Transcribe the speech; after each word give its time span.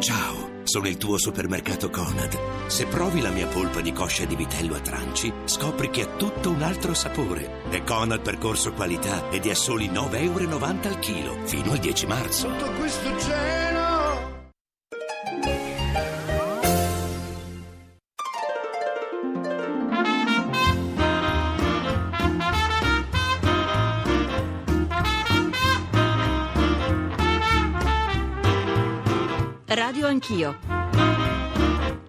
Ciao, 0.00 0.62
sono 0.62 0.86
il 0.86 0.96
tuo 0.96 1.18
supermercato 1.18 1.90
Conad. 1.90 2.68
Se 2.68 2.86
provi 2.86 3.20
la 3.20 3.30
mia 3.30 3.48
polpa 3.48 3.80
di 3.80 3.92
coscia 3.92 4.24
di 4.26 4.36
vitello 4.36 4.76
a 4.76 4.80
tranci, 4.80 5.32
scopri 5.44 5.90
che 5.90 6.02
ha 6.02 6.06
tutto 6.16 6.50
un 6.50 6.62
altro 6.62 6.94
sapore. 6.94 7.62
È 7.68 7.82
Conad 7.82 8.20
percorso 8.20 8.72
qualità 8.72 9.28
ed 9.30 9.46
è 9.46 9.50
a 9.50 9.54
soli 9.56 9.88
9,90 9.88 10.22
euro 10.22 10.58
al 10.60 10.98
chilo, 11.00 11.36
fino 11.46 11.72
al 11.72 11.78
10 11.78 12.06
marzo. 12.06 12.46
Tutto 12.46 12.70
questo 12.74 13.18
cielo 13.18 13.77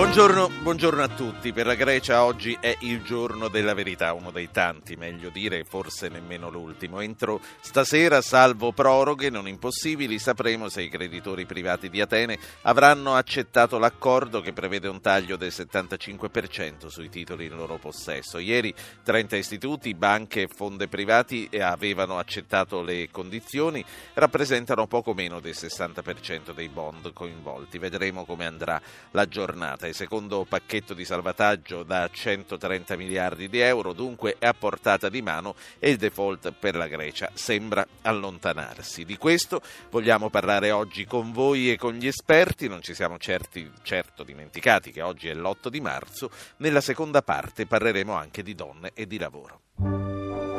Buongiorno, 0.00 0.48
buongiorno, 0.62 1.02
a 1.02 1.08
tutti. 1.08 1.52
Per 1.52 1.66
la 1.66 1.74
Grecia 1.74 2.24
oggi 2.24 2.56
è 2.58 2.74
il 2.80 3.02
giorno 3.02 3.48
della 3.48 3.74
verità, 3.74 4.14
uno 4.14 4.30
dei 4.30 4.50
tanti, 4.50 4.96
meglio 4.96 5.28
dire, 5.28 5.62
forse 5.64 6.08
nemmeno 6.08 6.48
l'ultimo. 6.48 7.00
Entro 7.00 7.38
stasera, 7.60 8.22
salvo 8.22 8.72
proroghe 8.72 9.28
non 9.28 9.46
impossibili, 9.46 10.18
sapremo 10.18 10.70
se 10.70 10.80
i 10.80 10.88
creditori 10.88 11.44
privati 11.44 11.90
di 11.90 12.00
Atene 12.00 12.38
avranno 12.62 13.14
accettato 13.14 13.76
l'accordo 13.76 14.40
che 14.40 14.54
prevede 14.54 14.88
un 14.88 15.02
taglio 15.02 15.36
del 15.36 15.52
75% 15.54 16.86
sui 16.86 17.10
titoli 17.10 17.44
in 17.44 17.54
loro 17.54 17.76
possesso. 17.76 18.38
Ieri 18.38 18.74
30 19.02 19.36
istituti, 19.36 19.92
banche 19.92 20.42
e 20.42 20.48
fonde 20.48 20.88
privati 20.88 21.46
avevano 21.60 22.16
accettato 22.16 22.80
le 22.80 23.10
condizioni, 23.10 23.84
rappresentano 24.14 24.86
poco 24.86 25.12
meno 25.12 25.40
del 25.40 25.54
60% 25.54 26.54
dei 26.54 26.70
bond 26.70 27.12
coinvolti. 27.12 27.76
Vedremo 27.76 28.24
come 28.24 28.46
andrà 28.46 28.80
la 29.10 29.28
giornata 29.28 29.88
il 29.90 29.94
secondo 29.94 30.44
pacchetto 30.48 30.94
di 30.94 31.04
salvataggio 31.04 31.82
da 31.82 32.08
130 32.10 32.96
miliardi 32.96 33.48
di 33.48 33.60
euro, 33.60 33.92
dunque 33.92 34.36
è 34.38 34.46
a 34.46 34.54
portata 34.54 35.08
di 35.08 35.20
mano 35.20 35.54
e 35.78 35.90
il 35.90 35.96
default 35.96 36.52
per 36.52 36.76
la 36.76 36.86
Grecia 36.86 37.30
sembra 37.34 37.86
allontanarsi. 38.02 39.04
Di 39.04 39.16
questo 39.16 39.60
vogliamo 39.90 40.30
parlare 40.30 40.70
oggi 40.70 41.04
con 41.04 41.32
voi 41.32 41.70
e 41.70 41.76
con 41.76 41.94
gli 41.94 42.06
esperti, 42.06 42.68
non 42.68 42.82
ci 42.82 42.94
siamo 42.94 43.18
certi, 43.18 43.70
certo 43.82 44.22
dimenticati 44.22 44.90
che 44.92 45.02
oggi 45.02 45.28
è 45.28 45.34
l'8 45.34 45.68
di 45.68 45.80
marzo, 45.80 46.30
nella 46.58 46.80
seconda 46.80 47.22
parte 47.22 47.66
parleremo 47.66 48.14
anche 48.14 48.42
di 48.42 48.54
donne 48.54 48.92
e 48.94 49.06
di 49.06 49.18
lavoro. 49.18 50.49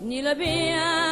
Ni 0.00 0.22
le 0.22 0.34
bien 0.34 1.07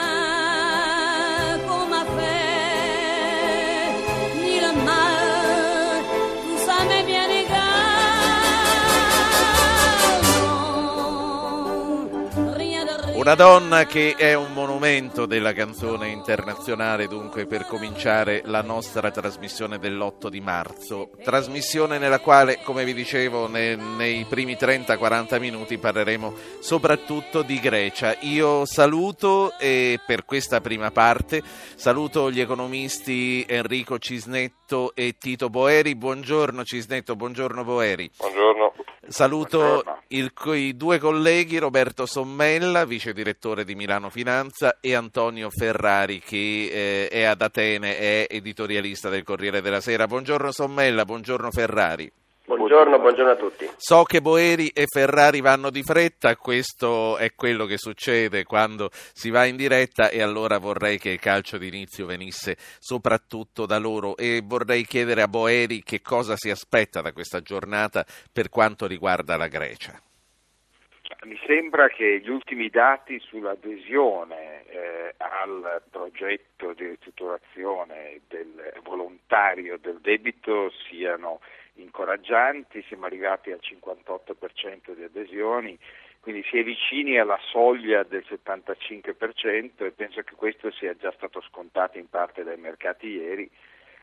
Una 13.27 13.35
donna 13.35 13.87
che 13.87 14.15
è 14.17 14.35
un 14.35 14.53
monumento 14.53 15.27
della 15.27 15.53
canzone 15.53 16.11
internazionale, 16.11 17.09
dunque 17.09 17.45
per 17.45 17.67
cominciare 17.67 18.43
la 18.45 18.63
nostra 18.63 19.11
trasmissione 19.11 19.81
dell'8 19.81 20.29
di 20.29 20.41
marzo, 20.41 21.11
trasmissione 21.25 21.99
nella 21.99 22.21
quale, 22.21 22.61
come 22.63 22.85
vi 22.85 22.95
dicevo, 22.95 23.49
nei, 23.49 23.77
nei 23.77 24.25
primi 24.27 24.53
30-40 24.53 25.41
minuti 25.41 25.77
parleremo 25.77 26.35
soprattutto 26.61 27.43
di 27.43 27.59
Grecia. 27.59 28.17
Io 28.21 28.65
saluto 28.65 29.59
e 29.59 29.99
per 30.07 30.25
questa 30.25 30.61
prima 30.61 30.93
parte 30.93 31.43
saluto 31.75 32.31
gli 32.31 32.41
economisti 32.41 33.45
Enrico 33.49 33.99
Cisnetto 33.99 34.95
e 34.95 35.17
Tito 35.19 35.51
Boeri. 35.51 35.97
Buongiorno 35.97 36.63
Cisnetto, 36.63 37.17
buongiorno 37.17 37.65
Boeri. 37.65 38.09
Buongiorno. 38.19 38.73
Saluto 39.09 39.83
il, 40.09 40.33
i 40.55 40.77
due 40.77 40.99
colleghi 40.99 41.59
Roberto 41.59 42.07
Sommella, 42.07 42.85
vice 42.85 43.13
direttore 43.13 43.65
di 43.65 43.75
Milano 43.75 44.11
Finanza, 44.11 44.79
e 44.81 44.95
Antonio 44.95 45.49
Ferrari, 45.51 46.21
che 46.21 47.07
eh, 47.07 47.09
è 47.09 47.23
ad 47.23 47.41
Atene, 47.41 47.99
è 47.99 48.27
editorialista 48.29 49.09
del 49.09 49.23
Corriere 49.23 49.61
della 49.61 49.81
Sera. 49.81 50.07
Buongiorno 50.07 50.51
Sommella, 50.51 51.05
buongiorno 51.05 51.51
Ferrari. 51.51 52.11
Buongiorno, 52.47 53.01
buongiorno, 53.01 53.33
a 53.33 53.37
tutti. 53.37 53.69
So 53.77 54.05
che 54.05 54.21
Boeri 54.21 54.69
e 54.69 54.85
Ferrari 54.87 55.41
vanno 55.41 55.69
di 55.69 55.83
fretta, 55.83 56.37
questo 56.37 57.17
è 57.17 57.35
quello 57.35 57.67
che 57.67 57.77
succede 57.77 58.45
quando 58.45 58.89
si 58.93 59.31
va 59.31 59.47
in 59.47 59.57
diretta 59.57 60.11
e 60.11 60.23
allora 60.23 60.59
vorrei 60.59 60.97
che 60.97 61.11
il 61.11 61.19
calcio 61.19 61.59
d'inizio 61.59 62.07
venisse 62.07 62.55
soprattutto 62.79 63.67
da 63.67 63.79
loro 63.79 64.17
e 64.17 64.43
vorrei 64.45 64.85
chiedere 64.85 65.23
a 65.23 65.29
Boeri 65.29 65.83
che 65.83 66.01
cosa 66.03 66.37
si 66.37 66.49
aspetta 66.49 67.01
da 67.01 67.13
questa 67.13 67.41
giornata 67.41 68.07
per 68.33 68.49
quanto 68.49 68.87
riguarda 68.87 69.37
la 69.37 69.49
Grecia. 69.49 70.01
Mi 71.25 71.39
sembra 71.47 71.89
che 71.89 72.21
gli 72.21 72.29
ultimi 72.29 72.69
dati 72.69 73.19
sull'adesione 73.19 74.65
eh, 74.67 75.15
al 75.17 75.83
progetto 75.91 76.73
di 76.75 76.87
ristrutturazione 76.87 78.21
del 78.29 78.73
volontario 78.85 79.79
del 79.79 79.99
debito 80.01 80.71
siano 80.89 81.41
incoraggianti, 81.77 82.85
siamo 82.87 83.07
arrivati 83.07 83.51
al 83.51 83.61
58% 83.63 84.95
di 84.95 85.03
adesioni, 85.03 85.79
quindi 86.21 86.43
si 86.51 86.59
è 86.59 86.65
vicini 86.65 87.19
alla 87.19 87.39
soglia 87.51 88.03
del 88.03 88.25
75% 88.29 89.85
e 89.85 89.91
penso 89.93 90.23
che 90.23 90.35
questo 90.35 90.71
sia 90.73 90.97
già 90.97 91.13
stato 91.13 91.41
scontato 91.43 91.99
in 91.99 92.09
parte 92.09 92.43
dai 92.43 92.57
mercati 92.57 93.07
ieri. 93.07 93.49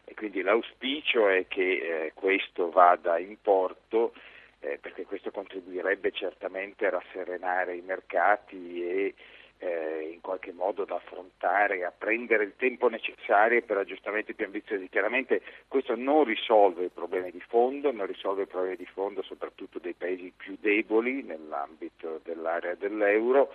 E 0.06 0.14
quindi 0.16 0.42
l'auspicio 0.42 1.30
è 1.30 1.48
che 1.48 1.62
eh, 1.62 2.12
questo 2.14 2.70
vada 2.70 3.18
in 3.18 3.38
porto 3.42 4.14
eh, 4.60 4.78
perché 4.80 5.04
questo 5.04 5.32
contribuirebbe 5.32 6.12
certamente 6.12 6.88
a 6.88 6.92
rasserenare 6.92 7.76
i 7.76 7.82
mercati 7.82 8.82
e 8.82 9.14
eh, 9.64 10.10
in 10.12 10.20
qualche 10.20 10.52
modo 10.52 10.84
da 10.84 10.96
affrontare, 10.96 11.86
a 11.86 11.94
prendere 11.96 12.44
il 12.44 12.54
tempo 12.58 12.90
necessario 12.90 13.62
per 13.62 13.78
aggiustamenti 13.78 14.34
più 14.34 14.46
ambiziosi. 14.46 14.90
Chiaramente 14.90 15.42
questo 15.68 15.96
non 15.96 16.26
risolve 16.26 16.86
i 16.86 16.90
problemi 16.90 17.32
di 17.32 17.40
fondo, 17.40 17.92
non 17.92 18.06
risolve 18.06 18.44
i 18.44 18.48
problemi 18.48 18.76
di 18.76 18.86
fondo 18.86 19.22
soprattutto 19.22 19.80
dei 19.80 19.94
paesi 19.94 20.34
più 20.36 20.58
deboli 20.60 21.24
nell'ambito 21.24 22.20
dell'area 22.24 22.76
dell'euro. 22.76 23.54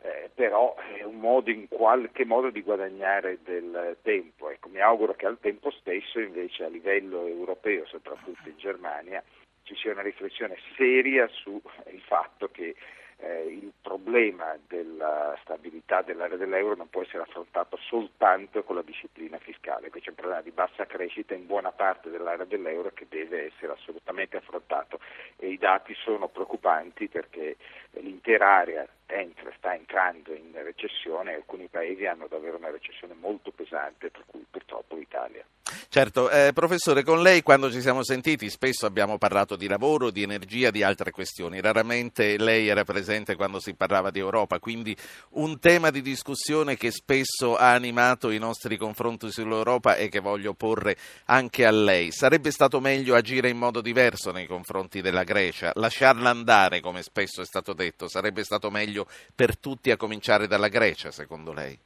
Eh, 0.00 0.30
però 0.32 0.76
è 0.76 1.02
un 1.02 1.18
modo 1.18 1.50
in 1.50 1.66
qualche 1.66 2.24
modo 2.24 2.50
di 2.50 2.62
guadagnare 2.62 3.38
del 3.42 3.96
tempo. 4.02 4.48
Ecco, 4.48 4.68
mi 4.68 4.80
auguro 4.80 5.14
che 5.14 5.26
al 5.26 5.40
tempo 5.40 5.72
stesso 5.72 6.20
invece 6.20 6.62
a 6.62 6.68
livello 6.68 7.26
europeo, 7.26 7.84
soprattutto 7.86 8.48
in 8.48 8.56
Germania, 8.58 9.20
ci 9.64 9.74
sia 9.74 9.90
una 9.90 10.02
riflessione 10.02 10.56
seria 10.76 11.26
sul 11.26 11.60
fatto 12.06 12.48
che 12.48 12.76
eh, 13.20 13.46
il 13.46 13.72
problema 13.80 14.56
della 14.66 15.36
stabilità 15.42 16.02
dell'area 16.02 16.36
dell'euro 16.36 16.76
non 16.76 16.88
può 16.88 17.02
essere 17.02 17.22
affrontato 17.22 17.76
soltanto 17.76 18.62
con 18.62 18.76
la 18.76 18.82
disciplina 18.82 19.38
fiscale, 19.38 19.90
qui 19.90 20.00
c'è 20.00 20.10
un 20.10 20.14
problema 20.14 20.40
di 20.42 20.50
bassa 20.50 20.86
crescita 20.86 21.34
in 21.34 21.46
buona 21.46 21.72
parte 21.72 22.10
dell'area 22.10 22.44
dell'euro 22.44 22.90
che 22.94 23.06
deve 23.08 23.46
essere 23.46 23.72
assolutamente 23.72 24.36
affrontato. 24.36 25.00
E 25.36 25.48
i 25.48 25.58
dati 25.58 25.94
sono 25.94 26.28
preoccupanti 26.28 27.08
perché 27.08 27.56
l'intera 27.92 28.56
area 28.56 28.86
entra, 29.10 29.52
sta 29.56 29.74
entrando 29.74 30.34
in 30.34 30.52
recessione 30.52 31.34
alcuni 31.34 31.68
paesi 31.68 32.06
hanno 32.06 32.26
davvero 32.28 32.56
una 32.56 32.70
recessione 32.70 33.14
molto 33.14 33.50
pesante, 33.50 34.10
per 34.10 34.24
cui 34.26 34.44
purtroppo 34.48 34.96
l'Italia. 34.96 35.44
Certo, 35.90 36.30
eh, 36.30 36.52
professore, 36.54 37.02
con 37.02 37.22
lei 37.22 37.42
quando 37.42 37.70
ci 37.70 37.80
siamo 37.80 38.02
sentiti 38.02 38.48
spesso 38.48 38.86
abbiamo 38.86 39.18
parlato 39.18 39.56
di 39.56 39.66
lavoro, 39.66 40.10
di 40.10 40.22
energia, 40.22 40.70
di 40.70 40.82
altre 40.82 41.10
questioni. 41.10 41.60
Raramente 41.60 42.38
lei 42.38 42.68
era 42.68 42.84
presente 42.84 43.36
quando 43.36 43.58
si 43.58 43.74
parlava 43.74 44.10
di 44.10 44.18
Europa, 44.18 44.58
quindi 44.58 44.96
un 45.30 45.58
tema 45.58 45.90
di 45.90 46.00
discussione 46.00 46.76
che 46.76 46.90
spesso 46.90 47.56
ha 47.56 47.72
animato 47.72 48.30
i 48.30 48.38
nostri 48.38 48.76
confronti 48.76 49.30
sull'Europa 49.30 49.96
e 49.96 50.08
che 50.08 50.20
voglio 50.20 50.54
porre 50.54 50.96
anche 51.26 51.66
a 51.66 51.70
lei. 51.70 52.12
Sarebbe 52.12 52.50
stato 52.50 52.80
meglio 52.80 53.14
agire 53.14 53.48
in 53.48 53.58
modo 53.58 53.80
diverso 53.80 54.30
nei 54.30 54.46
confronti 54.46 55.00
della 55.00 55.24
Grecia, 55.24 55.72
lasciarla 55.74 56.30
andare, 56.30 56.80
come 56.80 57.02
spesso 57.02 57.42
è 57.42 57.46
stato 57.46 57.72
detto, 57.72 58.08
sarebbe 58.08 58.42
stato 58.44 58.70
meglio 58.70 58.97
per 59.34 59.58
tutti 59.58 59.90
a 59.90 59.96
cominciare 59.96 60.46
dalla 60.46 60.68
Grecia, 60.68 61.10
secondo 61.10 61.52
lei? 61.52 61.78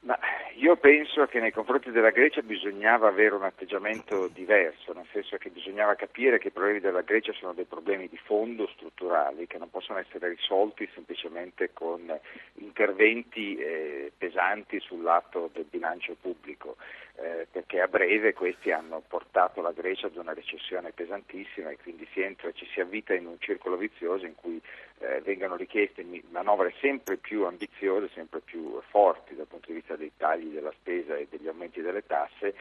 Ma 0.00 0.18
io 0.58 0.76
penso 0.76 1.24
che 1.26 1.38
nei 1.38 1.52
confronti 1.52 1.92
della 1.92 2.10
Grecia 2.10 2.42
bisognava 2.42 3.06
avere 3.06 3.36
un 3.36 3.44
atteggiamento 3.44 4.26
diverso, 4.26 4.92
nel 4.92 5.06
senso 5.12 5.36
che 5.36 5.50
bisognava 5.50 5.94
capire 5.94 6.38
che 6.38 6.48
i 6.48 6.50
problemi 6.50 6.80
della 6.80 7.02
Grecia 7.02 7.32
sono 7.32 7.52
dei 7.52 7.64
problemi 7.64 8.08
di 8.08 8.16
fondo 8.16 8.68
strutturali 8.74 9.46
che 9.46 9.56
non 9.58 9.70
possono 9.70 10.00
essere 10.00 10.28
risolti 10.28 10.88
semplicemente 10.92 11.70
con 11.72 12.12
interventi 12.54 13.56
eh, 13.56 14.10
pesanti 14.18 14.80
sul 14.80 15.02
lato 15.02 15.48
del 15.52 15.66
bilancio 15.70 16.16
pubblico, 16.20 16.76
eh, 17.14 17.46
perché 17.50 17.80
a 17.80 17.86
breve 17.86 18.32
questi 18.32 18.72
hanno 18.72 19.00
portato 19.06 19.60
la 19.60 19.72
Grecia 19.72 20.06
ad 20.06 20.16
una 20.16 20.34
recessione 20.34 20.90
pesantissima 20.90 21.70
e 21.70 21.78
quindi 21.80 22.06
si 22.12 22.20
entra, 22.20 22.50
ci 22.50 22.66
si 22.72 22.80
avvita 22.80 23.14
in 23.14 23.26
un 23.26 23.36
circolo 23.38 23.76
vizioso 23.76 24.26
in 24.26 24.34
cui 24.34 24.60
eh, 25.00 25.20
vengano 25.20 25.56
richieste 25.56 26.04
manovre 26.30 26.74
sempre 26.80 27.16
più 27.16 27.44
ambiziose, 27.44 28.10
sempre 28.14 28.40
più 28.40 28.80
forti 28.88 29.34
dal 29.34 29.46
punto 29.46 29.68
di 29.68 29.74
vista 29.74 29.96
dei 29.96 30.12
tagli 30.16 30.48
della 30.48 30.72
spesa 30.72 31.16
e 31.16 31.26
degli 31.30 31.48
aumenti 31.48 31.80
delle 31.80 32.04
tasse, 32.04 32.54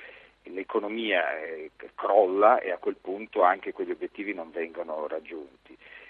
l'economia 0.44 1.38
eh, 1.39 1.72
crolla 1.95 2.60
e 2.60 2.72
a 2.72 2.78
quel 2.78 2.95
punto 2.95 3.42
anche 3.42 3.74
quegli 3.74 3.92
obiettivi 3.92 4.34
non 4.34 4.51
vengono 4.51 5.07
raggiunti. 5.07 5.66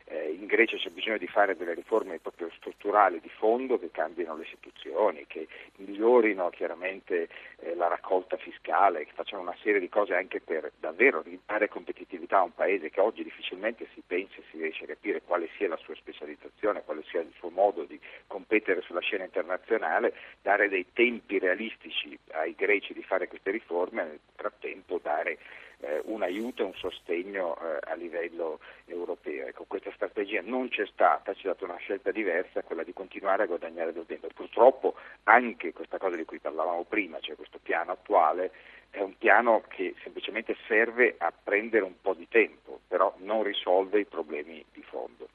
Eh, 0.09 0.31
in 0.31 0.45
Grecia 0.45 0.77
c'è 0.77 0.89
bisogno 0.89 1.17
di 1.17 1.27
fare 1.27 1.57
delle 1.57 1.73
riforme 1.73 2.19
proprio 2.19 2.49
strutturali 2.55 3.19
di 3.19 3.29
fondo 3.29 3.77
che 3.77 3.91
cambino 3.91 4.37
le 4.37 4.43
istituzioni, 4.43 5.25
che 5.27 5.47
migliorino 5.75 6.49
chiaramente 6.49 7.27
eh, 7.59 7.75
la 7.75 7.87
raccolta 7.87 8.37
fiscale, 8.37 9.05
che 9.05 9.11
facciano 9.13 9.41
una 9.41 9.55
serie 9.61 9.81
di 9.81 9.89
cose 9.89 10.15
anche 10.15 10.39
per 10.39 10.71
davvero 10.79 11.21
ridare 11.21 11.67
competitività 11.67 12.37
a 12.37 12.43
un 12.43 12.53
paese 12.53 12.89
che 12.89 13.01
oggi 13.01 13.23
difficilmente 13.23 13.87
si 13.93 14.01
pensa 14.05 14.35
e 14.37 14.43
si 14.49 14.57
riesce 14.57 14.85
a 14.85 14.87
capire 14.87 15.21
quale 15.23 15.49
sia 15.57 15.67
la 15.67 15.77
sua 15.77 15.95
specializzazione, 15.95 16.83
quale 16.85 17.03
sia 17.09 17.19
il 17.19 17.33
suo 17.37 17.49
modo 17.49 17.83
di 17.83 17.99
competere 18.27 18.81
sulla 18.81 19.01
scena 19.01 19.25
internazionale, 19.25 20.13
dare 20.41 20.69
dei 20.69 20.85
tempi 20.93 21.37
realistici 21.37 22.17
ai 22.31 22.55
greci 22.55 22.93
di 22.93 23.03
fare 23.03 23.27
queste 23.27 23.51
riforme 23.51 24.03
e 24.03 24.05
nel 24.05 24.19
frattempo 24.35 24.99
dare 25.03 25.37
eh, 25.79 26.01
un 26.05 26.21
aiuto 26.21 26.63
e 26.63 26.65
un 26.65 26.73
sostegno 26.75 27.57
eh, 27.57 27.79
a 27.91 27.93
livello 27.95 28.59
europeo. 28.85 29.47
Ecco, 29.47 29.65
questa 29.67 29.91
strategia 29.93 30.41
non 30.43 30.69
c'è 30.69 30.85
stata, 30.87 31.33
ci 31.33 31.47
è 31.47 31.53
stata 31.53 31.65
una 31.65 31.77
scelta 31.77 32.11
diversa, 32.11 32.63
quella 32.63 32.83
di 32.83 32.93
continuare 32.93 33.43
a 33.43 33.47
guadagnare 33.47 33.93
del 33.93 34.05
tempo. 34.05 34.27
Purtroppo 34.33 34.95
anche 35.23 35.73
questa 35.73 35.97
cosa 35.97 36.15
di 36.15 36.25
cui 36.25 36.39
parlavamo 36.39 36.83
prima, 36.83 37.19
cioè 37.19 37.35
questo 37.35 37.59
piano 37.61 37.91
attuale, 37.91 38.51
è 38.89 39.01
un 39.01 39.17
piano 39.17 39.63
che 39.67 39.95
semplicemente 40.01 40.55
serve 40.67 41.15
a 41.17 41.31
prendere 41.31 41.83
un 41.83 41.99
po' 42.01 42.13
di 42.13 42.27
tempo, 42.27 42.79
però 42.87 43.13
non 43.19 43.43
risolve 43.43 43.99
i 43.99 44.05
problemi 44.05 44.63
di 44.71 44.81
fondo. 44.81 45.27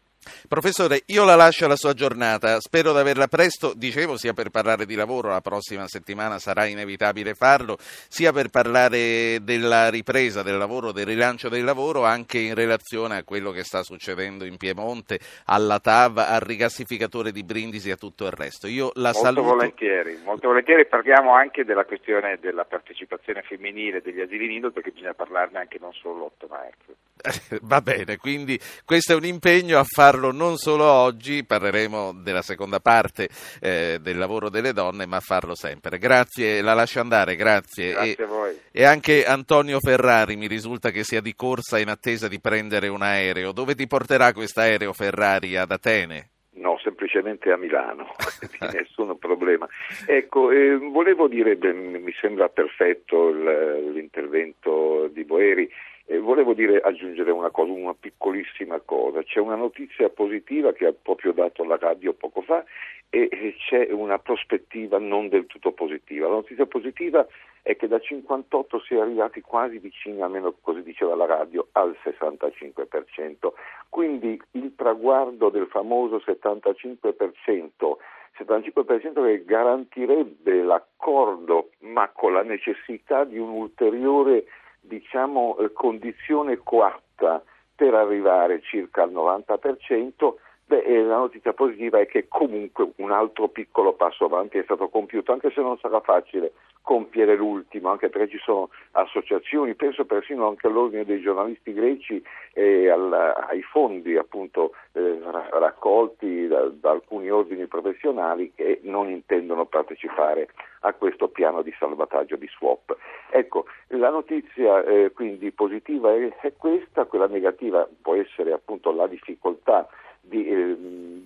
Professore, 0.48 1.02
io 1.06 1.24
la 1.24 1.34
lascio 1.34 1.64
alla 1.64 1.76
sua 1.76 1.94
giornata, 1.94 2.60
spero 2.60 2.92
di 2.92 2.98
averla 2.98 3.26
presto, 3.26 3.72
dicevo 3.74 4.16
sia 4.16 4.32
per 4.32 4.50
parlare 4.50 4.86
di 4.86 4.94
lavoro, 4.94 5.30
la 5.30 5.40
prossima 5.40 5.88
settimana 5.88 6.38
sarà 6.38 6.66
inevitabile 6.66 7.34
farlo, 7.34 7.76
sia 7.78 8.32
per 8.32 8.48
parlare 8.48 9.38
della 9.42 9.90
ripresa 9.90 10.42
del 10.42 10.58
lavoro, 10.58 10.92
del 10.92 11.06
rilancio 11.06 11.48
del 11.48 11.64
lavoro, 11.64 12.04
anche 12.04 12.38
in 12.38 12.54
relazione 12.54 13.16
a 13.16 13.24
quello 13.24 13.50
che 13.50 13.64
sta 13.64 13.82
succedendo 13.82 14.44
in 14.44 14.56
Piemonte, 14.56 15.18
alla 15.46 15.80
TAV, 15.80 16.18
al 16.18 16.40
rigassificatore 16.40 17.32
di 17.32 17.42
Brindisi 17.42 17.88
e 17.88 17.92
a 17.92 17.96
tutto 17.96 18.24
il 18.26 18.32
resto. 18.32 18.68
Io 18.68 18.92
la 18.94 19.10
molto 19.12 19.20
saluto. 19.20 19.42
Volentieri, 19.42 20.20
molto 20.24 20.48
volentieri 20.48 20.86
parliamo 20.86 21.34
anche 21.34 21.64
della 21.64 21.84
questione 21.84 22.38
della 22.40 22.64
partecipazione 22.64 23.42
femminile 23.42 24.00
degli 24.02 24.20
asili 24.20 24.46
nido 24.46 24.70
perché 24.70 24.90
bisogna 24.90 25.14
parlarne 25.14 25.58
anche 25.58 25.78
non 25.80 25.92
solo 25.92 26.32
l'8 26.38 26.48
marzo. 26.48 26.94
Va 27.62 27.80
bene, 27.80 28.16
quindi 28.16 28.58
questo 28.84 29.12
è 29.12 29.16
un 29.16 29.24
impegno 29.24 29.78
a 29.78 29.84
farlo 30.12 30.30
non 30.30 30.56
solo 30.56 30.84
oggi, 30.84 31.42
parleremo 31.42 32.12
della 32.22 32.42
seconda 32.42 32.80
parte 32.80 33.30
eh, 33.62 33.98
del 33.98 34.18
lavoro 34.18 34.50
delle 34.50 34.74
donne, 34.74 35.06
ma 35.06 35.20
farlo 35.20 35.54
sempre. 35.54 35.96
Grazie, 35.96 36.60
la 36.60 36.74
lascio 36.74 37.00
andare, 37.00 37.34
grazie. 37.34 37.92
Grazie 37.92 38.26
e, 38.72 38.80
e 38.80 38.84
anche 38.84 39.24
Antonio 39.24 39.78
Ferrari 39.80 40.36
mi 40.36 40.48
risulta 40.48 40.90
che 40.90 41.02
sia 41.02 41.22
di 41.22 41.34
corsa 41.34 41.78
in 41.78 41.88
attesa 41.88 42.28
di 42.28 42.40
prendere 42.40 42.88
un 42.88 43.00
aereo. 43.00 43.52
Dove 43.52 43.74
ti 43.74 43.86
porterà 43.86 44.34
questo 44.34 44.60
aereo 44.60 44.92
Ferrari? 44.92 45.56
Ad 45.56 45.70
Atene? 45.70 46.28
No, 46.54 46.78
semplicemente 46.82 47.50
a 47.50 47.56
Milano, 47.56 48.14
nessun 48.72 49.16
problema. 49.18 49.66
Ecco, 50.06 50.50
eh, 50.50 50.76
volevo 50.76 51.26
dire, 51.26 51.56
beh, 51.56 51.72
mi 51.72 52.12
sembra 52.20 52.50
perfetto 52.50 53.30
l'intervento 53.30 55.08
di 55.10 55.24
Boeri, 55.24 55.70
eh, 56.12 56.18
volevo 56.18 56.52
dire, 56.52 56.80
aggiungere 56.80 57.30
una 57.30 57.48
cosa, 57.48 57.72
una 57.72 57.94
piccolissima 57.94 58.80
cosa. 58.80 59.22
C'è 59.22 59.40
una 59.40 59.54
notizia 59.54 60.10
positiva 60.10 60.72
che 60.72 60.86
ha 60.86 60.92
proprio 60.92 61.32
dato 61.32 61.62
alla 61.62 61.78
radio 61.78 62.12
poco 62.12 62.42
fa 62.42 62.62
e 63.08 63.54
c'è 63.66 63.88
una 63.90 64.18
prospettiva 64.18 64.98
non 64.98 65.28
del 65.28 65.46
tutto 65.46 65.72
positiva. 65.72 66.28
La 66.28 66.34
notizia 66.34 66.66
positiva 66.66 67.26
è 67.62 67.76
che 67.76 67.88
da 67.88 67.98
58 67.98 68.80
si 68.80 68.94
è 68.94 69.00
arrivati 69.00 69.40
quasi 69.40 69.78
vicini, 69.78 70.20
almeno 70.20 70.54
così 70.60 70.82
diceva 70.82 71.14
la 71.14 71.26
radio, 71.26 71.68
al 71.72 71.96
65%. 72.02 73.52
Quindi 73.88 74.40
il 74.52 74.74
traguardo 74.76 75.48
del 75.48 75.66
famoso 75.66 76.16
75%, 76.16 77.96
75% 78.38 79.24
che 79.24 79.44
garantirebbe 79.44 80.62
l'accordo 80.62 81.70
ma 81.80 82.08
con 82.08 82.32
la 82.34 82.42
necessità 82.42 83.24
di 83.24 83.38
un 83.38 83.50
ulteriore 83.50 84.44
diciamo, 84.82 85.56
eh, 85.58 85.72
condizione 85.72 86.58
coatta 86.58 87.42
per 87.74 87.94
arrivare 87.94 88.60
circa 88.62 89.02
al 89.02 89.12
90%, 89.12 90.34
beh, 90.66 91.02
la 91.02 91.16
notizia 91.16 91.52
positiva 91.52 91.98
è 91.98 92.06
che 92.06 92.26
comunque 92.28 92.92
un 92.96 93.10
altro 93.10 93.48
piccolo 93.48 93.94
passo 93.94 94.26
avanti 94.26 94.58
è 94.58 94.62
stato 94.64 94.88
compiuto, 94.88 95.32
anche 95.32 95.50
se 95.50 95.60
non 95.60 95.78
sarà 95.78 96.00
facile 96.00 96.52
compiere 96.82 97.36
l'ultimo, 97.36 97.90
anche 97.90 98.08
perché 98.08 98.32
ci 98.32 98.38
sono 98.38 98.68
associazioni, 98.92 99.74
penso 99.74 100.04
persino 100.04 100.48
anche 100.48 100.66
all'ordine 100.66 101.04
dei 101.04 101.20
giornalisti 101.20 101.72
greci 101.72 102.22
e 102.52 102.90
al, 102.90 103.12
ai 103.12 103.62
fondi 103.62 104.16
appunto 104.16 104.74
eh, 104.92 105.18
raccolti 105.22 106.48
da, 106.48 106.68
da, 106.68 106.90
alcuni 106.90 107.30
ordini 107.30 107.66
professionali 107.66 108.52
che 108.54 108.80
non 108.82 109.08
intendono 109.08 109.64
partecipare 109.64 110.48
a 110.80 110.92
questo 110.92 111.28
piano 111.28 111.62
di 111.62 111.72
salvataggio 111.78 112.36
di 112.36 112.48
swap. 112.58 112.96
Ecco, 113.30 113.66
la 113.88 114.10
notizia 114.10 114.84
eh, 114.84 115.12
quindi 115.14 115.52
positiva 115.52 116.12
è, 116.12 116.36
è, 116.40 116.52
questa, 116.56 117.04
quella 117.04 117.28
negativa 117.28 117.88
può 118.02 118.16
essere 118.16 118.52
appunto 118.52 118.92
la 118.92 119.06
difficoltà 119.06 119.88
di, 120.20 120.46
eh, 120.46 120.76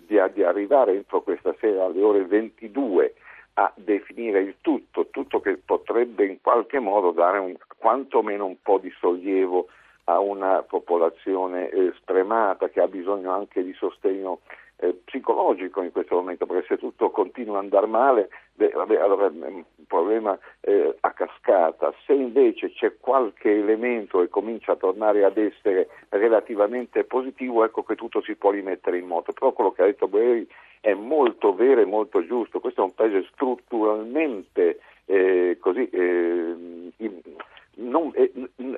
di, 0.06 0.20
di 0.32 0.42
arrivare 0.42 0.92
entro 0.94 1.22
questa 1.22 1.54
sera 1.58 1.84
alle 1.86 2.02
ore 2.02 2.24
22 2.24 3.14
a 3.58 3.72
definire 3.74 4.40
il 4.40 4.56
tutto, 4.60 5.06
tutto 5.10 5.40
che 5.40 5.56
potrebbe 5.56 6.26
in 6.26 6.40
qualche 6.42 6.78
modo 6.78 7.10
dare 7.12 7.38
un, 7.38 7.54
quantomeno 7.78 8.44
un 8.44 8.60
po' 8.60 8.78
di 8.78 8.92
sollievo 8.98 9.68
a 10.04 10.20
una 10.20 10.62
popolazione 10.62 11.70
eh, 11.70 11.92
stremata 12.00 12.68
che 12.68 12.80
ha 12.80 12.86
bisogno 12.86 13.32
anche 13.32 13.64
di 13.64 13.72
sostegno 13.72 14.40
eh, 14.76 14.92
psicologico 15.04 15.80
in 15.80 15.90
questo 15.90 16.16
momento, 16.16 16.44
perché 16.44 16.66
se 16.68 16.78
tutto 16.78 17.10
continua 17.10 17.56
ad 17.56 17.64
andare 17.64 17.86
male, 17.86 18.28
beh, 18.56 18.70
vabbè, 18.70 18.96
allora 18.96 19.26
è 19.26 19.30
un 19.30 19.64
problema 19.86 20.36
eh, 20.60 20.96
a 21.00 21.12
cascata. 21.12 21.94
Se 22.04 22.12
invece 22.12 22.72
c'è 22.72 22.96
qualche 22.98 23.50
elemento 23.50 24.22
e 24.22 24.28
comincia 24.28 24.72
a 24.72 24.76
tornare 24.76 25.24
ad 25.24 25.36
essere 25.36 25.88
relativamente 26.08 27.04
positivo, 27.04 27.64
ecco 27.64 27.82
che 27.82 27.94
tutto 27.94 28.20
si 28.22 28.34
può 28.34 28.50
rimettere 28.50 28.98
in 28.98 29.06
moto. 29.06 29.32
Però 29.32 29.52
quello 29.52 29.72
che 29.72 29.82
ha 29.82 29.86
detto 29.86 30.08
Boeri 30.08 30.46
è 30.80 30.94
molto 30.94 31.54
vero 31.54 31.80
e 31.80 31.86
molto 31.86 32.24
giusto. 32.24 32.60
Questo 32.60 32.80
è 32.80 32.84
un 32.84 32.94
paese 32.94 33.26
strutturalmente 33.32 34.80
eh, 35.04 35.58
così. 35.60 35.88
Eh, 35.90 36.54
in, 36.96 37.20
non, 37.78 38.10
eh, 38.14 38.32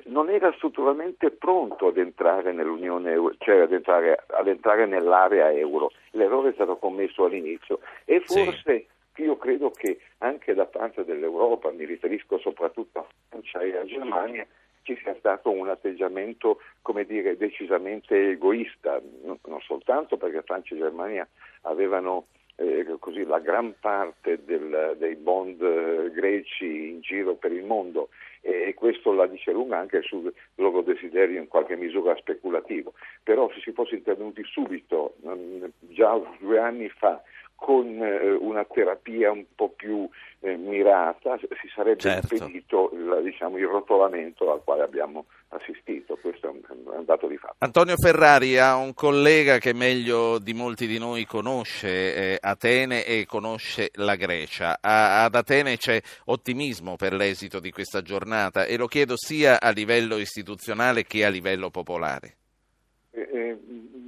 non, 0.05 0.29
era 0.29 0.51
strutturalmente 0.53 1.31
pronto 1.31 1.87
ad 1.87 1.97
entrare 1.97 2.51
nell'Unione 2.51 3.15
cioè 3.37 3.59
ad 3.59 3.71
entrare, 3.71 4.23
ad 4.27 4.47
entrare, 4.47 4.85
nell'area 4.85 5.51
euro. 5.53 5.91
L'errore 6.11 6.49
è 6.49 6.53
stato 6.53 6.77
commesso 6.77 7.25
all'inizio 7.25 7.79
e 8.05 8.19
forse 8.19 8.61
sì. 8.65 8.85
Io 9.23 9.37
credo 9.37 9.71
che 9.71 9.99
anche 10.19 10.53
da 10.53 10.65
parte 10.65 11.03
dell'Europa, 11.05 11.71
mi 11.71 11.85
riferisco 11.85 12.37
soprattutto 12.39 12.99
a 12.99 13.07
Francia 13.29 13.61
e 13.61 13.77
a 13.77 13.85
Germania, 13.85 14.45
ci 14.83 14.97
sia 15.03 15.15
stato 15.19 15.51
un 15.51 15.69
atteggiamento, 15.69 16.59
dire, 17.05 17.37
decisamente 17.37 18.31
egoista, 18.31 18.99
non 19.23 19.61
soltanto 19.61 20.17
perché 20.17 20.41
Francia 20.41 20.73
e 20.73 20.79
Germania 20.79 21.27
avevano 21.61 22.25
eh, 22.55 22.85
così, 22.99 23.23
la 23.23 23.39
gran 23.39 23.73
parte 23.79 24.43
del, 24.43 24.95
dei 24.97 25.15
bond 25.15 25.61
eh, 25.61 26.11
greci 26.11 26.89
in 26.89 27.01
giro 27.01 27.35
per 27.35 27.51
il 27.53 27.63
mondo 27.63 28.09
e 28.41 28.73
questo 28.73 29.11
la 29.11 29.27
dice 29.27 29.51
lunga 29.51 29.77
anche 29.77 30.01
sul 30.01 30.33
loro 30.55 30.81
desiderio 30.81 31.39
in 31.39 31.47
qualche 31.47 31.75
misura 31.75 32.15
speculativo. 32.15 32.93
Però 33.23 33.49
se 33.51 33.59
si 33.61 33.71
fosse 33.71 33.95
intervenuti 33.95 34.43
subito, 34.43 35.15
già 35.79 36.19
due 36.39 36.59
anni 36.59 36.89
fa, 36.89 37.21
con 37.59 38.01
eh, 38.01 38.31
una 38.31 38.63
terapia 38.63 39.31
un 39.31 39.45
po' 39.53 39.69
più 39.69 40.09
eh, 40.39 40.55
mirata 40.55 41.37
si 41.37 41.69
sarebbe 41.75 41.99
Certo. 41.99 42.33
impedito 42.33 42.91
il, 42.93 43.21
diciamo, 43.23 43.57
il 43.57 43.67
rotolamento 43.67 44.51
al 44.51 44.63
quale 44.63 44.83
abbiamo 44.83 45.25
assistito, 45.49 46.17
questo 46.21 46.47
è 46.47 46.49
un, 46.49 46.61
è 46.93 46.97
un 46.97 47.05
dato 47.05 47.27
di 47.27 47.37
fatto. 47.37 47.55
Antonio 47.59 47.95
Ferrari 47.97 48.57
ha 48.57 48.75
un 48.77 48.93
collega 48.93 49.57
che 49.57 49.73
meglio 49.73 50.39
di 50.39 50.53
molti 50.53 50.87
di 50.87 50.97
noi 50.97 51.25
conosce 51.25 52.15
eh, 52.15 52.37
Atene 52.39 53.05
e 53.05 53.25
conosce 53.25 53.89
la 53.95 54.15
Grecia. 54.15 54.77
A- 54.79 55.23
ad 55.23 55.35
Atene 55.35 55.75
c'è 55.77 55.99
ottimismo 56.25 56.95
per 56.95 57.13
l'esito 57.13 57.59
di 57.59 57.71
questa 57.71 58.01
giornata 58.01 58.63
e 58.63 58.77
lo 58.77 58.87
chiedo 58.87 59.15
sia 59.17 59.59
a 59.59 59.71
livello 59.71 60.17
istituzionale 60.17 61.03
che 61.03 61.25
a 61.25 61.29
livello 61.29 61.69
popolare. 61.69 62.38
Eh, 63.11 63.27
eh, 63.31 63.57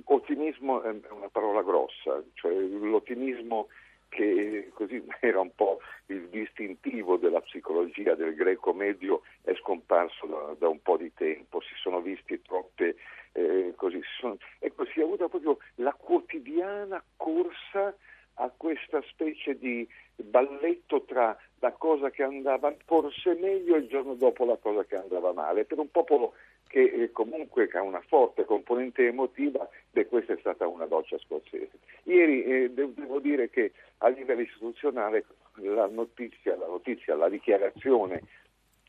ottimismo 0.05 0.81
è 0.81 0.89
una 1.10 1.29
parola 1.29 1.63
grossa, 1.63 2.22
cioè 2.34 2.53
l'ottimismo 2.53 3.67
che 4.10 4.70
così 4.74 5.03
era 5.22 5.39
un 5.39 5.55
po' 5.55 5.79
il 6.08 6.27
distintivo 6.27 7.17
della 7.17 7.41
psicologia 7.41 8.13
del 8.13 8.36
greco 8.36 8.74
medio 8.74 9.22
è 9.41 9.53
scomparso 9.55 10.27
da, 10.27 10.55
da 10.60 10.67
un 10.67 10.81
po' 10.81 10.98
di 10.98 11.12
tempo, 11.13 11.62
si 11.62 11.74
sono 11.75 12.01
visti 12.01 12.41
troppe 12.41 12.98
eh, 13.31 13.74
così, 13.75 14.01
sono, 14.20 14.38
ecco 14.60 14.86
si 14.86 15.00
è 15.00 15.03
avuta 15.03 15.29
proprio 15.29 15.58
la 15.75 15.93
quotidiana 15.93 17.01
corsa 17.15 17.96
a 18.42 18.52
questa 18.56 19.02
specie 19.10 19.58
di 19.58 19.88
balletto 20.16 21.04
tra 21.04 21.38
la 21.60 21.72
cosa 21.72 22.10
che 22.10 22.24
andava 22.24 22.76
forse 22.86 23.36
meglio 23.36 23.76
e 23.76 23.80
il 23.80 23.88
giorno 23.88 24.16
dopo 24.16 24.46
la 24.46 24.58
cosa 24.58 24.84
che 24.84 24.96
andava 24.96 25.32
male, 25.32 25.66
per 25.66 25.78
un 25.78 25.90
popolo 25.92 26.34
che 26.68 26.84
eh, 26.84 27.12
comunque 27.12 27.70
ha 27.74 27.82
una 27.82 28.02
forte 28.08 28.46
componente 28.46 29.06
emotiva, 29.06 29.68
beh, 29.92 30.08
questa 30.08 30.34
è 30.34 30.38
stata 30.40 30.66
una 30.68 30.86
doccia 30.86 31.18
scozzese. 31.20 31.78
Ieri 32.04 32.44
eh, 32.44 32.72
de- 32.72 32.94
devo 32.94 33.20
dire 33.20 33.50
che 33.50 33.74
a 34.00 34.08
livello 34.08 34.42
istituzionale 34.42 35.26
la 35.56 35.88
notizia, 35.88 36.56
la, 36.56 36.68
notizia, 36.68 37.16
la 37.16 37.30
dichiarazione 37.30 38.22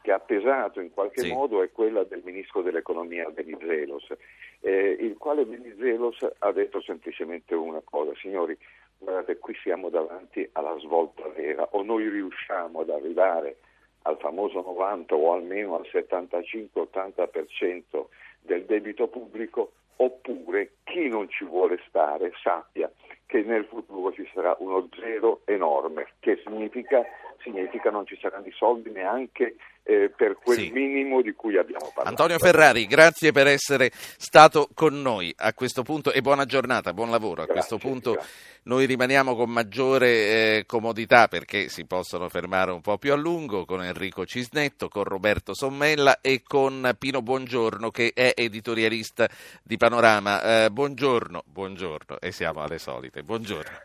che 0.00 0.12
ha 0.12 0.18
pesato 0.18 0.80
in 0.80 0.90
qualche 0.92 1.22
Sì. 1.22 1.32
modo 1.32 1.62
è 1.62 1.70
quella 1.70 2.04
del 2.04 2.22
ministro 2.24 2.62
dell'economia 2.62 3.28
Venizelos, 3.30 4.12
eh, 4.60 4.96
il 4.98 5.16
quale 5.16 5.44
Venizelos 5.44 6.26
ha 6.38 6.52
detto 6.52 6.80
semplicemente 6.80 7.54
una 7.54 7.80
cosa, 7.84 8.12
signori, 8.16 8.56
guardate 9.02 9.38
qui 9.38 9.54
siamo 9.62 9.88
davanti 9.90 10.48
alla 10.52 10.78
svolta 10.78 11.28
vera, 11.28 11.68
o 11.72 11.82
noi 11.82 12.08
riusciamo 12.08 12.80
ad 12.80 12.88
arrivare 12.90 13.56
al 14.02 14.16
famoso 14.18 14.62
90 14.62 15.14
o 15.14 15.32
almeno 15.32 15.76
al 15.76 15.88
75-80% 15.92 18.06
del 18.40 18.64
debito 18.64 19.08
pubblico, 19.08 19.72
oppure 19.96 20.76
chi 20.84 21.08
non 21.08 21.28
ci 21.28 21.44
vuole 21.44 21.78
stare 21.88 22.32
sappia 22.42 22.90
che 23.26 23.42
nel 23.42 23.64
futuro 23.64 24.12
ci 24.12 24.26
sarà 24.32 24.54
uno 24.58 24.88
zero 24.98 25.40
enorme, 25.44 26.12
che 26.20 26.40
significa, 26.44 27.04
significa 27.40 27.90
non 27.90 28.06
ci 28.06 28.16
saranno 28.20 28.46
i 28.46 28.52
soldi 28.52 28.90
neanche 28.90 29.56
eh, 29.84 30.10
per 30.16 30.36
quel 30.42 30.58
Sì. 30.58 30.70
minimo 30.70 31.22
di 31.22 31.32
cui 31.32 31.56
abbiamo 31.58 31.86
parlato. 31.94 32.08
Antonio 32.08 32.38
Ferrari, 32.38 32.86
grazie 32.86 33.32
per 33.32 33.46
essere 33.46 33.90
stato 33.94 34.68
con 34.74 35.00
noi 35.02 35.32
a 35.38 35.52
questo 35.54 35.82
punto 35.82 36.12
e 36.12 36.20
buona 36.20 36.44
giornata, 36.44 36.92
buon 36.92 37.10
lavoro. 37.10 37.42
A 37.42 37.46
Grazie, 37.46 37.54
questo 37.54 37.78
punto 37.78 38.12
grazie. 38.12 38.30
noi 38.64 38.86
rimaniamo 38.86 39.34
con 39.34 39.50
maggiore 39.50 40.08
eh, 40.58 40.64
comodità 40.66 41.26
perché 41.28 41.68
si 41.68 41.84
possono 41.86 42.28
fermare 42.28 42.70
un 42.70 42.80
po' 42.80 42.96
più 42.98 43.12
a 43.12 43.16
lungo 43.16 43.64
con 43.64 43.82
Enrico 43.82 44.24
Cisnetto, 44.24 44.88
con 44.88 45.04
Roberto 45.04 45.54
Sommella 45.54 46.20
e 46.20 46.42
con 46.46 46.94
Pino 46.98 47.20
Buongiorno 47.22 47.90
che 47.90 48.12
è 48.14 48.32
editorialista 48.36 49.28
di 49.62 49.76
Panorama. 49.76 50.64
Eh, 50.64 50.70
buongiorno, 50.70 51.42
buongiorno 51.46 52.18
e 52.20 52.30
siamo 52.30 52.62
alle 52.62 52.78
solite. 52.78 53.22
Buongiorno. 53.22 53.78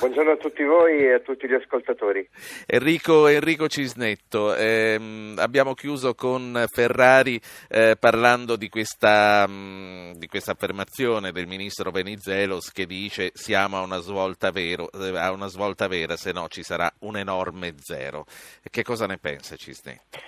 Buongiorno 0.00 0.32
a 0.32 0.36
tutti 0.36 0.62
voi 0.64 0.98
e 1.04 1.12
a 1.14 1.20
tutti 1.20 1.46
gli 1.48 1.54
ascoltatori. 1.54 2.28
Enrico, 2.66 3.26
Enrico 3.28 3.68
Cisnetto, 3.68 4.54
ehm, 4.54 5.27
abbiamo 5.36 5.74
chiuso 5.74 6.14
con 6.14 6.64
Ferrari 6.72 7.40
eh, 7.68 7.96
parlando 7.98 8.56
di 8.56 8.68
questa, 8.68 9.46
mh, 9.46 10.14
di 10.18 10.26
questa 10.26 10.52
affermazione 10.52 11.32
del 11.32 11.46
ministro 11.46 11.90
Venizelos 11.90 12.72
che 12.72 12.86
dice 12.86 13.30
siamo 13.34 13.76
a 13.76 13.82
una 13.82 13.98
svolta, 13.98 14.50
vero, 14.50 14.88
eh, 14.92 15.16
a 15.18 15.30
una 15.32 15.48
svolta 15.48 15.88
vera, 15.88 16.16
se 16.16 16.32
no 16.32 16.48
ci 16.48 16.62
sarà 16.62 16.90
un 17.00 17.16
enorme 17.16 17.74
zero. 17.78 18.24
Che 18.70 18.82
cosa 18.82 19.06
ne 19.06 19.18
pensa 19.18 19.56
Cisnetto? 19.56 20.18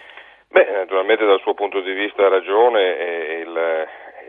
Beh, 0.49 0.71
naturalmente 0.73 1.25
dal 1.25 1.41
suo 1.41 1.55
punto 1.55 1.81
di 1.81 1.93
vista 1.93 2.27
ha 2.27 2.29
ragione 2.29 2.99
e, 2.99 3.41
il- 3.47 3.87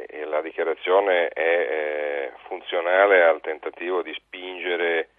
e 0.08 0.26
la 0.26 0.42
dichiarazione 0.42 1.30
è 1.30 1.40
eh, 1.40 2.32
funzionale 2.48 3.24
al 3.24 3.42
tentativo 3.42 4.02
di 4.02 4.14
spingere 4.14 5.10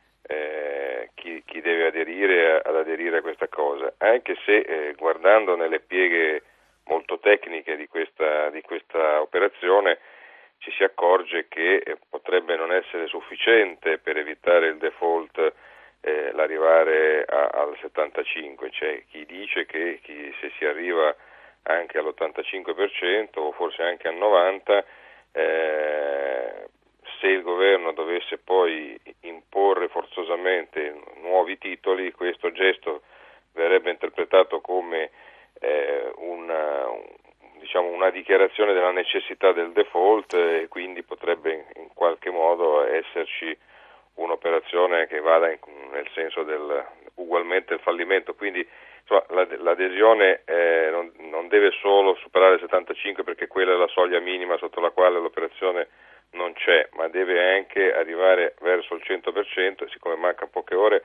chi, 1.52 1.60
deve 1.60 1.86
aderire 1.88 2.60
ad 2.62 2.74
aderire 2.76 3.18
a 3.18 3.20
questa 3.20 3.48
cosa, 3.48 3.92
anche 3.98 4.36
se 4.44 4.56
eh, 4.60 4.94
guardando 4.94 5.54
nelle 5.54 5.80
pieghe 5.80 6.42
molto 6.86 7.18
tecniche 7.18 7.76
di 7.76 7.86
questa, 7.86 8.48
di 8.50 8.62
questa 8.62 9.20
operazione 9.20 9.98
ci 10.58 10.70
si 10.72 10.82
accorge 10.82 11.46
che 11.48 11.76
eh, 11.76 11.98
potrebbe 12.08 12.56
non 12.56 12.72
essere 12.72 13.06
sufficiente 13.06 13.98
per 13.98 14.16
evitare 14.16 14.68
il 14.68 14.78
default 14.78 15.52
eh, 16.00 16.32
l'arrivare 16.32 17.24
a- 17.24 17.50
al 17.52 17.76
75, 17.80 18.70
c'è 18.70 19.04
chi 19.10 19.26
dice 19.26 19.66
che 19.66 20.00
chi- 20.02 20.34
se 20.40 20.50
si 20.56 20.64
arriva 20.64 21.14
anche 21.64 21.98
all'85% 21.98 23.40
o 23.40 23.52
forse 23.52 23.82
anche 23.82 24.08
al 24.08 24.14
90%, 24.16 24.84
eh, 25.32 26.68
se 27.22 27.28
il 27.28 27.42
governo 27.42 27.92
dovesse 27.92 28.36
poi 28.38 29.00
imporre 29.20 29.86
forzosamente 29.86 30.92
nuovi 31.22 31.56
titoli, 31.56 32.10
questo 32.10 32.50
gesto 32.50 33.02
verrebbe 33.52 33.90
interpretato 33.90 34.60
come 34.60 35.10
eh, 35.60 36.10
una, 36.16 36.88
un- 36.88 37.06
diciamo, 37.60 37.88
una 37.90 38.10
dichiarazione 38.10 38.72
della 38.72 38.90
necessità 38.90 39.52
del 39.52 39.70
default 39.70 40.34
e 40.34 40.66
quindi 40.68 41.04
potrebbe 41.04 41.66
in 41.76 41.90
qualche 41.94 42.30
modo 42.30 42.84
esserci 42.84 43.56
un'operazione 44.14 45.06
che 45.06 45.20
vada 45.20 45.48
in- 45.48 45.58
nel 45.92 46.08
senso 46.14 46.42
del 46.42 46.84
ugualmente 47.14 47.74
il 47.74 47.80
fallimento. 47.80 48.34
Quindi 48.34 48.66
insomma, 49.00 49.24
l'ad- 49.28 49.60
l'adesione 49.60 50.42
eh, 50.44 50.88
non, 50.90 51.12
non 51.30 51.46
deve 51.46 51.70
solo 51.80 52.16
superare 52.16 52.54
il 52.54 52.60
75 52.62 53.22
perché 53.22 53.46
quella 53.46 53.74
è 53.74 53.76
la 53.76 53.86
soglia 53.86 54.18
minima 54.18 54.56
sotto 54.56 54.80
la 54.80 54.90
quale 54.90 55.20
l'operazione 55.20 55.86
non 56.32 56.52
c'è, 56.54 56.88
ma 56.92 57.08
deve 57.08 57.54
anche 57.56 57.92
arrivare 57.92 58.54
verso 58.60 58.94
il 58.94 59.02
100% 59.04 59.84
e 59.84 59.88
siccome 59.90 60.16
mancano 60.16 60.50
poche 60.50 60.74
ore 60.74 61.04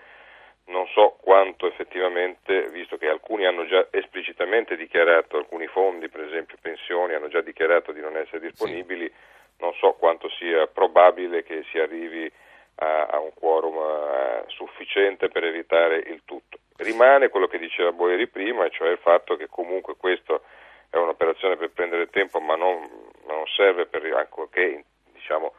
non 0.68 0.86
so 0.88 1.18
quanto 1.22 1.68
effettivamente, 1.68 2.68
visto 2.72 2.98
che 2.98 3.08
alcuni 3.08 3.46
hanno 3.46 3.66
già 3.66 3.88
esplicitamente 3.92 4.76
dichiarato, 4.76 5.38
alcuni 5.38 5.68
fondi, 5.68 6.10
per 6.10 6.22
esempio 6.22 6.58
pensioni, 6.62 7.14
hanno 7.14 7.30
già 7.30 7.42
dichiarato 7.42 7.92
di 7.92 8.02
non 8.02 8.18
essere 8.18 8.40
disponibili, 8.40 9.12
non 9.60 9.74
so 9.76 9.94
quanto 9.94 10.30
sia 10.30 10.68
probabile 10.68 11.44
che 11.44 11.64
si 11.72 11.80
arrivi 11.80 12.30
a, 12.76 13.06
a 13.06 13.20
un 13.20 13.32
quorum 13.34 13.78
eh, 13.78 14.44
sufficiente 14.48 15.30
per 15.30 15.46
evitare 15.46 15.98
il 15.98 16.22
tutto. 16.26 16.60
Rimane 16.78 17.30
quello 17.30 17.48
che 17.48 17.58
diceva 17.58 17.92
Boeri 17.92 18.28
prima, 18.28 18.68
cioè 18.70 18.90
il 18.90 19.00
fatto 19.00 19.36
che 19.36 19.48
comunque 19.50 19.96
questo 19.96 20.44
è 20.90 20.98
un'operazione 20.98 21.56
per 21.56 21.72
prendere 21.72 22.10
tempo, 22.10 22.40
ma 22.40 22.56
non, 22.56 22.88
non 23.26 23.46
serve 23.56 23.86
per 23.86 24.04
ancorché 24.14 24.84
diciamo, 25.28 25.54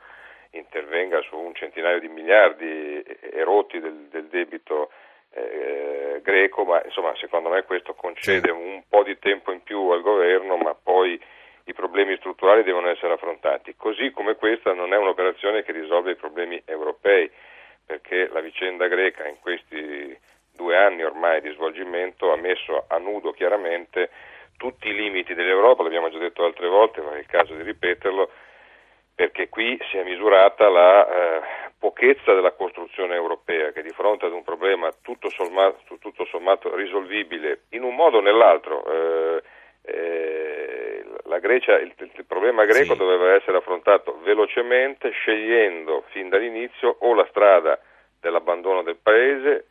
intervenga 0.53 1.21
su 1.21 1.37
un 1.37 1.55
centinaio 1.55 2.01
di 2.01 2.09
miliardi 2.09 3.05
erotti 3.33 3.79
del, 3.79 4.09
del 4.11 4.25
debito 4.29 4.91
eh, 5.31 6.21
greco, 6.23 6.65
ma 6.65 6.81
insomma 6.83 7.15
secondo 7.17 7.51
me 7.51 7.65
questo 7.65 7.93
concede 7.93 8.51
un 8.51 8.83
po' 8.89 9.03
di 9.03 9.19
tempo 9.19 9.53
in 9.53 9.63
più 9.63 9.91
al 9.91 10.01
governo, 10.01 10.57
ma 10.57 10.75
poi 10.75 11.21
i 11.65 11.75
problemi 11.75 12.17
strutturali 12.17 12.63
devono 12.63 12.89
essere 12.89 13.13
affrontati. 13.13 13.75
Così 13.77 14.11
come 14.11 14.37
questa 14.37 14.73
non 14.73 14.95
è 14.95 14.97
un'operazione 14.97 15.63
che 15.63 15.73
risolve 15.73 16.13
i 16.13 16.17
problemi 16.17 16.61
europei, 16.65 17.31
perché 17.85 18.29
la 18.29 18.41
vicenda 18.41 18.87
greca 18.87 19.29
in 19.29 19.39
questi 19.41 20.19
due 20.55 20.77
anni 20.77 21.05
ormai 21.05 21.43
di 21.43 21.53
svolgimento 21.53 22.33
ha 22.33 22.37
messo 22.37 22.85
a 22.89 22.97
nudo 22.97 23.33
chiaramente 23.33 24.11
tutti 24.57 24.89
i 24.89 24.95
limiti 24.95 25.35
dell'Europa, 25.35 25.83
l'abbiamo 25.83 26.11
già 26.11 26.19
detto 26.19 26.45
altre 26.45 26.67
volte, 26.69 27.01
ma 27.01 27.15
è 27.15 27.19
il 27.19 27.27
caso 27.27 27.55
di 27.55 27.63
ripeterlo, 27.63 28.29
perché 29.19 29.49
qui 29.49 29.77
si 29.91 29.97
è 29.97 30.05
misurata 30.05 30.69
la 30.69 31.09
eh, 31.09 31.41
pochezza 31.77 32.35
della 32.35 32.53
costruzione 32.53 33.17
europea 33.17 33.73
che 33.73 33.83
di 33.83 33.91
fronte 33.91 34.27
ad 34.27 34.33
un 34.33 34.45
problema 34.45 34.93
tutto 35.03 35.29
sommato, 35.29 35.81
tutto 35.99 36.25
sommato 36.27 36.73
risolvibile 36.77 37.63
in 37.71 37.83
un 37.83 37.97
modo 37.97 38.19
o 38.19 38.21
nell'altro, 38.21 38.85
eh, 38.87 39.43
eh, 39.87 41.05
la 41.25 41.41
Grecia, 41.41 41.81
il, 41.81 41.93
il 41.99 42.25
problema 42.27 42.65
greco 42.65 42.93
Sì. 42.93 42.99
doveva 42.99 43.35
essere 43.35 43.57
affrontato 43.57 44.21
velocemente 44.23 45.11
scegliendo 45.11 46.05
fin 46.11 46.29
dall'inizio 46.29 46.99
o 47.01 47.13
la 47.13 47.27
strada 47.31 47.77
dell'abbandono 48.21 48.85
del 48.85 48.99
paese, 49.03 49.67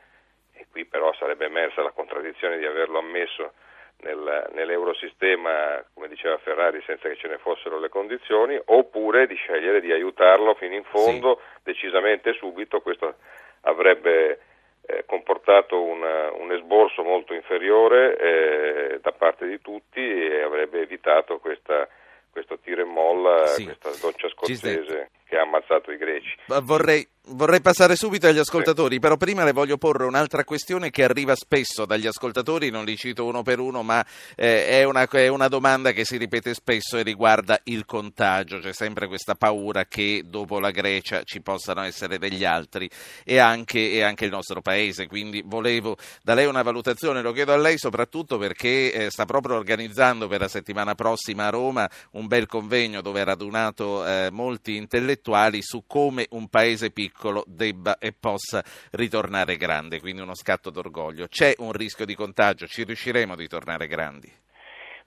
e 0.56 0.66
qui 0.70 0.84
però 0.84 1.14
sarebbe 1.14 1.46
emersa 1.46 1.82
la 1.82 1.92
contraddizione 1.92 2.58
di 2.58 2.66
averlo 2.66 3.00
ammesso 3.00 3.54
nel, 4.02 4.50
nell'eurosistema, 4.54 5.84
come 5.94 6.08
diceva 6.08 6.38
Ferrari, 6.38 6.82
senza 6.86 7.08
che 7.08 7.18
ce 7.18 7.28
ne 7.28 7.38
fossero 7.38 7.80
le 7.80 7.90
condizioni, 7.90 8.60
oppure 8.66 9.28
di 9.28 9.36
scegliere 9.36 9.82
di 9.82 9.92
aiutarlo 9.92 10.54
fino 10.56 10.76
in 10.76 10.84
fondo, 10.84 11.42
decisamente 11.64 12.34
subito, 12.34 12.82
questo 12.82 13.16
avrebbe 13.62 14.40
eh, 14.86 15.04
comportato 15.06 15.82
un, 15.82 16.02
un, 16.02 16.52
esborso 16.52 17.04
molto 17.04 17.34
inferiore 17.34 18.18
eh, 18.18 19.00
da 19.02 19.12
parte 19.12 19.48
di 19.48 19.60
tutti 19.60 20.00
e 20.00 20.42
avrebbe 20.42 20.82
evitato 20.82 21.40
questa, 21.40 21.88
questo 22.32 22.60
tiro 22.60 22.82
e 22.82 22.86
molla, 22.86 23.46
sì. 23.48 23.66
questa 23.66 23.90
doccia 24.00 24.30
scozzese 24.30 25.10
che 25.28 25.38
ha 25.38 25.42
ammazzato 25.42 25.92
i 25.92 25.98
greci. 25.98 26.36
Vorrei, 26.62 27.08
Vorrei 27.30 27.60
passare 27.60 27.98
subito 27.98 28.26
agli 28.26 28.38
ascoltatori, 28.38 28.94
sì. 28.96 29.00
però 29.02 29.18
prima 29.18 29.44
le 29.44 29.52
voglio 29.52 29.78
porre 29.78 30.06
un'altra 30.06 30.46
questione 30.46 30.92
che 30.92 31.04
arriva 31.04 31.36
spesso 31.36 31.86
dagli 31.86 32.08
ascoltatori, 32.08 32.70
non 32.70 32.86
li 32.86 32.96
cito 32.96 33.26
uno 33.26 33.44
per 33.44 33.60
uno, 33.60 33.84
ma 33.84 34.06
eh, 34.38 34.68
è, 34.68 34.84
una, 34.86 35.06
è, 35.06 35.28
una, 35.28 35.50
domanda 35.50 35.92
che 35.92 36.06
si 36.06 36.16
ripete 36.16 36.54
spesso 36.54 36.98
e 36.98 37.04
riguarda 37.04 37.60
il 37.66 37.86
contagio. 37.86 38.60
C'è 38.60 38.72
sempre 38.72 39.08
questa 39.08 39.36
paura 39.36 39.84
che 39.84 40.24
dopo 40.26 40.62
la 40.62 40.72
Grecia 40.72 41.22
ci 41.24 41.42
possano 41.42 41.82
essere 41.82 42.18
degli 42.18 42.46
altri 42.46 42.90
e 43.26 43.40
anche, 43.40 43.92
e 43.92 44.04
anche 44.04 44.24
il 44.24 44.32
nostro 44.32 44.62
paese. 44.62 45.08
Quindi 45.08 45.44
volevo 45.46 45.98
da 46.24 46.34
lei 46.34 46.46
una 46.46 46.64
valutazione, 46.64 47.22
lo 47.22 47.34
chiedo 47.34 47.52
a 47.52 47.58
lei 47.58 47.78
soprattutto 47.78 48.38
perché 48.38 48.94
eh, 48.94 49.12
sta 49.12 49.26
proprio 49.26 49.58
organizzando 49.58 50.30
per 50.30 50.40
la 50.40 50.48
settimana 50.48 50.96
prossima 50.96 51.48
a 51.48 51.50
Roma 51.50 51.90
un 52.12 52.28
bel 52.28 52.46
convegno 52.46 53.02
dove 53.02 53.20
ha 53.20 53.26
radunato 53.26 54.08
eh, 54.08 54.30
molti 54.32 54.78
intellettuali 54.78 55.16
su 55.62 55.84
come 55.88 56.28
un 56.32 56.50
paese 56.50 56.92
piccolo 56.92 57.44
debba 57.46 57.98
e 58.00 58.14
possa 58.18 58.64
ritornare 58.92 59.58
grande, 59.58 60.00
quindi 60.00 60.22
uno 60.22 60.36
scatto 60.36 60.70
d'orgoglio. 60.70 61.28
C'è 61.28 61.54
un 61.58 61.72
rischio 61.72 62.06
di 62.06 62.16
contagio, 62.16 62.66
ci 62.66 62.84
riusciremo 62.84 63.34
a 63.34 63.36
ritornare 63.36 63.88
grandi? 63.88 64.30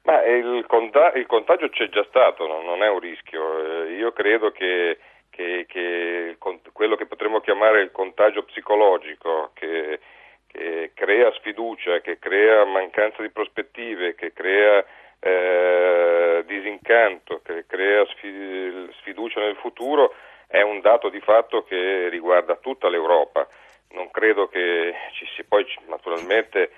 Ma 0.03 0.25
il, 0.25 0.65
contagio, 0.67 1.19
il 1.19 1.27
contagio 1.27 1.69
c'è 1.69 1.89
già 1.89 2.05
stato, 2.09 2.47
no? 2.47 2.63
non 2.63 2.83
è 2.83 2.89
un 2.89 3.01
rischio. 3.01 3.85
Eh, 3.85 3.93
io 3.95 4.13
credo 4.13 4.51
che, 4.51 4.99
che, 5.29 5.67
che, 5.69 6.37
quello 6.73 6.97
che 6.97 7.07
potremmo 7.07 7.41
chiamare 7.41 7.83
il 7.83 7.91
contagio 7.91 8.43
psicologico, 8.45 9.51
che, 9.55 10.01
che 10.47 10.93
crea 10.95 11.31
sfiducia, 11.35 12.01
che 12.01 12.19
crea 12.19 12.65
mancanza 12.65 13.21
di 13.23 13.31
prospettive, 13.31 14.15
che 14.15 14.33
crea 14.33 14.85
eh, 15.21 16.43
disincanto, 16.47 17.41
che 17.45 17.67
crea 17.67 18.05
sfiducia 18.07 19.41
nel 19.41 19.57
futuro, 19.57 20.15
è 20.47 20.63
un 20.63 20.81
dato 20.81 21.09
di 21.09 21.21
fatto 21.21 21.63
che 21.65 22.09
riguarda 22.09 22.57
tutta 22.57 22.89
l'Europa. 22.89 23.47
Non 23.91 24.11
credo 24.11 24.49
che 24.49 24.95
ci 25.13 25.27
sia 25.35 25.45
poi 25.49 25.65
naturalmente 25.87 26.71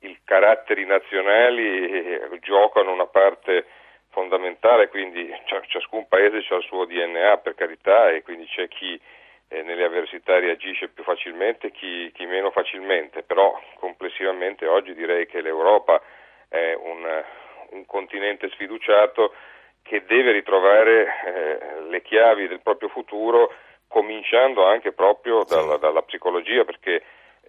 i 0.00 0.18
caratteri 0.24 0.84
nazionali 0.84 1.88
eh, 1.88 2.38
giocano 2.40 2.92
una 2.92 3.06
parte 3.06 3.66
fondamentale, 4.10 4.88
quindi 4.88 5.30
ciascun 5.68 6.06
paese 6.08 6.38
ha 6.48 6.56
il 6.56 6.62
suo 6.62 6.84
DNA 6.84 7.38
per 7.38 7.54
carità 7.54 8.10
e 8.10 8.22
quindi 8.22 8.46
c'è 8.46 8.68
chi 8.68 8.98
eh, 9.48 9.62
nelle 9.62 9.84
avversità 9.84 10.38
reagisce 10.38 10.88
più 10.88 11.04
facilmente, 11.04 11.70
chi, 11.70 12.10
chi, 12.14 12.26
meno 12.26 12.50
facilmente, 12.50 13.22
però 13.22 13.60
complessivamente 13.74 14.66
oggi 14.66 14.94
direi 14.94 15.26
che 15.26 15.40
l'Europa 15.40 16.00
è 16.48 16.74
un, 16.74 17.24
un 17.70 17.86
continente 17.86 18.48
sfiduciato 18.50 19.32
che 19.82 20.04
deve 20.04 20.32
ritrovare 20.32 21.06
eh, 21.06 21.80
le 21.88 22.02
chiavi 22.02 22.48
del 22.48 22.60
proprio 22.60 22.88
futuro 22.88 23.52
cominciando 23.88 24.64
anche 24.66 24.92
proprio 24.92 25.44
dalla, 25.44 25.76
dalla, 25.76 26.02
psicologia 26.02 26.64
perché 26.64 27.02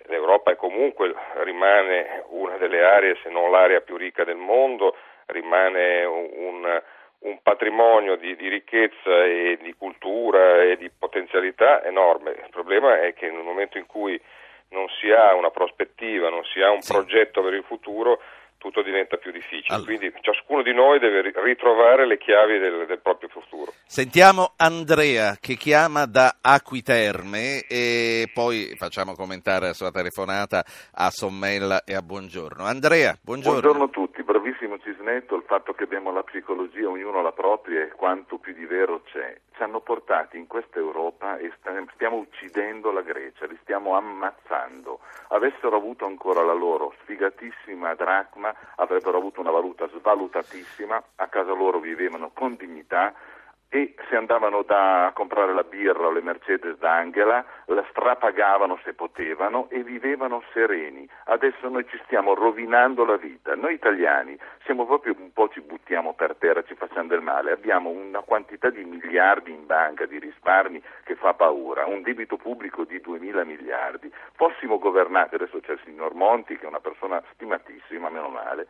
l'Europa 0.05 0.51
è 0.51 0.55
comunque 0.55 1.13
rimane 1.43 2.23
una 2.29 2.57
delle 2.57 2.83
aree 2.83 3.17
se 3.23 3.29
non 3.29 3.49
l'area 3.49 3.81
più 3.81 3.97
ricca 3.97 4.23
del 4.23 4.37
mondo 4.37 4.95
rimane 5.25 6.05
un, 6.05 6.81
un 7.19 7.41
patrimonio 7.41 8.15
di, 8.15 8.35
di, 8.35 8.47
ricchezza 8.47 9.25
e 9.25 9.57
di 9.59 9.73
cultura 9.73 10.61
e 10.61 10.77
di 10.77 10.89
potenzialità 10.91 11.83
enorme 11.83 12.31
il 12.31 12.49
problema 12.51 13.01
è 13.01 13.13
che 13.13 13.31
nel 13.31 13.43
momento 13.43 13.79
in 13.79 13.87
cui 13.87 14.21
non 14.69 14.87
si 14.99 15.09
ha 15.09 15.33
una 15.33 15.49
prospettiva 15.49 16.29
non 16.29 16.43
si 16.45 16.61
ha 16.61 16.69
un 16.69 16.81
sì. 16.81 16.93
progetto 16.93 17.41
per 17.41 17.53
il 17.53 17.63
futuro 17.63 18.21
tutto 18.57 18.81
diventa 18.81 19.17
più 19.17 19.31
difficile. 19.31 19.75
Allora. 19.75 19.95
Quindi 19.95 20.13
ciascuno 20.21 20.61
di 20.61 20.73
noi 20.73 20.99
deve 20.99 21.21
ritrovare 21.21 22.05
le 22.05 22.17
chiavi 22.17 22.59
del, 22.59 22.85
del, 22.87 22.99
proprio 22.99 23.29
futuro. 23.29 23.73
Sentiamo 23.85 24.53
Andrea 24.57 25.37
che 25.39 25.55
chiama 25.55 26.05
da 26.05 26.37
Acquiterme 26.41 27.65
e 27.67 28.29
poi 28.33 28.73
facciamo 28.75 29.13
commentare 29.13 29.67
la 29.67 29.73
sua 29.73 29.91
telefonata 29.91 30.63
a 30.93 31.09
Sommella 31.09 31.83
e 31.83 31.95
a 31.95 32.01
Buongiorno. 32.01 32.63
Andrea, 32.63 33.17
buongiorno. 33.21 33.59
Buongiorno 33.59 33.85
a 33.85 33.89
tutti, 33.89 34.06
bravissimo 34.47 34.79
Cisnetto, 34.79 35.35
il 35.35 35.43
fatto 35.45 35.73
che 35.73 35.83
abbiamo 35.83 36.11
la 36.11 36.23
psicologia, 36.23 36.87
ognuno 36.87 37.21
la 37.21 37.33
propria 37.33 37.83
e 37.83 37.89
quanto 37.89 38.37
più 38.37 38.53
di 38.53 38.65
vero 38.65 39.01
c'è. 39.03 39.37
Ci 39.53 39.61
hanno 39.61 39.81
portati 39.81 40.37
in 40.37 40.47
questa 40.47 40.79
Europa 40.79 41.37
e 41.37 41.51
stiamo 41.93 42.15
uccidendo 42.15 42.91
la 42.91 43.01
Grecia, 43.01 43.45
li 43.45 43.57
stiamo 43.61 43.97
ammazzando. 43.97 44.99
Avessero 45.29 45.75
avuto 45.75 46.05
ancora 46.05 46.43
la 46.43 46.53
loro 46.53 46.93
sfigatissima 47.01 47.93
dracma 47.95 48.55
avrebbero 48.75 49.17
avuto 49.17 49.41
una 49.41 49.51
valuta 49.51 49.89
svalutatissima, 49.89 51.03
a 51.15 51.27
casa 51.27 51.51
loro 51.51 51.79
vivevano 51.79 52.31
con 52.33 52.55
dignità 52.55 53.13
e 53.69 53.95
se 54.07 54.15
andavano 54.15 54.63
da, 54.63 55.07
a 55.07 55.11
comprare 55.11 55.53
la 55.53 55.63
birra 55.63 56.07
o 56.07 56.11
le 56.11 56.21
Mercedes 56.21 56.77
d'Angela 56.77 57.43
la 57.65 57.85
strapagavano 57.89 58.79
se 58.83 58.93
potevano 58.93 59.67
e 59.69 59.83
vivevano 59.83 60.41
sereni. 60.53 61.07
Adesso 61.25 61.67
noi 61.67 61.85
ci 61.89 61.99
stiamo 62.05 62.33
rovinando 62.33 63.03
la 63.03 63.17
vita. 63.17 63.55
Noi 63.55 63.73
italiani 63.73 64.37
siamo 64.63 64.85
proprio 64.85 65.15
un 65.17 65.33
po' 65.33 65.49
ci 65.49 65.59
buttiamo 65.59 66.13
per 66.13 66.35
terra, 66.37 66.63
ci 66.63 66.75
facciamo 66.75 67.09
del 67.09 67.21
male. 67.21 67.51
Abbiamo 67.51 67.89
una 67.89 68.21
quantità 68.21 68.69
di 68.69 68.85
miliardi 68.85 69.51
in 69.51 69.65
banca, 69.65 70.05
di 70.05 70.17
risparmi 70.17 70.81
che 71.03 71.15
fa 71.15 71.33
paura, 71.33 71.85
un 71.85 72.01
debito 72.01 72.37
pubblico 72.37 72.85
di 72.85 72.97
2.000 72.97 73.45
miliardi. 73.45 74.11
Fossimo 74.35 74.79
governati, 74.79 75.35
adesso 75.35 75.59
c'è 75.59 75.73
il 75.73 75.81
signor 75.83 76.13
Monti 76.13 76.57
che 76.57 76.63
è 76.63 76.67
una 76.69 76.79
persona 76.79 77.21
stimatissima, 77.33 78.09
meno 78.09 78.29
male, 78.29 78.67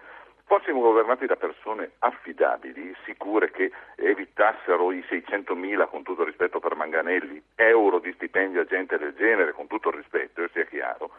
fossimo 0.48 0.80
governati 0.80 1.26
da 1.26 1.36
persone 1.36 1.92
affidabili, 2.00 2.96
sicure 3.04 3.52
che 3.52 3.72
evitassero 3.96 4.92
i 4.94 5.04
600.000, 5.08 5.88
con 5.90 6.04
tutto 6.04 6.22
il 6.22 6.28
rispetto 6.28 6.60
per 6.60 6.76
Manganelli, 6.76 7.42
euro 7.56 8.00
di 8.00 8.12
stipendio 8.14 8.62
a 8.62 8.66
gente 8.66 8.98
del 8.98 9.14
genere, 9.16 9.52
con 9.52 9.68
tutto 9.68 9.90
il 9.90 9.96
rispetto, 9.96 10.42
e 10.42 10.50
sia 10.54 10.64
chiaro, 10.64 11.12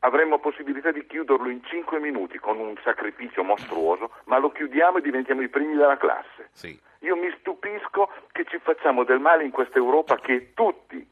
avremmo 0.00 0.38
possibilità 0.38 0.90
di 0.92 1.06
chiuderlo 1.06 1.50
in 1.50 1.62
5 1.62 1.98
minuti 2.00 2.38
con 2.38 2.58
un 2.58 2.74
sacrificio 2.82 3.44
mostruoso, 3.44 4.12
ma 4.24 4.38
lo 4.38 4.50
chiudiamo 4.50 4.98
e 4.98 5.02
diventiamo 5.02 5.42
i 5.42 5.48
primi 5.48 5.76
della 5.76 5.98
classe. 5.98 6.48
Sì. 6.52 6.78
Io 7.00 7.16
mi 7.16 7.30
stupisco 7.38 8.10
che 8.32 8.44
ci 8.46 8.58
facciamo 8.58 9.04
del 9.04 9.20
male 9.20 9.44
in 9.44 9.50
questa 9.50 9.76
Europa 9.76 10.16
che 10.16 10.52
tutti 10.54 11.06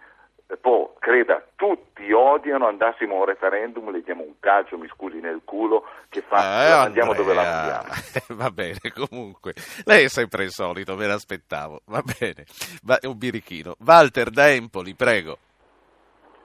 poi 0.56 0.87
creda 0.98 1.44
tutti 1.56 2.11
odiano, 2.11 2.66
andassimo 2.66 3.16
a 3.16 3.18
un 3.18 3.24
referendum, 3.26 3.90
le 3.90 4.00
diamo 4.02 4.22
un 4.22 4.34
calcio, 4.40 4.78
mi 4.78 4.88
scusi 4.88 5.20
nel 5.20 5.42
culo, 5.44 5.84
che 6.08 6.22
fa, 6.22 6.66
eh, 6.66 6.70
andiamo 6.70 7.12
dove 7.12 7.34
la 7.34 7.42
mandiamo. 7.42 7.88
Va 8.42 8.50
bene, 8.50 8.78
comunque, 8.94 9.52
lei 9.84 10.04
è 10.04 10.08
sempre 10.08 10.44
il 10.44 10.50
solito, 10.50 10.96
me 10.96 11.06
l'aspettavo, 11.06 11.82
va 11.87 12.02
bene, 12.02 12.44
va, 12.82 12.98
un 13.02 13.18
birichino. 13.18 13.74
Walter 13.84 14.30
da 14.30 14.48
Empoli, 14.50 14.94
prego. 14.94 15.37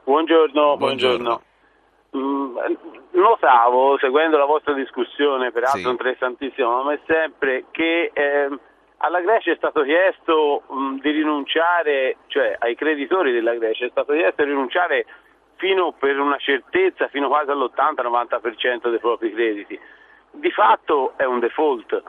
Buongiorno, 0.03 0.75
buongiorno. 0.75 1.41
buongiorno. 2.11 2.61
Mm, 2.69 2.75
notavo, 3.11 3.97
seguendo 3.99 4.37
la 4.37 4.45
vostra 4.45 4.73
discussione, 4.73 5.51
peraltro 5.51 5.79
sì. 5.79 5.89
interessantissima, 5.89 6.67
come 6.67 6.99
sempre, 7.05 7.65
che... 7.71 8.11
Eh, 8.13 8.59
alla 9.03 9.19
Grecia 9.19 9.51
è 9.51 9.55
stato 9.55 9.83
chiesto 9.83 10.63
mh, 10.67 10.99
di 11.01 11.11
rinunciare, 11.11 12.17
cioè 12.27 12.55
ai 12.57 12.73
creditori 12.75 13.33
della 13.33 13.53
Grecia 13.55 13.85
è 13.85 13.89
stato 13.89 14.13
chiesto 14.13 14.43
di 14.43 14.49
rinunciare 14.49 15.05
fino 15.57 15.91
per 15.91 16.19
una 16.19 16.37
certezza, 16.37 17.09
fino 17.09 17.27
quasi 17.27 17.51
all'80-90% 17.51 18.89
dei 18.89 18.99
propri 18.99 19.33
crediti. 19.33 19.77
Di 20.31 20.51
fatto 20.51 21.13
è 21.17 21.25
un 21.25 21.39
default, 21.39 22.01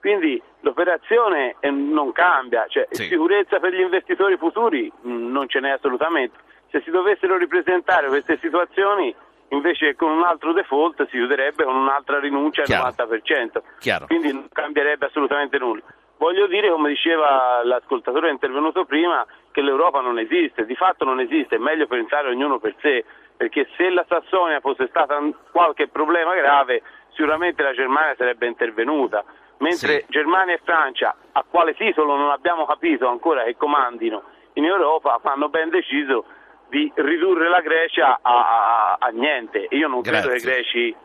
quindi 0.00 0.42
l'operazione 0.60 1.56
eh, 1.60 1.70
non 1.70 2.12
cambia, 2.12 2.64
cioè 2.68 2.86
sì. 2.90 3.04
sicurezza 3.04 3.60
per 3.60 3.74
gli 3.74 3.80
investitori 3.80 4.38
futuri 4.38 4.90
mh, 5.02 5.30
non 5.30 5.46
ce 5.46 5.60
n'è 5.60 5.70
assolutamente. 5.70 6.38
Se 6.70 6.80
si 6.84 6.90
dovessero 6.90 7.36
ripresentare 7.36 8.08
queste 8.08 8.38
situazioni 8.40 9.14
invece 9.48 9.94
con 9.94 10.10
un 10.10 10.22
altro 10.22 10.52
default 10.52 11.04
si 11.06 11.16
chiuderebbe 11.16 11.64
con 11.64 11.74
un'altra 11.74 12.18
rinuncia 12.18 12.62
al 12.62 12.94
90%, 12.96 13.62
Chiaro. 13.78 14.06
quindi 14.06 14.32
non 14.32 14.48
cambierebbe 14.50 15.06
assolutamente 15.06 15.58
nulla. 15.58 15.82
Voglio 16.20 16.46
dire, 16.48 16.70
come 16.70 16.90
diceva 16.90 17.64
l'ascoltatore 17.64 18.28
intervenuto 18.28 18.84
prima, 18.84 19.24
che 19.52 19.62
l'Europa 19.62 20.02
non 20.02 20.18
esiste, 20.18 20.66
di 20.66 20.74
fatto 20.76 21.06
non 21.06 21.18
esiste, 21.18 21.56
è 21.56 21.58
meglio 21.58 21.86
pensare 21.86 22.28
ognuno 22.28 22.58
per 22.58 22.74
sé, 22.82 23.06
perché 23.38 23.66
se 23.78 23.88
la 23.88 24.04
Sassonia 24.06 24.60
fosse 24.60 24.86
stata 24.88 25.18
qualche 25.50 25.88
problema 25.88 26.34
grave, 26.34 26.82
sicuramente 27.14 27.62
la 27.62 27.72
Germania 27.72 28.14
sarebbe 28.18 28.46
intervenuta, 28.46 29.24
mentre 29.60 30.00
sì. 30.00 30.04
Germania 30.08 30.56
e 30.56 30.60
Francia, 30.62 31.16
a 31.32 31.42
quale 31.48 31.72
titolo 31.72 32.14
non 32.16 32.30
abbiamo 32.30 32.66
capito 32.66 33.08
ancora 33.08 33.44
che 33.44 33.56
comandino 33.56 34.22
in 34.54 34.66
Europa, 34.66 35.18
hanno 35.22 35.48
ben 35.48 35.70
deciso 35.70 36.26
di 36.68 36.92
ridurre 36.96 37.48
la 37.48 37.60
Grecia 37.60 38.18
a, 38.20 38.30
a, 38.30 38.96
a 39.00 39.08
niente. 39.08 39.68
Io 39.70 39.88
non 39.88 40.02
Grazie. 40.02 40.20
credo 40.20 40.34
che 40.34 40.36
i 40.36 40.52
greci 40.52 40.96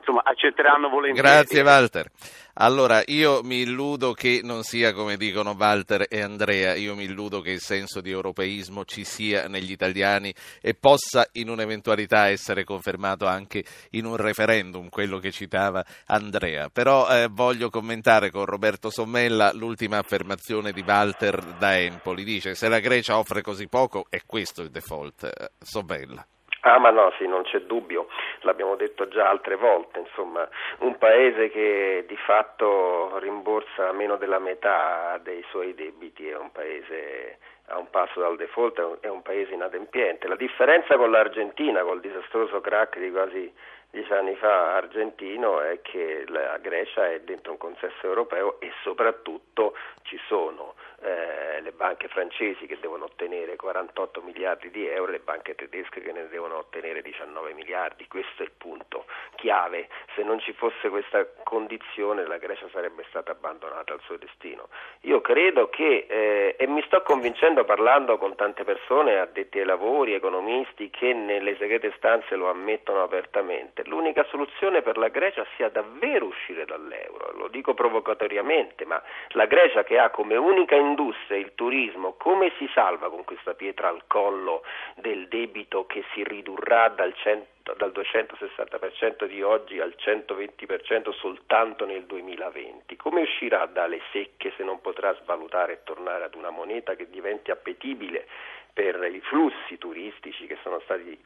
insomma, 0.00 0.20
accetteranno 0.24 0.90
volentieri. 0.90 1.26
Grazie 1.26 1.62
Walter. 1.62 2.10
Allora, 2.58 3.02
io 3.08 3.42
mi 3.42 3.60
illudo 3.60 4.14
che 4.14 4.40
non 4.42 4.62
sia 4.62 4.94
come 4.94 5.18
dicono 5.18 5.54
Walter 5.58 6.06
e 6.08 6.22
Andrea, 6.22 6.74
io 6.74 6.94
mi 6.94 7.04
illudo 7.04 7.42
che 7.42 7.50
il 7.50 7.60
senso 7.60 8.00
di 8.00 8.10
europeismo 8.10 8.86
ci 8.86 9.04
sia 9.04 9.46
negli 9.46 9.72
italiani 9.72 10.32
e 10.62 10.72
possa 10.72 11.28
in 11.32 11.50
un'eventualità 11.50 12.28
essere 12.28 12.64
confermato 12.64 13.26
anche 13.26 13.62
in 13.90 14.06
un 14.06 14.16
referendum, 14.16 14.88
quello 14.88 15.18
che 15.18 15.32
citava 15.32 15.84
Andrea. 16.06 16.70
Però 16.70 17.06
eh, 17.10 17.28
voglio 17.30 17.68
commentare 17.68 18.30
con 18.30 18.46
Roberto 18.46 18.88
Sommella 18.88 19.52
l'ultima 19.52 19.98
affermazione 19.98 20.72
di 20.72 20.82
Walter 20.86 21.56
da 21.58 21.78
Empoli. 21.78 22.24
Dice, 22.24 22.54
se 22.54 22.68
la 22.68 22.80
Grecia 22.80 23.18
offre 23.18 23.42
così 23.42 23.68
poco, 23.68 24.06
è 24.08 24.22
questo 24.24 24.62
il 24.62 24.70
default. 24.70 25.24
Eh, 25.24 25.50
Sommella. 25.62 26.26
Ah 26.68 26.80
ma 26.80 26.90
no, 26.90 27.12
sì, 27.16 27.28
non 27.28 27.44
c'è 27.44 27.60
dubbio, 27.60 28.08
l'abbiamo 28.40 28.74
detto 28.74 29.06
già 29.06 29.28
altre 29.28 29.54
volte, 29.54 30.00
insomma, 30.00 30.48
un 30.78 30.98
paese 30.98 31.48
che 31.48 32.04
di 32.08 32.16
fatto 32.16 33.18
rimborsa 33.18 33.92
meno 33.92 34.16
della 34.16 34.40
metà 34.40 35.16
dei 35.22 35.44
suoi 35.50 35.74
debiti 35.74 36.28
è 36.28 36.36
un 36.36 36.50
paese 36.50 37.38
a 37.66 37.78
un 37.78 37.88
passo 37.88 38.18
dal 38.18 38.34
default, 38.34 38.98
è 38.98 39.06
un 39.06 39.22
paese 39.22 39.54
inadempiente. 39.54 40.26
La 40.26 40.34
differenza 40.34 40.96
con 40.96 41.12
l'Argentina, 41.12 41.82
col 41.82 42.00
disastroso 42.00 42.60
crack 42.60 42.98
di 42.98 43.12
quasi 43.12 43.54
dieci 43.88 44.12
anni 44.12 44.34
fa 44.34 44.74
argentino, 44.74 45.60
è 45.60 45.80
che 45.82 46.24
la 46.26 46.58
Grecia 46.58 47.12
è 47.12 47.20
dentro 47.20 47.52
un 47.52 47.58
consesso 47.58 48.06
europeo 48.06 48.58
e 48.58 48.72
soprattutto 48.82 49.76
ci 50.02 50.18
sono 50.26 50.74
eh, 51.02 51.60
le 51.60 51.72
banche 51.72 52.08
francesi 52.08 52.66
che 52.66 52.78
devono 52.80 53.04
ottenere 53.04 53.56
48 53.56 54.22
miliardi 54.22 54.70
di 54.70 54.86
euro 54.86 55.12
le 55.12 55.18
banche 55.18 55.54
tedesche 55.54 56.00
che 56.00 56.12
ne 56.12 56.28
devono 56.28 56.58
ottenere 56.58 57.02
19 57.02 57.52
miliardi. 57.52 58.06
Questo 58.06 58.42
è 58.42 58.46
il 58.46 58.52
punto 58.56 59.04
chiave. 59.36 59.88
Se 60.14 60.22
non 60.22 60.38
ci 60.40 60.52
fosse 60.52 60.88
questa 60.88 61.26
condizione 61.42 62.26
la 62.26 62.38
Grecia 62.38 62.68
sarebbe 62.72 63.04
stata 63.08 63.32
abbandonata 63.32 63.92
al 63.92 64.00
suo 64.00 64.16
destino. 64.16 64.68
Io 65.02 65.20
credo 65.20 65.68
che, 65.68 66.06
eh, 66.08 66.56
e 66.58 66.66
mi 66.66 66.82
sto 66.86 67.02
convincendo 67.02 67.64
parlando 67.64 68.16
con 68.18 68.34
tante 68.34 68.64
persone, 68.64 69.18
addetti 69.18 69.58
ai 69.58 69.64
lavori, 69.64 70.14
economisti, 70.14 70.90
che 70.90 71.12
nelle 71.12 71.56
segrete 71.56 71.92
stanze 71.96 72.36
lo 72.36 72.48
ammettono 72.48 73.02
apertamente, 73.02 73.84
l'unica 73.84 74.24
soluzione 74.30 74.82
per 74.82 74.96
la 74.96 75.08
Grecia 75.08 75.46
sia 75.56 75.68
davvero 75.68 76.26
uscire 76.26 76.64
dall'euro. 76.64 77.32
Lo 77.36 77.48
dico 77.48 77.74
provocatoriamente, 77.74 78.84
ma 78.84 79.02
la 79.30 79.46
Grecia 79.46 79.84
che 79.84 79.98
ha 79.98 80.10
come 80.10 80.36
unica 80.36 80.74
industria, 80.88 81.38
il 81.38 81.52
turismo, 81.54 82.14
come 82.14 82.52
si 82.58 82.68
salva 82.72 83.10
con 83.10 83.24
questa 83.24 83.54
pietra 83.54 83.88
al 83.88 84.02
collo 84.06 84.62
del 84.96 85.28
debito 85.28 85.86
che 85.86 86.04
si 86.12 86.22
ridurrà 86.24 86.88
dal, 86.88 87.14
100, 87.14 87.74
dal 87.76 87.92
260% 87.92 89.26
di 89.26 89.42
oggi 89.42 89.80
al 89.80 89.94
120% 89.98 91.12
soltanto 91.14 91.84
nel 91.84 92.04
2020? 92.04 92.96
Come 92.96 93.22
uscirà 93.22 93.66
dalle 93.66 94.00
secche 94.12 94.52
se 94.56 94.62
non 94.62 94.80
potrà 94.80 95.14
svalutare 95.22 95.74
e 95.74 95.80
tornare 95.84 96.24
ad 96.24 96.34
una 96.34 96.50
moneta 96.50 96.94
che 96.94 97.10
diventi 97.10 97.50
appetibile 97.50 98.26
per 98.72 99.02
i 99.12 99.20
flussi 99.20 99.78
turistici 99.78 100.46
che 100.46 100.58
sono 100.62 100.80
stati 100.80 101.18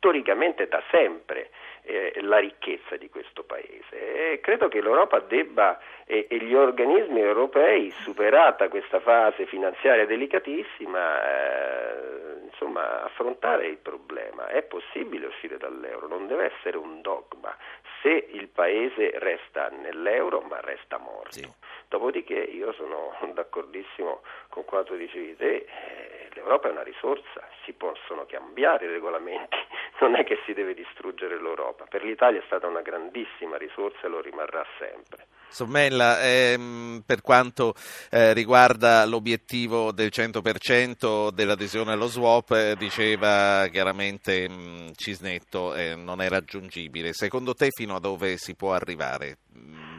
storicamente 0.00 0.66
da 0.66 0.82
sempre 0.90 1.50
eh, 1.82 2.12
la 2.22 2.38
ricchezza 2.38 2.96
di 2.96 3.10
questo 3.10 3.44
paese. 3.44 4.32
E 4.32 4.40
credo 4.40 4.68
che 4.68 4.80
l'Europa 4.80 5.20
debba 5.20 5.78
e, 6.06 6.26
e, 6.28 6.38
gli 6.38 6.54
organismi 6.54 7.20
europei, 7.20 7.90
superata 8.00 8.68
questa 8.68 8.98
fase 9.00 9.44
finanziaria 9.44 10.06
delicatissima, 10.06 11.22
eh, 11.22 12.46
insomma, 12.46 13.02
affrontare 13.02 13.66
il 13.66 13.76
problema. 13.76 14.48
È 14.48 14.62
possibile 14.62 15.26
uscire 15.26 15.58
dall'euro, 15.58 16.08
non 16.08 16.26
deve 16.26 16.50
essere 16.56 16.78
un 16.78 17.02
dogma 17.02 17.54
se 18.02 18.28
il 18.30 18.48
paese 18.48 19.12
resta 19.18 19.68
nell'euro 19.68 20.40
ma 20.40 20.58
resta 20.60 20.96
morto. 20.98 21.32
Sì. 21.32 21.48
Dopodiché 21.88 22.34
io 22.34 22.72
sono 22.72 23.14
d'accordissimo 23.34 24.22
con 24.48 24.64
quanto 24.64 24.94
dicevi 24.94 25.36
te, 25.36 25.66
eh, 25.66 26.28
l'Europa 26.32 26.68
è 26.68 26.70
una 26.70 26.82
risorsa, 26.82 27.46
si 27.64 27.72
possono 27.72 28.26
cambiare 28.26 28.86
i 28.86 28.88
regolamenti, 28.88 29.56
non 30.00 30.16
è 30.16 30.24
che 30.24 30.38
si 30.44 30.52
deve 30.52 30.74
distruggere 30.74 31.40
l'Europa. 31.40 31.84
Per 31.88 32.04
l'Italia 32.04 32.40
è 32.40 32.42
stata 32.46 32.66
una 32.66 32.80
grandissima 32.80 33.56
risorsa 33.56 34.06
e 34.06 34.08
lo 34.08 34.20
rimarrà 34.20 34.64
sempre. 34.78 35.26
Sommella, 35.48 36.20
ehm, 36.20 37.02
per 37.04 37.22
quanto 37.22 37.74
eh, 38.10 38.32
riguarda 38.32 39.04
l'obiettivo 39.04 39.90
del 39.92 40.10
100% 40.12 41.30
dell'adesione 41.30 41.92
allo 41.92 42.06
swap, 42.06 42.50
eh, 42.52 42.76
diceva 42.76 43.66
chiaramente 43.66 44.48
mh, 44.48 44.52
mm, 44.52 44.86
Cisnetto 44.94 45.74
eh, 45.74 45.96
non 45.96 46.20
è 46.20 46.28
raggiungibile. 46.28 47.12
Secondo 47.12 47.54
te 47.54 47.68
fino 47.70 47.96
a 47.96 48.00
dove 48.00 48.36
si 48.36 48.54
può 48.54 48.72
arrivare? 48.72 49.38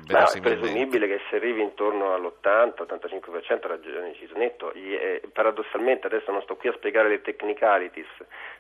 Ma 0.08 0.30
è 0.30 0.40
presumibile 0.40 1.08
che 1.08 1.20
se 1.30 1.36
arrivi 1.38 1.62
intorno 1.62 2.14
all'80-85% 2.14 3.68
ragione 3.68 4.14
Cisnetto, 4.16 4.74
eh, 4.74 5.22
paradossalmente 5.32 6.08
adesso 6.08 6.32
non 6.32 6.42
sto 6.42 6.56
qui 6.56 6.70
a 6.70 6.74
spiegare 6.74 7.10
le 7.10 7.22
technicalities, 7.22 8.08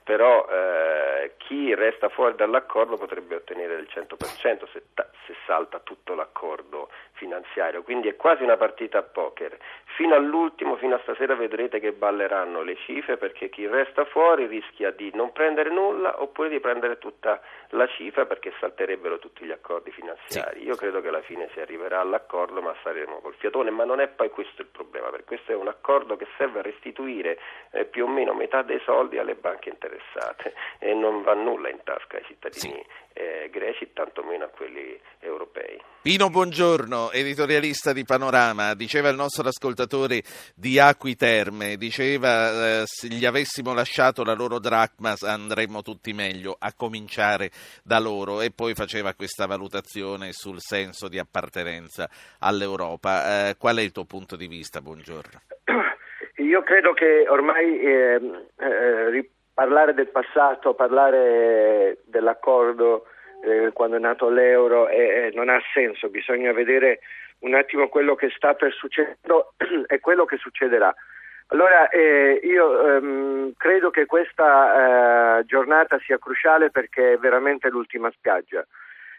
però 0.03 0.47
eh, 0.47 1.33
chi 1.37 1.73
resta 1.75 2.09
fuori 2.09 2.35
dall'accordo 2.35 2.97
potrebbe 2.97 3.35
ottenere 3.35 3.75
il 3.75 3.87
100% 3.91 4.67
se, 4.71 4.83
se 5.25 5.35
salta 5.45 5.79
tutto 5.79 6.15
l'accordo 6.15 6.89
finanziario, 7.13 7.83
quindi 7.83 8.07
è 8.07 8.15
quasi 8.15 8.41
una 8.41 8.57
partita 8.57 8.97
a 8.97 9.03
poker. 9.03 9.55
Fino 9.95 10.15
all'ultimo, 10.15 10.75
fino 10.77 10.95
a 10.95 10.99
stasera 11.03 11.35
vedrete 11.35 11.79
che 11.79 11.91
balleranno 11.91 12.63
le 12.63 12.75
cifre 12.77 13.17
perché 13.17 13.49
chi 13.49 13.67
resta 13.67 14.05
fuori 14.05 14.47
rischia 14.47 14.89
di 14.89 15.11
non 15.13 15.31
prendere 15.31 15.69
nulla 15.69 16.21
oppure 16.21 16.49
di 16.49 16.59
prendere 16.59 16.97
tutta 16.97 17.39
la 17.69 17.87
cifra 17.87 18.25
perché 18.25 18.51
salterebbero 18.59 19.19
tutti 19.19 19.45
gli 19.45 19.51
accordi 19.51 19.91
finanziari. 19.91 20.61
Sì. 20.61 20.65
Io 20.65 20.75
credo 20.75 21.01
che 21.01 21.09
alla 21.09 21.21
fine 21.21 21.49
si 21.53 21.59
arriverà 21.59 21.99
all'accordo 21.99 22.61
ma 22.61 22.73
saremo 22.81 23.19
col 23.19 23.35
fiatone, 23.35 23.69
ma 23.69 23.83
non 23.83 23.99
è 23.99 24.07
poi 24.07 24.29
questo 24.29 24.63
il 24.63 24.69
problema, 24.69 25.09
perché 25.09 25.25
questo 25.25 25.51
è 25.51 25.55
un 25.55 25.67
accordo 25.67 26.15
che 26.15 26.25
serve 26.37 26.59
a 26.59 26.63
restituire 26.63 27.37
eh, 27.71 27.85
più 27.85 28.05
o 28.05 28.07
meno 28.07 28.33
metà 28.33 28.63
dei 28.63 28.79
soldi 28.83 29.19
alle 29.19 29.35
banche 29.35 29.69
interessate 29.91 30.54
e 30.80 30.93
non 30.93 31.21
va 31.23 31.34
nulla 31.34 31.69
in 31.69 31.80
tasca 31.84 32.17
ai 32.17 32.23
cittadini 32.25 32.60
sì. 32.60 32.86
eh, 33.13 33.49
greci, 33.51 33.91
tantomeno 33.93 34.45
a 34.45 34.47
quelli 34.47 34.99
europei. 35.19 35.82
Pino, 36.01 36.30
buongiorno, 36.30 37.12
editorialista 37.12 37.93
di 37.93 38.04
Panorama, 38.04 38.73
diceva 38.73 39.10
il 39.10 39.15
nostro 39.15 39.47
ascoltatore 39.47 40.23
di 40.56 40.80
Acqui 40.80 41.15
Terme, 41.15 41.75
diceva 41.75 42.80
eh, 42.80 42.84
se 42.86 43.08
gli 43.08 43.25
avessimo 43.25 43.73
lasciato 43.73 44.23
la 44.23 44.34
loro 44.34 44.60
dracma 44.60 45.13
andremmo 45.19 45.82
tutti 45.82 46.13
meglio, 46.13 46.56
a 46.58 46.73
cominciare 46.73 47.51
da 47.84 47.99
loro 47.99 48.41
e 48.41 48.51
poi 48.51 48.73
faceva 48.73 49.13
questa 49.13 49.45
valutazione 49.45 50.32
sul 50.32 50.60
senso 50.60 51.08
di 51.08 51.19
appartenenza 51.19 52.10
all'Europa. 52.39 53.49
Eh, 53.49 53.58
qual 53.58 53.77
è 53.77 53.82
il 53.82 53.91
tuo 53.91 54.06
punto 54.06 54.36
di 54.36 54.47
vista? 54.47 54.82
Buongiorno. 54.82 55.41
Io 56.38 56.63
credo 56.63 56.93
che 56.93 57.27
ormai 57.30 57.80
ehm, 57.80 58.47
eh, 58.58 59.30
parlare 59.62 59.93
del 59.93 60.08
passato, 60.08 60.74
parlare 60.74 62.00
dell'accordo 62.06 63.06
eh, 63.43 63.69
quando 63.74 63.97
è 63.97 64.00
nato 64.00 64.28
l'euro 64.28 64.89
eh, 64.89 65.30
non 65.36 65.50
ha 65.50 65.62
senso, 65.71 66.10
bisogna 66.10 66.52
vedere 66.52 67.02
un 67.41 67.54
attimo 67.54 67.88
quello 67.88 68.15
che 68.15 68.32
sta 68.36 68.56
per 68.56 68.74
succedere 68.74 69.17
e 69.86 70.00
quello 70.00 70.26
che 70.26 70.38
succederà. 70.38 70.91
Allora 71.50 71.89
eh, 71.89 72.39
io 72.43 72.88
ehm, 72.88 73.54
credo 73.56 73.91
che 73.91 74.08
questa 74.08 75.38
eh, 75.38 75.45
giornata 75.45 76.00
sia 76.00 76.17
cruciale 76.17 76.71
perché 76.71 77.13
è 77.13 77.17
veramente 77.17 77.69
l'ultima 77.69 78.10
spiaggia. 78.10 78.65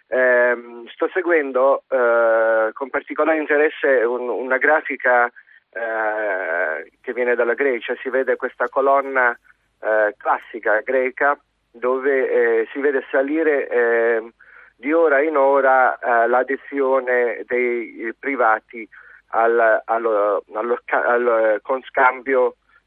Eh, 0.08 0.56
sto 0.92 1.08
seguendo 1.12 1.84
eh, 1.88 2.70
con 2.72 2.90
particolare 2.90 3.38
interesse 3.38 4.02
un, 4.02 4.28
una 4.28 4.58
grafica 4.58 5.26
eh, 5.26 6.90
che 7.00 7.12
viene 7.12 7.36
dalla 7.36 7.54
Grecia, 7.54 7.94
si 8.02 8.08
vede 8.08 8.34
questa 8.34 8.68
colonna 8.68 9.38
eh, 9.82 10.14
classica 10.16 10.80
greca 10.80 11.38
dove 11.70 12.30
eh, 12.30 12.68
si 12.72 12.80
vede 12.80 13.04
salire 13.10 13.68
ehm, 13.68 14.32
di 14.76 14.92
ora 14.92 15.20
in 15.22 15.36
ora 15.36 15.98
eh, 15.98 16.28
l'adesione 16.28 17.42
dei 17.46 18.14
privati 18.18 18.88
al, 19.28 19.82
allo, 19.84 20.44
allo, 20.52 20.78
al, 20.86 21.60
con 21.62 21.80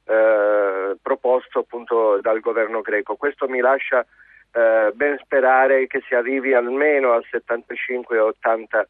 eh, 0.07 0.95
proposto 1.01 1.59
appunto 1.59 2.19
dal 2.21 2.39
governo 2.39 2.81
greco. 2.81 3.15
Questo 3.15 3.47
mi 3.47 3.59
lascia 3.59 4.05
eh, 4.51 4.91
ben 4.93 5.17
sperare 5.23 5.87
che 5.87 6.03
si 6.07 6.13
arrivi 6.13 6.53
almeno 6.53 7.13
al 7.13 7.25
75-80%. 7.29 8.85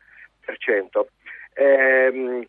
Eh, 1.53 2.47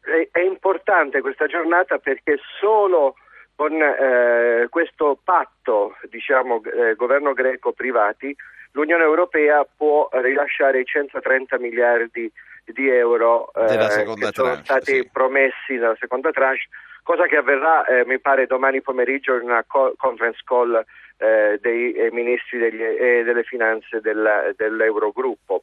è, 0.00 0.28
è, 0.30 0.40
importante 0.40 1.20
questa 1.20 1.46
giornata 1.46 1.98
perché 1.98 2.38
solo 2.60 3.14
con 3.62 3.80
eh, 3.80 4.66
questo 4.70 5.16
patto, 5.22 5.94
diciamo, 6.10 6.60
eh, 6.64 6.96
governo 6.96 7.32
greco 7.32 7.70
privati, 7.70 8.34
l'Unione 8.72 9.04
Europea 9.04 9.64
può 9.64 10.08
rilasciare 10.10 10.80
i 10.80 10.84
130 10.84 11.60
miliardi 11.60 12.28
di 12.64 12.88
euro 12.88 13.52
eh, 13.54 13.76
che 13.76 14.32
sono 14.32 14.56
stati 14.64 14.94
sì. 14.94 15.08
promessi 15.12 15.74
nella 15.74 15.96
seconda 16.00 16.32
tranche, 16.32 16.64
cosa 17.04 17.26
che 17.26 17.36
avverrà, 17.36 17.84
eh, 17.84 18.04
mi 18.04 18.18
pare, 18.18 18.46
domani 18.46 18.80
pomeriggio 18.80 19.36
in 19.36 19.42
una 19.42 19.62
co- 19.64 19.94
conference 19.96 20.40
call 20.44 20.84
eh, 21.18 21.56
dei 21.62 21.92
eh, 21.92 22.10
ministri 22.10 22.58
degli, 22.58 22.82
eh, 22.82 23.22
delle 23.22 23.44
finanze 23.44 24.00
della, 24.00 24.50
dell'Eurogruppo. 24.56 25.62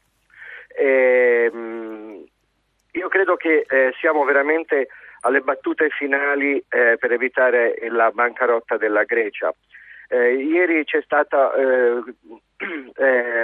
E, 0.69 1.49
ehm, 1.51 1.57
mh, 1.57 2.23
io 2.91 3.07
credo 3.09 3.35
che 3.35 3.65
siamo 3.99 4.23
veramente 4.23 4.87
alle 5.21 5.41
battute 5.41 5.89
finali 5.89 6.63
eh, 6.69 6.97
per 6.97 7.11
evitare 7.11 7.75
la 7.89 8.11
bancarotta 8.11 8.77
della 8.77 9.03
Grecia. 9.03 9.53
Eh, 10.07 10.35
ieri 10.35 10.83
c'è 10.85 11.01
stata 11.01 11.51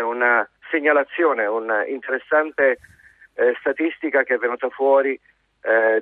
una 0.03 0.49
segnalazione, 0.69 1.45
una 1.45 1.85
interessante 1.85 2.79
statistica 3.59 4.23
che 4.23 4.35
è 4.35 4.37
venuta 4.37 4.69
fuori 4.69 5.19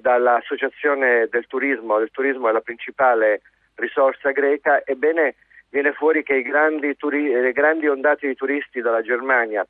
dall'Associazione 0.02 1.28
del 1.32 1.48
Turismo, 1.48 1.98
il 2.00 2.12
turismo 2.12 2.50
è 2.50 2.52
la 2.52 2.62
principale 2.62 3.42
risorsa 3.76 4.32
greca, 4.32 4.84
ebbene 4.86 5.36
viene 5.70 5.94
fuori 5.94 6.24
che 6.24 6.42
grandi, 6.44 6.96
turi- 6.96 7.32
le 7.32 7.52
grandi 7.52 7.88
ondate 7.88 8.28
di 8.28 8.36
turisti 8.36 8.82
dalla 8.82 9.02
Germania, 9.02 9.66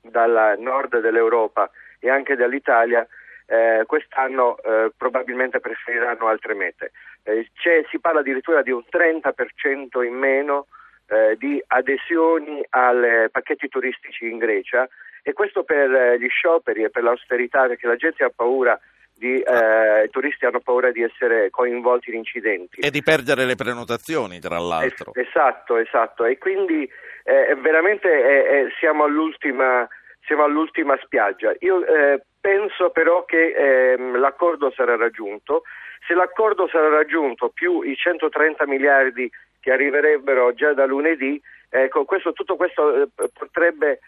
dal 0.00 0.56
nord 0.58 0.98
dell'Europa 1.00 1.70
e 2.00 2.10
anche 2.10 2.34
dall'Italia 2.34 3.06
eh, 3.48 3.84
quest'anno 3.86 4.56
eh, 4.58 4.92
probabilmente 4.96 5.58
preferiranno 5.60 6.28
altre 6.28 6.54
mete. 6.54 6.92
Eh, 7.22 7.48
si 7.90 7.98
parla 7.98 8.20
addirittura 8.20 8.62
di 8.62 8.70
un 8.70 8.82
30% 8.88 10.04
in 10.04 10.14
meno 10.14 10.66
eh, 11.08 11.36
di 11.36 11.62
adesioni 11.66 12.64
ai 12.70 13.28
pacchetti 13.30 13.68
turistici 13.68 14.30
in 14.30 14.38
Grecia 14.38 14.86
e 15.22 15.32
questo 15.32 15.64
per 15.64 15.90
eh, 15.90 16.18
gli 16.18 16.28
scioperi 16.28 16.84
e 16.84 16.90
per 16.90 17.02
l'austerità 17.02 17.66
perché 17.66 17.86
la 17.86 17.96
gente 17.96 18.24
ha 18.24 18.30
paura 18.34 18.78
di, 19.18 19.40
eh, 19.40 20.04
i 20.04 20.10
turisti 20.10 20.46
hanno 20.46 20.60
paura 20.60 20.92
di 20.92 21.02
essere 21.02 21.50
coinvolti 21.50 22.10
in 22.10 22.16
incidenti. 22.16 22.80
E 22.80 22.90
di 22.90 23.02
perdere 23.02 23.44
le 23.44 23.56
prenotazioni, 23.56 24.38
tra 24.38 24.58
l'altro. 24.58 25.12
Es- 25.14 25.28
esatto, 25.28 25.76
esatto. 25.76 26.24
E 26.24 26.38
quindi 26.38 26.88
eh, 27.24 27.54
veramente 27.56 28.08
eh, 28.08 28.58
eh, 28.58 28.68
siamo, 28.78 29.04
all'ultima, 29.04 29.86
siamo, 30.24 30.44
all'ultima, 30.44 30.96
spiaggia. 31.02 31.52
Io 31.58 31.84
eh, 31.84 32.22
penso 32.40 32.90
però 32.90 33.24
che 33.24 33.52
ehm, 33.52 34.18
l'accordo 34.18 34.70
sarà 34.70 34.96
raggiunto. 34.96 35.62
Se 36.06 36.14
l'accordo 36.14 36.68
sarà 36.68 36.88
raggiunto 36.88 37.48
più 37.48 37.82
i 37.82 37.96
130 37.96 38.66
miliardi 38.66 39.30
che 39.60 39.72
arriverebbero 39.72 40.54
già 40.54 40.72
da 40.72 40.86
lunedì, 40.86 41.40
ecco, 41.68 42.04
questo, 42.04 42.32
tutto 42.32 42.56
questo 42.56 43.02
eh, 43.02 43.08
potrebbe 43.32 44.00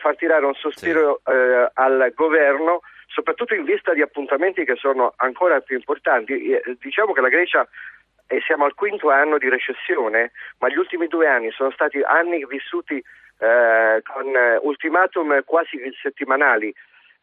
far 0.00 0.16
tirare 0.16 0.46
un 0.46 0.54
sospiro 0.54 1.20
sì. 1.22 1.30
al 1.74 2.10
governo 2.14 2.80
soprattutto 3.06 3.54
in 3.54 3.64
vista 3.64 3.94
di 3.94 4.02
appuntamenti 4.02 4.64
che 4.64 4.76
sono 4.76 5.14
ancora 5.16 5.60
più 5.60 5.76
importanti. 5.76 6.50
Eh, 6.50 6.76
diciamo 6.80 7.12
che 7.12 7.20
la 7.20 7.28
Grecia 7.28 7.66
e 8.26 8.40
siamo 8.40 8.64
al 8.64 8.74
quinto 8.74 9.10
anno 9.10 9.38
di 9.38 9.48
recessione, 9.48 10.32
ma 10.58 10.68
gli 10.68 10.76
ultimi 10.76 11.06
due 11.06 11.26
anni 11.28 11.50
sono 11.52 11.70
stati 11.70 12.00
anni 12.02 12.44
vissuti 12.44 12.96
eh, 12.96 14.02
con 14.02 14.26
ultimatum 14.62 15.44
quasi 15.44 15.78
settimanali. 16.02 16.74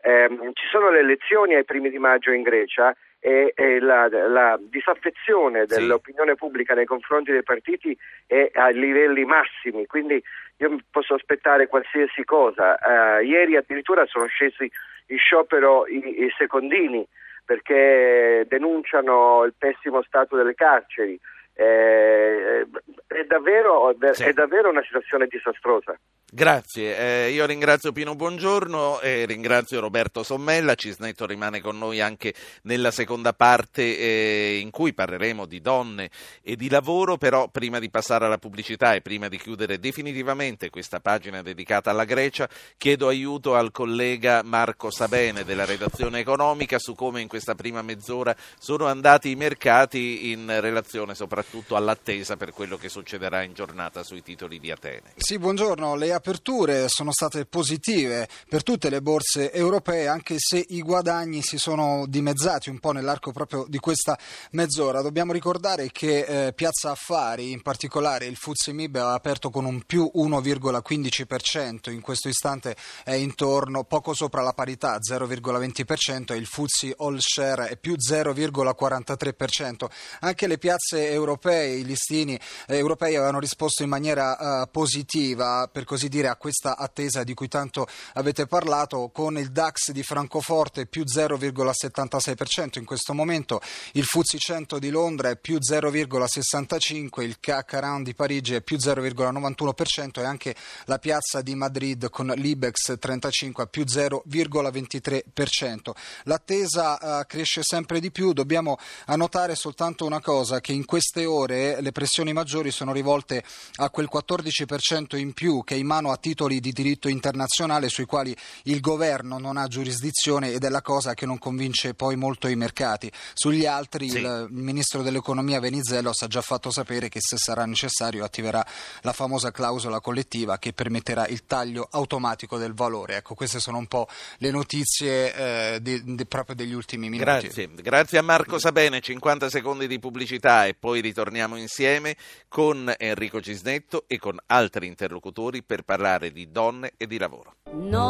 Eh, 0.05 0.27
ci 0.51 0.67
sono 0.69 0.91
le 0.91 0.99
elezioni 0.99 1.55
ai 1.55 1.63
primi 1.63 1.89
di 1.89 1.97
maggio 1.97 2.31
in 2.31 2.41
Grecia 2.41 2.93
e, 3.21 3.53
e 3.55 3.79
la, 3.79 4.09
la, 4.09 4.59
disaffezione 4.59 5.65
dell'opinione 5.65 6.31
sì. 6.31 6.37
pubblica 6.37 6.73
nei 6.73 6.83
confronti 6.83 7.31
dei 7.31 7.41
partiti 7.41 7.97
è 8.27 8.51
a 8.53 8.67
livelli 8.67 9.23
massimi, 9.23 9.85
quindi 9.85 10.21
io 10.57 10.77
posso 10.91 11.13
aspettare 11.13 11.67
qualsiasi 11.67 12.25
cosa. 12.25 12.77
Uh, 12.83 13.23
ieri 13.23 13.55
addirittura 13.55 14.05
sono 14.07 14.25
scesi 14.25 14.69
in 15.07 15.17
sciopero 15.17 15.87
i, 15.87 16.23
i 16.25 16.33
secondini 16.37 17.07
perché 17.45 18.45
denunciano 18.49 19.45
il 19.45 19.53
pessimo 19.57 20.01
stato 20.03 20.35
delle 20.35 20.53
carceri. 20.53 21.17
Eh, 21.55 22.65
è, 23.05 23.23
davvero, 23.27 23.95
sì. 24.11 24.23
è 24.23 24.33
davvero 24.33 24.69
una 24.69 24.81
situazione 24.81 25.27
disastrosa. 25.27 25.95
Grazie, 26.25 26.97
eh, 26.97 27.29
io 27.29 27.45
ringrazio 27.45 27.91
Pino 27.91 28.15
Buongiorno 28.15 28.99
e 29.01 29.25
ringrazio 29.25 29.79
Roberto 29.79 30.23
Sommella, 30.23 30.73
Cisnetto 30.73 31.27
rimane 31.27 31.61
con 31.61 31.77
noi 31.77 32.01
anche 32.01 32.33
nella 32.63 32.89
seconda 32.89 33.33
parte 33.33 33.83
eh, 33.83 34.57
in 34.59 34.71
cui 34.71 34.95
parleremo 34.95 35.45
di 35.45 35.61
donne 35.61 36.09
e 36.41 36.55
di 36.55 36.69
lavoro, 36.69 37.17
però 37.17 37.49
prima 37.49 37.77
di 37.77 37.91
passare 37.91 38.25
alla 38.25 38.39
pubblicità 38.39 38.95
e 38.95 39.01
prima 39.01 39.27
di 39.27 39.37
chiudere 39.37 39.77
definitivamente 39.77 40.71
questa 40.71 40.99
pagina 40.99 41.43
dedicata 41.43 41.91
alla 41.91 42.05
Grecia, 42.05 42.49
chiedo 42.77 43.09
aiuto 43.09 43.53
al 43.53 43.69
collega 43.69 44.41
Marco 44.43 44.89
Sabene 44.89 45.43
della 45.43 45.65
redazione 45.65 46.17
economica 46.17 46.79
su 46.79 46.95
come 46.95 47.21
in 47.21 47.27
questa 47.27 47.53
prima 47.53 47.83
mezz'ora 47.83 48.35
sono 48.57 48.87
andati 48.87 49.29
i 49.29 49.35
mercati 49.35 50.31
in 50.31 50.51
relazione 50.59 51.13
soprattutto 51.13 51.42
all'attesa 51.75 52.35
per 52.35 52.51
quello 52.51 52.77
che 52.77 52.89
succederà 52.89 53.43
in 53.43 53.53
giornata 53.53 54.03
sui 54.03 54.21
titoli 54.21 54.59
di 54.59 54.71
Atene. 54.71 55.13
Sì, 55.15 55.37
buongiorno. 55.37 55.95
Le 55.95 56.13
aperture 56.13 56.87
sono 56.87 57.11
state 57.11 57.45
positive 57.45 58.27
per 58.47 58.63
tutte 58.63 58.89
le 58.89 59.01
borse 59.01 59.51
europee, 59.51 60.07
anche 60.07 60.35
se 60.37 60.63
i 60.69 60.81
guadagni 60.81 61.41
si 61.41 61.57
sono 61.57 62.05
dimezzati 62.07 62.69
un 62.69 62.79
po' 62.79 62.91
nell'arco 62.91 63.31
proprio 63.31 63.65
di 63.67 63.79
questa 63.79 64.17
mezz'ora. 64.51 65.01
Dobbiamo 65.01 65.31
ricordare 65.31 65.91
che 65.91 66.47
eh, 66.47 66.53
Piazza 66.53 66.91
Affari, 66.91 67.51
in 67.51 67.61
particolare 67.61 68.25
il 68.25 68.35
Fuzzi 68.35 68.73
Mib, 68.73 68.95
ha 68.95 69.13
aperto 69.13 69.49
con 69.49 69.65
un 69.65 69.83
più 69.85 70.09
1,15%, 70.13 71.91
in 71.91 72.01
questo 72.01 72.27
istante 72.27 72.75
è 73.03 73.13
intorno 73.13 73.83
poco 73.83 74.13
sopra 74.13 74.41
la 74.41 74.53
parità, 74.53 74.97
0,20%, 74.97 76.33
e 76.33 76.37
il 76.37 76.45
Fuzzi 76.45 76.93
All 76.97 77.17
Share 77.19 77.67
è 77.67 77.77
più 77.77 77.95
0,43%. 77.95 79.85
Anche 80.21 80.47
le 80.47 80.57
piazze 80.57 81.11
europee, 81.11 81.31
i 81.41 81.83
listini 81.83 82.39
eh, 82.67 82.77
europei 82.77 83.15
avevano 83.15 83.39
risposto 83.39 83.83
in 83.83 83.89
maniera 83.89 84.61
uh, 84.61 84.71
positiva, 84.71 85.69
per 85.71 85.83
così 85.83 86.07
dire, 86.07 86.27
a 86.27 86.35
questa 86.35 86.77
attesa 86.77 87.23
di 87.23 87.33
cui 87.33 87.47
tanto 87.47 87.87
avete 88.13 88.47
parlato, 88.47 89.09
con 89.13 89.37
il 89.37 89.51
DAX 89.51 89.91
di 89.91 90.03
Francoforte 90.03 90.85
più 90.85 91.03
0,76% 91.03 92.79
in 92.79 92.85
questo 92.85 93.13
momento, 93.13 93.61
il 93.93 94.05
FUZI 94.05 94.37
100 94.37 94.79
di 94.79 94.89
Londra 94.89 95.29
è 95.29 95.37
più 95.37 95.57
0,65%, 95.57 97.21
il 97.21 97.39
CAC 97.39 97.73
40 97.73 98.03
di 98.03 98.13
Parigi 98.13 98.55
è 98.55 98.61
più 98.61 98.77
0,91% 98.77 100.21
e 100.21 100.23
anche 100.23 100.55
la 100.85 100.99
piazza 100.99 101.41
di 101.41 101.55
Madrid 101.55 102.09
con 102.09 102.27
l'Ibex 102.27 102.99
35 102.99 103.63
a 103.63 103.67
più 103.67 103.83
0,23%. 103.83 105.91
L'attesa 106.23 107.19
uh, 107.19 107.25
cresce 107.25 107.61
sempre 107.63 107.99
di 107.99 108.11
più, 108.11 108.33
dobbiamo 108.33 108.77
annotare 109.05 109.55
soltanto 109.55 110.05
una 110.05 110.21
cosa, 110.21 110.61
che 110.61 110.71
in 110.71 110.85
queste 110.85 111.22
ore 111.25 111.81
le 111.81 111.91
pressioni 111.91 112.33
maggiori 112.33 112.71
sono 112.71 112.91
rivolte 112.91 113.43
a 113.75 113.89
quel 113.89 114.09
14% 114.11 115.17
in 115.17 115.33
più 115.33 115.63
che 115.63 115.75
è 115.75 115.77
in 115.77 115.87
mano 115.87 116.11
a 116.11 116.17
titoli 116.17 116.59
di 116.59 116.71
diritto 116.71 117.07
internazionale 117.07 117.89
sui 117.89 118.05
quali 118.05 118.35
il 118.63 118.79
governo 118.79 119.37
non 119.37 119.57
ha 119.57 119.67
giurisdizione 119.67 120.51
ed 120.51 120.63
è 120.63 120.69
la 120.69 120.81
cosa 120.81 121.13
che 121.13 121.25
non 121.25 121.37
convince 121.37 121.93
poi 121.93 122.15
molto 122.15 122.47
i 122.47 122.55
mercati. 122.55 123.11
Sugli 123.33 123.65
altri 123.65 124.09
sì. 124.09 124.17
il 124.17 124.47
ministro 124.49 125.01
dell'economia 125.01 125.59
Venizelos 125.59 126.21
ha 126.21 126.27
già 126.27 126.41
fatto 126.41 126.71
sapere 126.71 127.09
che 127.09 127.19
se 127.21 127.37
sarà 127.37 127.65
necessario 127.65 128.23
attiverà 128.23 128.65
la 129.01 129.13
famosa 129.13 129.51
clausola 129.51 129.99
collettiva 129.99 130.57
che 130.57 130.73
permetterà 130.73 131.27
il 131.27 131.45
taglio 131.45 131.87
automatico 131.91 132.57
del 132.57 132.73
valore. 132.73 133.17
Ecco, 133.17 133.35
queste 133.35 133.59
sono 133.59 133.77
un 133.77 133.87
po' 133.87 134.07
le 134.37 134.51
notizie 134.51 135.33
eh, 135.75 135.81
di, 135.81 136.01
di, 136.03 136.25
proprio 136.25 136.55
degli 136.55 136.73
ultimi 136.73 137.09
minuti. 137.09 137.29
Grazie. 137.29 137.69
Grazie 137.73 138.17
a 138.17 138.21
Marco 138.21 138.59
Sabene, 138.59 139.01
50 139.01 139.49
secondi 139.49 139.87
di 139.87 139.99
pubblicità 139.99 140.65
e 140.65 140.73
poi 140.73 141.01
ritorniamo 141.13 141.55
insieme 141.57 142.17
con 142.47 142.91
Enrico 142.97 143.39
Cisnetto 143.39 144.05
e 144.07 144.17
con 144.17 144.39
altri 144.47 144.87
interlocutori 144.87 145.61
per 145.61 145.83
parlare 145.83 146.31
di 146.31 146.49
donne 146.49 146.93
e 146.97 147.05
di 147.05 147.19
lavoro. 147.19 147.57
No, 147.71 148.09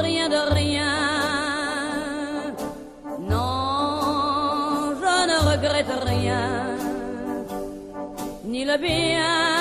rien 0.00 0.28
de 0.28 0.48
rien. 0.52 0.88
No, 3.18 4.96
je 5.00 5.26
ne 5.26 5.38
regrette 5.44 6.04
rien. 6.04 6.76
Ni 8.42 8.64
le 8.64 8.78
bien 8.78 9.59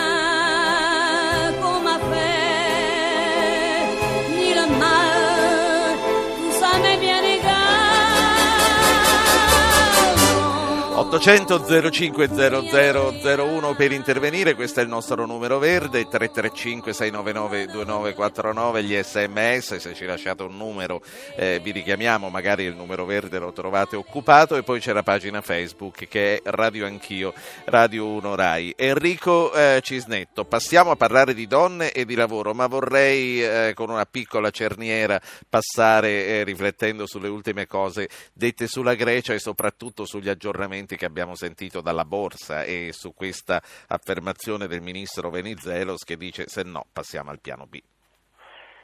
800 11.10 11.90
05 11.92 12.28
0001 12.28 13.74
per 13.74 13.92
intervenire, 13.92 14.54
questo 14.54 14.80
è 14.80 14.84
il 14.84 14.90
nostro 14.90 15.26
numero 15.26 15.58
verde, 15.58 16.08
335 16.08 16.94
699 16.94 17.66
2949 17.66 18.84
gli 18.84 18.96
sms, 18.96 19.78
se 19.78 19.96
ci 19.96 20.06
lasciate 20.06 20.44
un 20.44 20.56
numero 20.56 21.02
eh, 21.36 21.60
vi 21.64 21.72
richiamiamo, 21.72 22.30
magari 22.30 22.66
il 22.66 22.76
numero 22.76 23.06
verde 23.06 23.40
lo 23.40 23.52
trovate 23.52 23.96
occupato. 23.96 24.56
E 24.56 24.62
poi 24.62 24.80
c'è 24.80 24.94
la 24.94 25.02
pagina 25.02 25.42
Facebook 25.42 26.08
che 26.08 26.36
è 26.36 26.42
Radio 26.44 26.86
Anch'io, 26.86 27.34
Radio 27.66 28.06
1 28.06 28.36
Rai. 28.36 28.76
Enrico 28.78 29.52
eh, 29.52 29.80
Cisnetto, 29.82 30.46
passiamo 30.46 30.92
a 30.92 30.96
parlare 30.96 31.34
di 31.34 31.48
donne 31.48 31.92
e 31.92 32.06
di 32.06 32.14
lavoro, 32.14 32.54
ma 32.54 32.68
vorrei 32.68 33.44
eh, 33.44 33.72
con 33.74 33.90
una 33.90 34.06
piccola 34.06 34.52
cerniera 34.52 35.20
passare 35.50 36.28
eh, 36.28 36.44
riflettendo 36.44 37.08
sulle 37.08 37.30
ultime 37.30 37.66
cose 37.66 38.08
dette 38.32 38.68
sulla 38.68 38.94
Grecia 38.94 39.34
e 39.34 39.40
soprattutto 39.40 40.06
sugli 40.06 40.30
aggiornamenti 40.30 40.98
che 41.00 41.06
abbiamo 41.06 41.34
sentito 41.34 41.80
dalla 41.80 42.04
borsa 42.04 42.64
e 42.64 42.90
su 42.92 43.14
questa 43.14 43.62
affermazione 43.88 44.68
del 44.68 44.82
ministro 44.82 45.30
Venizelos 45.30 46.04
che 46.04 46.18
dice 46.18 46.48
se 46.48 46.64
no 46.64 46.84
passiamo 46.92 47.32
al 47.32 47.40
piano 47.40 47.66
B. 47.66 47.80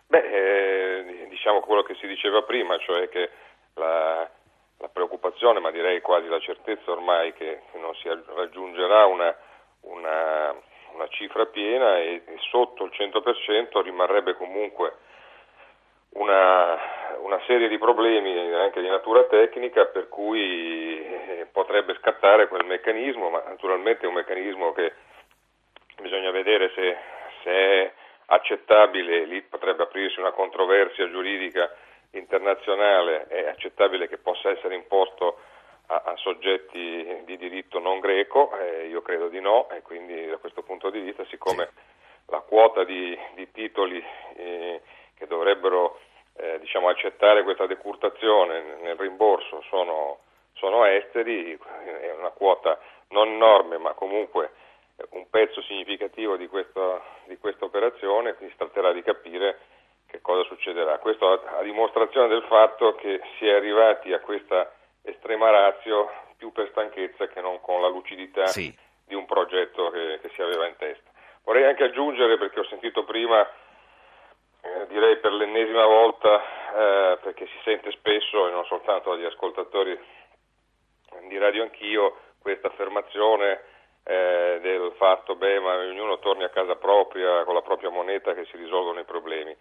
Beh, 0.08 0.24
eh, 0.24 1.28
diciamo 1.28 1.60
quello 1.60 1.84
che 1.84 1.96
si 1.96 2.08
diceva 2.08 2.42
prima, 2.44 2.78
cioè 2.78 3.10
che 3.10 3.30
la, 3.74 4.30
la, 4.78 4.88
preoccupazione, 4.88 5.60
ma 5.60 5.72
direi 5.72 6.00
quasi 6.00 6.28
la 6.30 6.40
certezza 6.40 6.90
ormai 6.92 7.34
che, 7.34 7.64
non 7.74 7.94
si 7.96 8.08
raggiungerà 8.08 9.06
una, 9.08 9.36
una, 9.82 10.56
una 10.94 11.08
cifra 11.10 11.46
piena 11.48 12.00
e, 12.00 12.24
e, 12.26 12.38
sotto 12.50 12.86
il 12.86 12.92
100% 12.96 13.82
rimarrebbe 13.82 14.36
comunque 14.36 15.00
una, 16.16 16.78
una, 17.20 17.42
serie 17.46 17.68
di 17.68 17.78
problemi 17.78 18.38
anche 18.54 18.82
di 18.82 18.88
natura 18.88 19.24
tecnica 19.26 19.86
per 19.86 20.08
cui 20.08 21.02
eh, 21.02 21.48
potrebbe 21.52 21.96
scattare 21.96 22.48
quel 22.48 22.66
meccanismo, 22.66 23.30
ma 23.30 23.44
naturalmente 23.48 24.06
è 24.06 24.08
un 24.08 24.16
meccanismo 24.16 24.74
che 24.74 24.94
bisogna 26.02 26.32
vedere 26.32 26.72
se, 26.76 26.98
se 27.44 27.52
è 27.52 27.94
accettabile, 28.28 29.26
lì 29.26 29.42
potrebbe 29.42 29.84
aprirsi 29.84 30.20
una 30.20 30.32
controversia 30.32 31.10
giuridica 31.10 31.74
internazionale, 32.12 33.28
è 33.28 33.48
accettabile 33.48 34.08
che 34.08 34.18
possa 34.18 34.50
essere 34.50 34.76
imposto 34.76 35.40
a, 35.88 36.02
a 36.06 36.16
soggetti 36.18 37.24
di 37.26 37.38
diritto 37.38 37.80
non 37.80 38.00
greco, 38.00 38.58
eh, 38.58 38.88
io 38.88 39.02
credo 39.02 39.28
di 39.28 39.42
no 39.42 39.70
e 39.70 39.82
quindi 39.82 40.28
da 40.28 40.38
questo 40.38 40.64
punto 40.64 40.90
di 40.90 41.02
vista 41.02 41.26
siccome 41.26 41.70
la 42.28 42.40
quota 42.40 42.84
di, 42.84 43.18
di 43.36 43.52
titoli 43.52 44.04
eh, 44.38 44.82
che 45.16 45.28
dovrebbero 45.28 46.00
eh, 46.38 46.60
diciamo, 46.60 46.90
accettare 46.90 47.44
questa 47.44 47.66
decurtazione 47.66 48.78
nel 48.82 48.96
rimborso 48.96 49.62
sono, 49.70 50.20
sono 50.54 50.86
esteri, 50.86 51.58
è 52.02 52.12
una 52.18 52.32
quota 52.32 52.80
non 53.10 53.30
enorme 53.30 53.78
ma 53.78 53.94
comunque 53.94 54.52
un 55.10 55.30
pezzo 55.30 55.62
significativo 55.64 56.38
di 56.38 56.48
questa, 56.48 57.02
di 57.26 57.38
questa 57.38 57.66
operazione, 57.66 58.34
quindi 58.36 58.54
si 58.54 58.60
tratterà 58.60 58.94
di 58.94 59.02
capire 59.02 59.60
che 60.08 60.22
cosa 60.22 60.44
succederà. 60.44 61.00
Questo 61.00 61.28
a, 61.28 61.58
a 61.58 61.64
dimostrazione 61.64 62.28
del 62.28 62.44
fatto 62.44 62.96
che 62.96 63.20
si 63.38 63.48
è 63.48 63.54
arrivati 63.54 64.14
a 64.14 64.20
questa 64.20 64.72
estrema 65.02 65.50
razio 65.50 66.10
più 66.38 66.52
per 66.52 66.70
stanchezza 66.72 67.28
che 67.28 67.42
non 67.42 67.60
con 67.62 67.82
la 67.82 67.88
lucidità 67.88 68.48
sì. 68.48 68.74
di 69.06 69.16
un 69.16 69.26
progetto 69.26 69.90
che, 69.90 70.20
che, 70.22 70.30
si 70.30 70.42
aveva 70.42 70.68
in 70.68 70.76
testa. 70.78 71.12
Vorrei 71.44 71.66
anche 71.66 71.84
aggiungere, 71.84 72.38
perché 72.38 72.60
ho 72.60 72.66
sentito 72.66 73.04
prima, 73.04 73.48
eh, 74.66 74.88
direi 74.88 75.18
per 75.18 75.32
l'ennesima 75.32 75.86
volta, 75.86 76.42
eh, 76.42 77.18
perché 77.22 77.46
si 77.46 77.60
sente 77.64 77.92
spesso 77.92 78.48
e 78.48 78.52
non 78.52 78.66
soltanto 78.66 79.12
dagli 79.12 79.26
ascoltatori 79.26 79.98
di 81.28 81.38
Radio 81.38 81.64
Anch'io, 81.64 82.18
questa 82.42 82.68
affermazione 82.68 83.62
eh, 84.04 84.60
del 84.62 84.94
fatto 84.98 85.36
ma 85.36 85.78
ognuno 85.78 86.20
torni 86.20 86.44
a 86.44 86.50
casa 86.50 86.76
propria 86.76 87.44
con 87.44 87.54
la 87.54 87.62
propria 87.62 87.90
moneta 87.90 88.34
che 88.34 88.46
si 88.46 88.58
risolvono 88.58 89.00
i 89.00 89.06
problemi. 89.06 89.56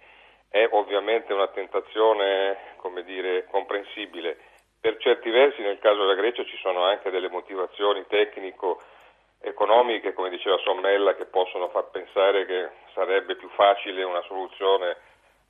È 0.49 0.69
ovviamente 0.71 1.33
una 1.33 1.49
tentazione, 1.49 2.75
come 2.77 3.03
dire, 3.05 3.47
comprensibile. 3.51 4.39
Per 4.81 4.97
certi 4.99 5.31
versi 5.31 5.63
nel 5.63 5.79
caso 5.79 6.01
della 6.01 6.15
Grecia 6.15 6.45
ci 6.45 6.57
sono 6.59 6.85
anche 6.85 7.11
delle 7.11 7.29
motivazioni 7.29 8.05
tecnico-economiche, 9.55 10.13
come 10.13 10.29
diceva 10.29 10.59
Sommella, 10.59 11.15
che 11.15 11.25
possono 11.27 11.69
far 11.69 11.89
pensare 11.91 12.45
che 12.45 12.69
sarebbe 12.93 13.37
più 13.37 13.49
facile 13.51 14.03
una 14.03 14.23
soluzione 14.23 14.97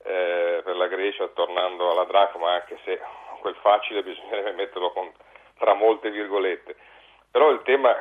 eh, 0.03 0.61
per 0.63 0.75
la 0.75 0.87
Grecia 0.87 1.27
tornando 1.29 1.91
alla 1.91 2.05
dracma, 2.05 2.53
anche 2.53 2.77
se 2.85 2.99
quel 3.41 3.55
facile 3.55 4.03
bisognerebbe 4.03 4.53
metterlo 4.53 4.91
con, 4.91 5.11
tra 5.57 5.73
molte 5.73 6.11
virgolette. 6.11 6.75
Però 7.31 7.49
il 7.49 7.61
tema 7.63 7.93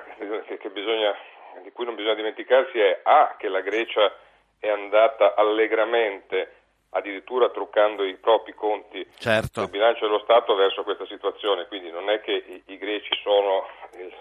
che, 0.46 0.58
che 0.58 0.70
bisogna, 0.70 1.14
di 1.62 1.72
cui 1.72 1.84
non 1.84 1.96
bisogna 1.96 2.14
dimenticarsi 2.14 2.78
è 2.78 3.00
A, 3.02 3.34
che 3.36 3.48
la 3.48 3.60
Grecia 3.60 4.14
è 4.60 4.68
andata 4.68 5.34
allegramente, 5.34 6.60
addirittura 6.90 7.50
truccando 7.50 8.04
i 8.04 8.14
propri 8.14 8.54
conti 8.54 9.04
certo. 9.18 9.60
del 9.60 9.70
bilancio 9.70 10.06
dello 10.06 10.20
Stato 10.20 10.54
verso 10.54 10.84
questa 10.84 11.06
situazione, 11.06 11.66
quindi 11.66 11.90
non 11.90 12.08
è 12.08 12.20
che 12.20 12.32
i, 12.32 12.62
i 12.66 12.78
greci 12.78 13.18
sono 13.20 13.66
il, 13.98 14.14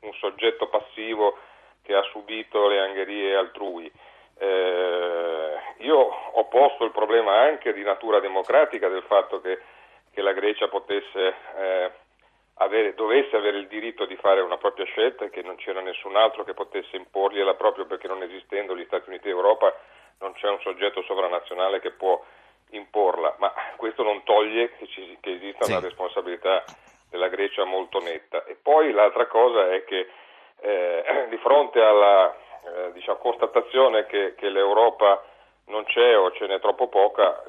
un 0.00 0.12
soggetto 0.14 0.68
passivo 0.68 1.38
che 1.82 1.94
ha 1.94 2.02
subito 2.10 2.66
le 2.66 2.80
angherie 2.80 3.36
altrui. 3.36 3.90
Eh, 4.36 5.58
io 5.78 5.96
ho 5.98 6.44
posto 6.46 6.84
il 6.84 6.90
problema 6.90 7.40
anche 7.40 7.72
di 7.72 7.82
natura 7.82 8.20
democratica 8.20 8.88
del 8.88 9.04
fatto 9.06 9.40
che, 9.40 9.60
che 10.12 10.22
la 10.22 10.32
Grecia 10.32 10.68
potesse 10.68 11.34
eh, 11.56 11.90
avere, 12.54 12.94
dovesse 12.94 13.36
avere 13.36 13.58
il 13.58 13.68
diritto 13.68 14.06
di 14.06 14.16
fare 14.16 14.40
una 14.40 14.56
propria 14.56 14.86
scelta 14.86 15.24
e 15.24 15.30
che 15.30 15.42
non 15.42 15.56
c'era 15.56 15.80
nessun 15.80 16.16
altro 16.16 16.44
che 16.44 16.54
potesse 16.54 16.96
imporgliela 16.96 17.54
proprio 17.54 17.86
perché 17.86 18.08
non 18.08 18.22
esistendo 18.22 18.76
gli 18.76 18.84
Stati 18.84 19.08
Uniti 19.08 19.28
d'Europa 19.28 19.74
non 20.20 20.32
c'è 20.34 20.48
un 20.48 20.60
soggetto 20.60 21.02
sovranazionale 21.02 21.80
che 21.80 21.90
può 21.90 22.22
imporla, 22.70 23.34
ma 23.38 23.52
questo 23.76 24.02
non 24.02 24.22
toglie 24.24 24.74
che, 24.76 24.86
ci, 24.88 25.16
che 25.20 25.34
esista 25.34 25.64
sì. 25.64 25.72
una 25.72 25.80
responsabilità 25.80 26.64
della 27.14 27.28
Grecia 27.28 27.62
molto 27.64 28.00
netta. 28.00 28.44
E 28.44 28.56
poi 28.60 28.90
l'altra 28.90 29.28
cosa 29.28 29.70
è 29.72 29.84
che 29.84 30.08
eh, 30.60 31.26
di 31.30 31.36
fronte 31.36 31.80
alla 31.80 32.34
eh, 32.34 32.92
diciamo, 32.92 33.18
constatazione 33.18 34.06
che, 34.06 34.34
che 34.34 34.48
l'Europa 34.48 35.22
non 35.66 35.84
c'è 35.84 36.18
o 36.18 36.32
ce 36.32 36.46
n'è 36.46 36.58
troppo 36.58 36.88
poca, 36.88 37.40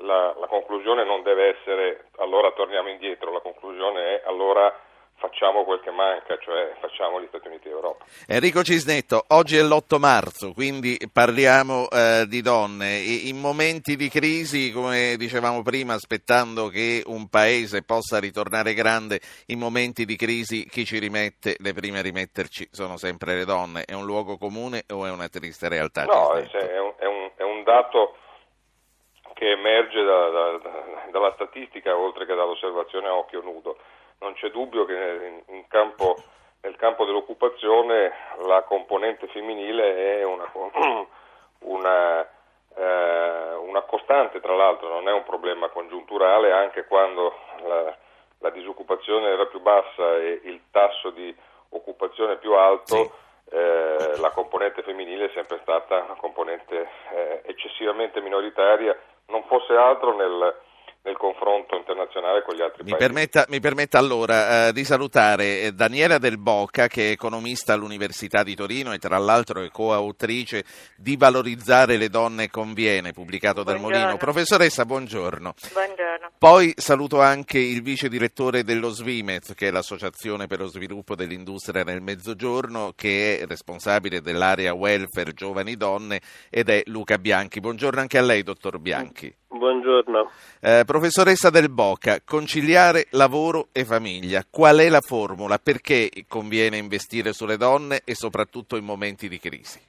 la, 0.00 0.34
la, 0.38 0.46
conclusione 0.46 1.04
non 1.04 1.22
deve 1.22 1.56
essere 1.56 2.08
allora 2.18 2.52
torniamo 2.52 2.88
indietro, 2.88 3.32
la 3.32 3.40
conclusione 3.40 4.20
è 4.20 4.22
allora 4.26 4.72
facciamo 5.16 5.64
quel 5.64 5.80
che 5.80 5.90
manca, 5.90 6.36
cioè 6.38 6.74
facciamo 6.80 7.20
gli 7.20 7.26
Stati 7.28 7.48
Uniti 7.48 7.68
d'Europa. 7.68 8.04
Enrico 8.26 8.62
Cisnetto, 8.62 9.24
oggi 9.28 9.56
è 9.56 9.62
l'8 9.62 9.98
marzo, 9.98 10.52
quindi 10.52 10.98
parliamo 11.12 11.88
eh, 11.90 12.26
di 12.28 12.40
donne. 12.42 12.98
In 12.98 13.38
momenti 13.38 13.96
di 13.96 14.08
crisi, 14.08 14.72
come 14.72 15.16
dicevamo 15.16 15.62
prima, 15.62 15.94
aspettando 15.94 16.68
che 16.68 17.02
un 17.06 17.28
paese 17.28 17.82
possa 17.82 18.18
ritornare 18.18 18.74
grande, 18.74 19.20
in 19.46 19.58
momenti 19.58 20.04
di 20.04 20.16
crisi 20.16 20.66
chi 20.66 20.84
ci 20.84 20.98
rimette, 20.98 21.56
le 21.58 21.72
prime 21.72 21.98
a 21.98 22.02
rimetterci 22.02 22.68
sono 22.70 22.96
sempre 22.96 23.34
le 23.34 23.44
donne. 23.44 23.84
È 23.84 23.94
un 23.94 24.04
luogo 24.04 24.36
comune 24.36 24.84
o 24.92 25.06
è 25.06 25.10
una 25.10 25.28
triste 25.28 25.68
realtà? 25.68 26.04
No, 26.04 26.32
è 26.34 26.78
un, 26.78 26.92
è, 26.98 27.06
un, 27.06 27.30
è 27.36 27.42
un 27.42 27.62
dato 27.62 28.16
che 29.34 29.50
emerge 29.50 30.02
da, 30.02 30.28
da, 30.28 30.58
da, 30.58 30.84
dalla 31.10 31.32
statistica 31.34 31.96
oltre 31.96 32.24
che 32.24 32.34
dall'osservazione 32.34 33.08
a 33.08 33.14
occhio 33.14 33.40
nudo. 33.42 33.78
Non 34.24 34.32
c'è 34.34 34.50
dubbio 34.50 34.86
che 34.86 35.42
in 35.48 35.66
campo, 35.68 36.16
nel 36.62 36.76
campo 36.76 37.04
dell'occupazione 37.04 38.10
la 38.46 38.62
componente 38.62 39.26
femminile 39.28 40.18
è 40.18 40.24
una, 40.24 40.50
una, 41.60 42.22
eh, 42.74 43.54
una, 43.54 43.82
costante, 43.82 44.40
tra 44.40 44.56
l'altro 44.56 44.88
non 44.88 45.08
è 45.08 45.12
un 45.12 45.24
problema 45.24 45.68
congiunturale, 45.68 46.52
anche 46.52 46.86
quando 46.86 47.34
la, 47.66 47.94
la 48.38 48.50
disoccupazione 48.50 49.28
era 49.28 49.44
più 49.44 49.60
bassa 49.60 50.16
e 50.16 50.40
il 50.44 50.62
tasso 50.70 51.10
di 51.10 51.34
occupazione 51.68 52.36
più 52.36 52.54
alto. 52.54 52.94
Sì. 52.94 53.10
Eh, 53.50 54.16
la 54.20 54.30
componente 54.30 54.82
femminile 54.82 55.26
è 55.26 55.30
sempre 55.34 55.58
stata 55.60 55.98
una 55.98 56.16
componente 56.16 56.88
eh, 57.12 57.42
eccessivamente 57.44 58.22
minoritaria 58.22 58.98
non 59.26 59.44
fosse 59.44 59.74
altro 59.74 60.14
nel, 60.14 60.54
nel 61.04 61.16
confronto 61.18 61.76
internazionale 61.76 62.42
con 62.42 62.54
gli 62.54 62.62
altri 62.62 62.82
mi 62.82 62.90
paesi. 62.90 63.06
Permetta, 63.06 63.44
mi 63.48 63.60
permetta 63.60 63.98
allora 63.98 64.68
eh, 64.68 64.72
di 64.72 64.84
salutare 64.84 65.60
eh, 65.60 65.72
Daniela 65.72 66.16
Del 66.16 66.38
Bocca, 66.38 66.86
che 66.86 67.08
è 67.08 67.10
economista 67.10 67.74
all'Università 67.74 68.42
di 68.42 68.54
Torino 68.54 68.92
e 68.92 68.98
tra 68.98 69.18
l'altro 69.18 69.60
è 69.60 69.68
coautrice 69.70 70.64
di 70.96 71.16
Valorizzare 71.16 71.98
le 71.98 72.08
donne 72.08 72.48
conviene, 72.48 73.12
pubblicato 73.12 73.62
dal 73.62 73.80
Molino. 73.80 74.16
Professoressa, 74.16 74.86
buongiorno. 74.86 75.54
Buongiorno. 75.72 76.30
Poi 76.38 76.72
saluto 76.76 77.20
anche 77.20 77.58
il 77.58 77.82
vice 77.82 78.08
direttore 78.08 78.64
dello 78.64 78.88
Svimez, 78.88 79.52
che 79.54 79.68
è 79.68 79.70
l'Associazione 79.70 80.46
per 80.46 80.60
lo 80.60 80.66
sviluppo 80.66 81.14
dell'industria 81.14 81.84
nel 81.84 82.00
Mezzogiorno, 82.00 82.92
che 82.96 83.40
è 83.40 83.46
responsabile 83.46 84.22
dell'area 84.22 84.72
welfare 84.72 85.34
giovani 85.34 85.76
donne 85.76 86.20
ed 86.48 86.70
è 86.70 86.82
Luca 86.86 87.18
Bianchi. 87.18 87.60
Buongiorno 87.60 88.00
anche 88.00 88.16
a 88.16 88.22
lei, 88.22 88.42
dottor 88.42 88.78
Bianchi. 88.78 89.34
Buongiorno. 89.48 90.30
Eh, 90.60 90.82
professoressa 90.94 91.50
Del 91.50 91.70
Bocca, 91.70 92.18
conciliare 92.24 93.06
lavoro 93.10 93.66
e 93.72 93.84
famiglia, 93.84 94.44
qual 94.48 94.78
è 94.78 94.88
la 94.88 95.00
formula? 95.00 95.58
Perché 95.58 96.08
conviene 96.28 96.76
investire 96.76 97.32
sulle 97.32 97.56
donne 97.56 98.02
e 98.04 98.14
soprattutto 98.14 98.76
in 98.76 98.84
momenti 98.84 99.28
di 99.28 99.40
crisi? 99.40 99.80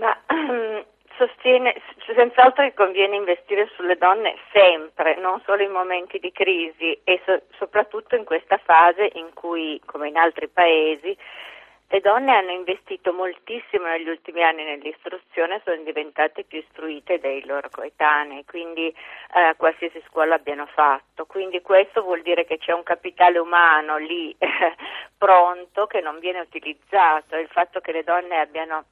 Ma 0.00 0.16
sostiene 1.18 1.74
senz'altro 2.16 2.64
che 2.64 2.72
conviene 2.72 3.16
investire 3.16 3.68
sulle 3.76 3.96
donne 3.96 4.36
sempre, 4.54 5.20
non 5.20 5.42
solo 5.44 5.62
in 5.62 5.70
momenti 5.70 6.18
di 6.18 6.32
crisi 6.32 6.98
e 7.04 7.20
so, 7.26 7.42
soprattutto 7.58 8.16
in 8.16 8.24
questa 8.24 8.56
fase 8.56 9.10
in 9.16 9.34
cui, 9.34 9.78
come 9.84 10.08
in 10.08 10.16
altri 10.16 10.48
paesi, 10.48 11.14
le 11.90 12.00
donne 12.00 12.34
hanno 12.36 12.50
investito 12.50 13.14
moltissimo 13.14 13.86
negli 13.86 14.08
ultimi 14.08 14.42
anni 14.42 14.62
nell'istruzione, 14.62 15.62
sono 15.64 15.82
diventate 15.82 16.44
più 16.44 16.58
istruite 16.58 17.18
dei 17.18 17.44
loro 17.46 17.70
coetanei, 17.70 18.44
quindi 18.44 18.88
eh, 18.88 19.54
qualsiasi 19.56 20.02
scuola 20.06 20.34
abbiano 20.34 20.66
fatto. 20.66 21.24
Quindi 21.24 21.62
questo 21.62 22.02
vuol 22.02 22.20
dire 22.20 22.44
che 22.44 22.58
c'è 22.58 22.72
un 22.72 22.82
capitale 22.82 23.38
umano 23.38 23.96
lì 23.96 24.36
pronto 25.16 25.86
che 25.86 26.02
non 26.02 26.18
viene 26.18 26.40
utilizzato. 26.40 27.36
Il 27.36 27.48
fatto 27.48 27.80
che 27.80 27.92
le 27.92 28.04
donne 28.04 28.38
abbiano 28.38 28.84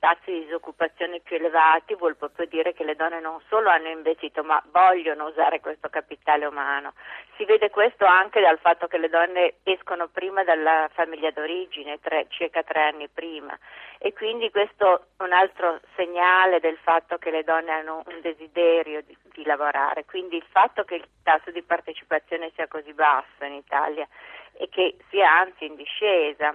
tassi 0.00 0.32
di 0.32 0.44
disoccupazione 0.44 1.20
più 1.20 1.36
elevati 1.36 1.94
vuol 1.94 2.16
proprio 2.16 2.46
dire 2.46 2.72
che 2.72 2.84
le 2.84 2.96
donne 2.96 3.20
non 3.20 3.38
solo 3.48 3.68
hanno 3.68 3.88
investito 3.88 4.42
ma 4.42 4.60
vogliono 4.72 5.28
usare 5.28 5.60
questo 5.60 5.88
capitale 5.88 6.46
umano. 6.46 6.94
Si 7.36 7.44
vede 7.44 7.70
questo 7.70 8.06
anche 8.06 8.40
dal 8.40 8.58
fatto 8.58 8.88
che 8.88 8.98
le 8.98 9.08
donne 9.08 9.56
escono 9.62 10.08
prima 10.08 10.42
dalla 10.42 10.88
famiglia 10.92 11.30
d'origine, 11.30 12.00
tre, 12.00 12.26
circa 12.30 12.62
tre 12.62 12.82
anni 12.82 13.08
prima 13.08 13.56
e 13.98 14.12
quindi 14.14 14.50
questo 14.50 15.04
è 15.18 15.22
un 15.22 15.32
altro 15.32 15.80
segnale 15.94 16.58
del 16.58 16.78
fatto 16.78 17.18
che 17.18 17.30
le 17.30 17.44
donne 17.44 17.70
hanno 17.70 18.02
un 18.06 18.20
desiderio 18.22 19.02
di, 19.02 19.16
di 19.34 19.44
lavorare. 19.44 20.06
Quindi 20.06 20.36
il 20.36 20.46
fatto 20.50 20.84
che 20.84 20.94
il 20.94 21.06
tasso 21.22 21.50
di 21.50 21.62
partecipazione 21.62 22.50
sia 22.54 22.66
così 22.66 22.94
basso 22.94 23.44
in 23.44 23.52
Italia 23.52 24.08
e 24.54 24.68
che 24.70 24.96
sia 25.10 25.30
anzi 25.30 25.66
in 25.66 25.76
discesa 25.76 26.54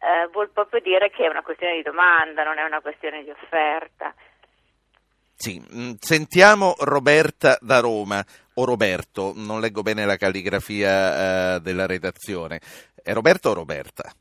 eh, 0.00 0.28
vuol 0.32 0.50
proprio 0.50 0.80
dire 0.80 1.10
che 1.10 1.24
è 1.24 1.28
una 1.28 1.42
questione 1.42 1.76
di 1.76 1.82
domanda, 1.82 2.44
non 2.44 2.58
è 2.58 2.64
una 2.64 2.80
questione 2.80 3.22
di 3.22 3.30
offerta. 3.30 4.14
Sì, 5.34 5.60
mm, 5.60 5.92
sentiamo 6.00 6.74
Roberta 6.80 7.58
da 7.60 7.80
Roma, 7.80 8.24
o 8.54 8.64
Roberto, 8.64 9.32
non 9.36 9.60
leggo 9.60 9.82
bene 9.82 10.04
la 10.04 10.16
calligrafia 10.16 11.56
uh, 11.56 11.58
della 11.60 11.86
redazione. 11.86 12.60
È 13.00 13.12
Roberto 13.12 13.50
o 13.50 13.54
Roberta? 13.54 14.12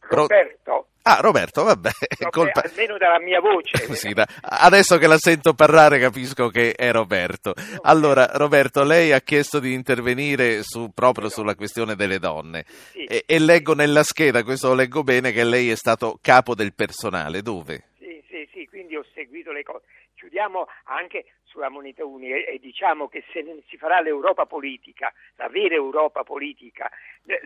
Roberto. 0.00 0.88
Ah, 1.08 1.20
Roberto, 1.20 1.64
vabbè. 1.64 1.88
No, 2.20 2.30
colpa... 2.30 2.62
Almeno 2.62 2.98
dalla 2.98 3.20
mia 3.20 3.40
voce. 3.40 3.78
sì, 3.94 4.12
da... 4.12 4.26
Adesso 4.42 4.98
che 4.98 5.06
la 5.06 5.16
sento 5.16 5.54
parlare 5.54 5.98
capisco 5.98 6.48
che 6.48 6.72
è 6.72 6.90
Roberto. 6.90 7.54
Allora, 7.82 8.26
Roberto, 8.34 8.82
lei 8.82 9.12
ha 9.12 9.20
chiesto 9.20 9.60
di 9.60 9.72
intervenire 9.72 10.62
su, 10.62 10.92
proprio 10.92 11.28
sulla 11.28 11.54
questione 11.54 11.94
delle 11.94 12.18
donne. 12.18 12.64
Sì. 12.66 13.04
E, 13.04 13.22
e, 13.26 13.38
leggo 13.38 13.74
nella 13.74 14.02
scheda, 14.02 14.42
questo 14.42 14.68
lo 14.68 14.74
leggo 14.74 15.02
bene, 15.02 15.32
che 15.32 15.44
lei 15.44 15.70
è 15.70 15.76
stato 15.76 16.18
capo 16.20 16.54
del 16.54 16.74
personale. 16.74 17.40
Dove? 17.40 17.84
Sì, 17.98 18.22
sì, 18.28 18.48
sì, 18.52 18.66
quindi 18.66 18.96
ho 18.96 19.04
seguito 19.14 19.52
le 19.52 19.62
cose. 19.62 19.84
Chiudiamo 20.14 20.66
anche 20.84 21.24
sulla 21.44 21.70
moneta 21.70 22.04
unica 22.04 22.34
e, 22.34 22.54
e 22.54 22.58
diciamo 22.60 23.08
che 23.08 23.24
se 23.32 23.42
non 23.42 23.60
si 23.68 23.76
farà 23.76 24.00
l'Europa 24.00 24.44
politica, 24.44 25.12
la 25.36 25.48
vera 25.48 25.74
Europa 25.74 26.24
politica, 26.24 26.90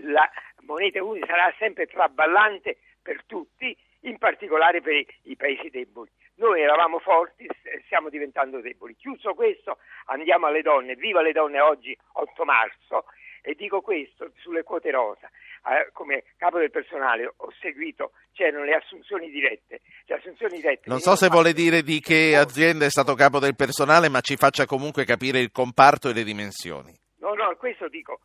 la 0.05 0.29
moneta 0.63 1.03
unica 1.03 1.27
sarà 1.27 1.55
sempre 1.59 1.87
traballante 1.87 2.79
per 3.03 3.25
tutti, 3.27 3.77
in 4.01 4.19
particolare 4.19 4.81
per 4.81 4.95
i, 4.95 5.07
i 5.25 5.37
paesi 5.37 5.69
deboli. 5.71 6.11
Noi 6.37 6.61
eravamo 6.61 6.99
forti, 6.99 7.47
stiamo 7.85 8.09
diventando 8.09 8.61
deboli. 8.61 8.97
Chiuso 8.97 9.35
questo, 9.35 9.79
andiamo 10.07 10.47
alle 10.47 10.63
donne. 10.63 10.95
Viva 10.95 11.21
le 11.23 11.33
donne 11.33 11.61
oggi, 11.61 11.97
8 12.13 12.45
marzo. 12.45 13.05
E 13.43 13.55
dico 13.55 13.81
questo 13.81 14.31
sulle 14.37 14.63
quote 14.63 14.91
rosa. 14.93 15.29
Eh, 15.65 15.91
come 15.93 16.25
capo 16.37 16.59
del 16.59 16.71
personale 16.71 17.33
ho 17.37 17.53
seguito, 17.61 18.13
c'erano 18.33 18.65
le 18.65 18.75
assunzioni 18.75 19.31
dirette. 19.31 19.81
Le 20.07 20.15
assunzioni 20.15 20.57
dirette 20.57 20.89
non 20.89 21.01
so 21.01 21.17
se 21.17 21.29
vuole 21.29 21.53
dire 21.53 21.83
di 21.83 22.01
che 22.01 22.37
azienda 22.37 22.85
è 22.85 22.91
stato 22.91 23.15
capo 23.15 23.41
del 23.41 23.57
personale, 23.57 24.09
ma 24.09 24.21
ci 24.21 24.37
faccia 24.37 24.65
comunque 24.65 25.05
capire 25.05 25.41
il 25.41 25.51
comparto 25.51 26.09
e 26.09 26.15
le 26.15 26.23
dimensioni. 26.23 26.97
No, 27.19 27.35
no, 27.35 27.55
questo 27.57 27.89
dico 27.89 28.21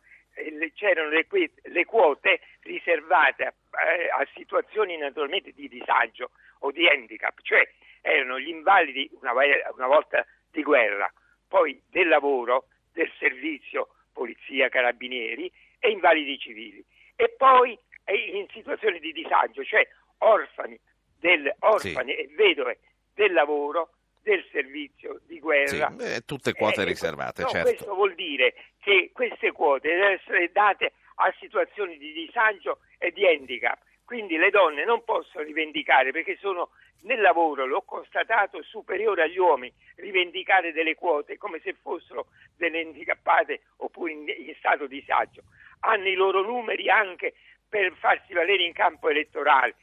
c'erano 0.74 1.10
le, 1.10 1.26
le, 1.62 1.84
quote 1.84 2.40
riservate 2.62 3.44
a, 3.44 3.52
eh, 3.92 4.08
a, 4.08 4.26
situazioni 4.34 4.96
naturalmente 4.96 5.52
di 5.52 5.68
disagio 5.68 6.30
o 6.60 6.70
di 6.70 6.86
handicap, 6.86 7.38
cioè 7.42 7.68
erano 8.00 8.38
gli 8.38 8.48
invalidi 8.48 9.10
una, 9.20 9.32
una 9.74 9.86
volta 9.86 10.24
di 10.50 10.62
guerra, 10.62 11.12
poi 11.46 11.80
del 11.88 12.08
lavoro, 12.08 12.66
del 12.92 13.10
servizio, 13.18 13.88
polizia, 14.12 14.68
carabinieri 14.68 15.50
e 15.78 15.90
invalidi 15.90 16.38
civili. 16.38 16.84
E 17.16 17.34
poi 17.36 17.78
in 18.06 18.46
situazioni 18.50 18.98
di 19.00 19.12
disagio, 19.12 19.64
cioè 19.64 19.86
orfani, 20.18 20.78
del, 21.18 21.54
orfani 21.60 22.12
sì. 22.12 22.18
e 22.18 22.28
vedove 22.34 22.78
del 23.14 23.32
lavoro, 23.32 23.90
del 24.22 24.44
servizio 24.50 25.20
di 25.26 25.38
guerra. 25.38 25.92
Sì, 25.96 26.04
eh, 26.04 26.20
tutte 26.24 26.52
quote 26.52 26.82
eh, 26.82 26.84
riservate, 26.84 27.42
no, 27.42 27.48
certo. 27.48 27.68
Questo 27.68 27.94
vuol 27.94 28.14
dire 28.14 28.54
che 28.80 29.10
queste 29.12 29.52
quote 29.52 29.88
devono 29.88 30.10
essere 30.10 30.50
date 30.52 30.92
a 31.16 31.34
situazioni 31.38 31.98
di 31.98 32.12
disagio 32.12 32.80
e 32.98 33.10
di 33.12 33.26
handicap. 33.26 33.80
Quindi 34.04 34.36
le 34.36 34.50
donne 34.50 34.84
non 34.84 35.04
possono 35.04 35.44
rivendicare 35.44 36.12
perché 36.12 36.36
sono 36.40 36.70
nel 37.02 37.20
lavoro, 37.20 37.66
l'ho 37.66 37.82
constatato, 37.82 38.62
superiore 38.62 39.22
agli 39.22 39.38
uomini, 39.38 39.72
rivendicare 39.96 40.72
delle 40.72 40.94
quote 40.94 41.36
come 41.36 41.60
se 41.62 41.74
fossero 41.80 42.26
delle 42.56 42.80
handicappate 42.80 43.60
oppure 43.76 44.12
in, 44.12 44.24
in 44.26 44.54
stato 44.58 44.86
di 44.86 45.00
disagio. 45.00 45.42
Hanno 45.80 46.08
i 46.08 46.14
loro 46.14 46.42
numeri 46.42 46.88
anche 46.88 47.34
per 47.68 47.92
farsi 47.98 48.32
valere 48.32 48.64
in 48.64 48.72
campo 48.72 49.08
elettorale, 49.08 49.74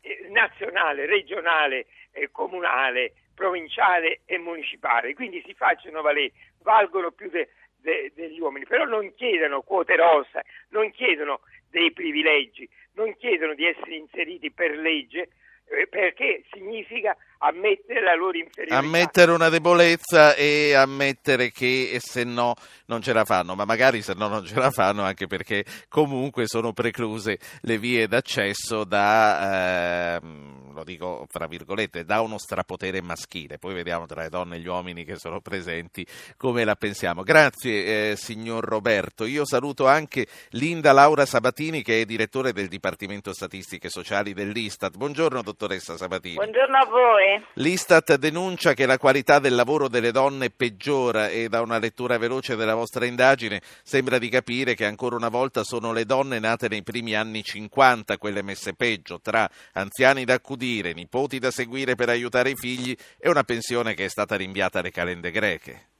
eh, 0.00 0.28
nazionale, 0.30 1.06
regionale, 1.06 1.86
eh, 2.12 2.30
comunale, 2.30 3.14
provinciale 3.42 4.20
e 4.24 4.38
municipale, 4.38 5.14
quindi 5.14 5.42
si 5.44 5.52
facciano 5.52 6.00
valere, 6.00 6.30
valgono 6.62 7.10
più 7.10 7.28
de, 7.28 7.48
de, 7.76 8.12
degli 8.14 8.38
uomini, 8.38 8.66
però 8.66 8.84
non 8.84 9.12
chiedono 9.16 9.62
quote 9.62 9.96
rosa, 9.96 10.40
non 10.68 10.92
chiedono 10.92 11.40
dei 11.68 11.90
privilegi, 11.90 12.68
non 12.94 13.16
chiedono 13.16 13.54
di 13.54 13.64
essere 13.64 13.96
inseriti 13.96 14.52
per 14.52 14.76
legge, 14.76 15.30
eh, 15.70 15.88
perché 15.88 16.44
significa 16.52 17.16
ammettere 17.42 18.00
la 18.00 18.14
loro 18.14 18.36
inferiorità. 18.38 18.78
Ammettere 18.78 19.32
una 19.32 19.48
debolezza 19.48 20.34
e 20.34 20.74
ammettere 20.74 21.50
che 21.50 21.98
se 22.00 22.24
no 22.24 22.54
non 22.86 23.02
ce 23.02 23.12
la 23.12 23.24
fanno, 23.24 23.54
ma 23.54 23.64
magari 23.64 24.02
se 24.02 24.14
no 24.14 24.28
non 24.28 24.44
ce 24.44 24.54
la 24.58 24.70
fanno 24.70 25.02
anche 25.02 25.26
perché 25.26 25.64
comunque 25.88 26.46
sono 26.46 26.72
precluse 26.72 27.38
le 27.62 27.78
vie 27.78 28.06
d'accesso 28.06 28.84
da, 28.84 30.16
ehm, 30.16 30.74
lo 30.74 30.84
dico 30.84 31.26
fra 31.28 31.46
virgolette, 31.46 32.04
da 32.04 32.20
uno 32.20 32.38
strapotere 32.38 33.02
maschile. 33.02 33.58
Poi 33.58 33.74
vediamo 33.74 34.06
tra 34.06 34.22
le 34.22 34.28
donne 34.28 34.56
e 34.56 34.58
gli 34.60 34.68
uomini 34.68 35.04
che 35.04 35.16
sono 35.16 35.40
presenti 35.40 36.06
come 36.36 36.64
la 36.64 36.76
pensiamo. 36.76 37.22
Grazie 37.22 38.10
eh, 38.10 38.16
signor 38.16 38.64
Roberto. 38.64 39.24
Io 39.24 39.44
saluto 39.46 39.86
anche 39.86 40.26
Linda 40.50 40.92
Laura 40.92 41.26
Sabatini 41.26 41.82
che 41.82 42.02
è 42.02 42.04
direttore 42.04 42.52
del 42.52 42.68
Dipartimento 42.68 43.32
Statistiche 43.32 43.88
Sociali 43.88 44.32
dell'Istat. 44.32 44.96
Buongiorno 44.96 45.42
dottoressa 45.42 45.96
Sabatini. 45.96 46.34
Buongiorno 46.34 46.76
a 46.76 46.86
voi. 46.86 47.31
L'Istat 47.54 48.16
denuncia 48.16 48.74
che 48.74 48.86
la 48.86 48.98
qualità 48.98 49.38
del 49.38 49.54
lavoro 49.54 49.88
delle 49.88 50.10
donne 50.10 50.50
peggiora 50.50 51.28
e 51.28 51.48
da 51.48 51.60
una 51.60 51.78
lettura 51.78 52.18
veloce 52.18 52.56
della 52.56 52.74
vostra 52.74 53.04
indagine 53.04 53.60
sembra 53.82 54.18
di 54.18 54.28
capire 54.28 54.74
che 54.74 54.84
ancora 54.84 55.16
una 55.16 55.28
volta 55.28 55.62
sono 55.62 55.92
le 55.92 56.04
donne 56.04 56.38
nate 56.38 56.68
nei 56.68 56.82
primi 56.82 57.14
anni 57.14 57.42
50 57.42 58.18
quelle 58.18 58.42
messe 58.42 58.74
peggio, 58.74 59.20
tra 59.20 59.48
anziani 59.74 60.24
da 60.24 60.34
accudire, 60.34 60.92
nipoti 60.92 61.38
da 61.38 61.50
seguire 61.50 61.94
per 61.94 62.08
aiutare 62.08 62.50
i 62.50 62.56
figli 62.56 62.94
e 63.18 63.28
una 63.28 63.42
pensione 63.42 63.94
che 63.94 64.04
è 64.04 64.08
stata 64.08 64.36
rinviata 64.36 64.78
alle 64.80 64.90
calende 64.90 65.30
greche. 65.30 65.90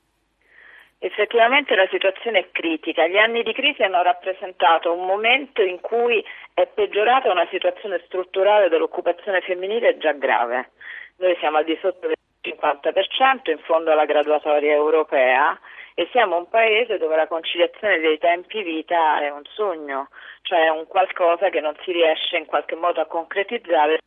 Effettivamente 1.05 1.75
la 1.75 1.89
situazione 1.91 2.39
è 2.39 2.51
critica. 2.53 3.09
Gli 3.09 3.17
anni 3.17 3.43
di 3.43 3.53
crisi 3.53 3.83
hanno 3.83 4.03
rappresentato 4.03 4.93
un 4.93 5.05
momento 5.05 5.61
in 5.61 5.81
cui 5.81 6.25
è 6.55 6.65
peggiorata 6.69 7.29
una 7.29 7.49
situazione 7.51 8.01
strutturale 8.05 8.69
dell'occupazione 8.69 9.41
femminile 9.41 9.99
già 9.99 10.13
grave. 10.13 10.71
Noi 11.17 11.37
siamo 11.39 11.59
al 11.59 11.65
di 11.65 11.79
sotto 11.81 12.07
del 12.07 12.17
50% 12.43 13.51
in 13.51 13.59
fondo 13.59 13.93
alla 13.93 14.05
graduatoria 14.05 14.73
europea 14.73 15.59
e 15.95 16.09
siamo 16.11 16.37
un 16.37 16.49
paese 16.49 16.99
dove 16.99 17.17
la 17.17 17.29
conciliazione 17.29 17.99
dei 18.01 18.19
tempi 18.19 18.63
vita 18.63 19.21
è 19.21 19.31
un 19.31 19.45
sogno, 19.45 20.09
cioè 20.43 20.69
un 20.69 20.87
qualcosa 20.87 21.51
che 21.51 21.61
non 21.61 21.75
si 21.83 21.93
riesce 21.93 22.37
in 22.37 22.47
qualche 22.47 22.75
modo 22.75 23.01
a 23.01 23.07
concretizzare 23.07 23.99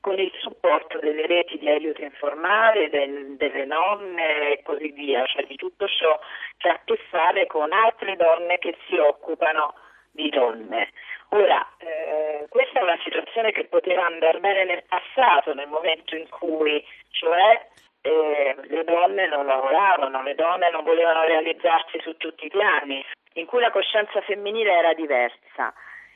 con 0.00 0.18
il 0.18 0.32
supporto 0.40 0.98
delle 0.98 1.26
reti 1.26 1.58
di 1.58 1.68
aiuto 1.68 2.02
informale, 2.02 2.90
del, 2.90 3.36
delle 3.36 3.64
nonne 3.64 4.52
e 4.52 4.62
così 4.62 4.90
via, 4.90 5.24
cioè 5.26 5.44
di 5.46 5.56
tutto 5.56 5.86
ciò 5.86 6.18
che 6.58 6.68
ha 6.68 6.74
a 6.74 6.80
che 6.84 6.98
fare 7.08 7.46
con 7.46 7.72
altre 7.72 8.16
donne 8.16 8.58
che 8.58 8.76
si 8.86 8.96
occupano 8.96 9.74
di 10.10 10.28
donne. 10.28 10.90
Ora, 11.34 11.66
eh, 11.78 12.44
questa 12.50 12.80
è 12.80 12.82
una 12.82 12.98
situazione 13.02 13.52
che 13.52 13.64
poteva 13.64 14.04
andare 14.04 14.38
bene 14.38 14.64
nel 14.66 14.84
passato, 14.86 15.54
nel 15.54 15.66
momento 15.68 16.14
in 16.14 16.28
cui, 16.28 16.84
cioè, 17.08 17.68
eh, 18.02 18.54
le 18.60 18.84
donne 18.84 19.28
non 19.28 19.46
lavoravano, 19.46 20.22
le 20.22 20.34
donne 20.34 20.70
non 20.70 20.84
volevano 20.84 21.24
realizzarsi 21.24 21.98
su 22.00 22.18
tutti 22.18 22.44
i 22.44 22.50
piani, 22.50 23.02
in 23.34 23.46
cui 23.46 23.60
la 23.60 23.70
coscienza 23.70 24.20
femminile 24.20 24.72
era 24.72 24.92
diversa. 24.92 25.72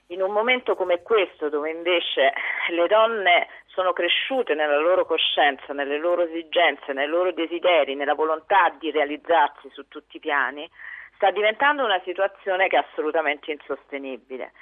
In 0.08 0.20
un 0.20 0.32
momento 0.32 0.76
come 0.76 1.00
questo, 1.00 1.48
dove 1.48 1.70
invece 1.70 2.34
le 2.68 2.86
donne 2.86 3.48
sono 3.68 3.94
cresciute 3.94 4.52
nella 4.52 4.78
loro 4.78 5.06
coscienza, 5.06 5.72
nelle 5.72 5.96
loro 5.96 6.24
esigenze, 6.24 6.92
nei 6.92 7.08
loro 7.08 7.32
desideri, 7.32 7.94
nella 7.94 8.14
volontà 8.14 8.70
di 8.78 8.90
realizzarsi 8.90 9.70
su 9.72 9.88
tutti 9.88 10.18
i 10.18 10.20
piani, 10.20 10.68
sta 11.14 11.30
diventando 11.30 11.82
una 11.84 12.02
situazione 12.04 12.68
che 12.68 12.76
è 12.76 12.84
assolutamente 12.86 13.50
insostenibile. 13.50 14.52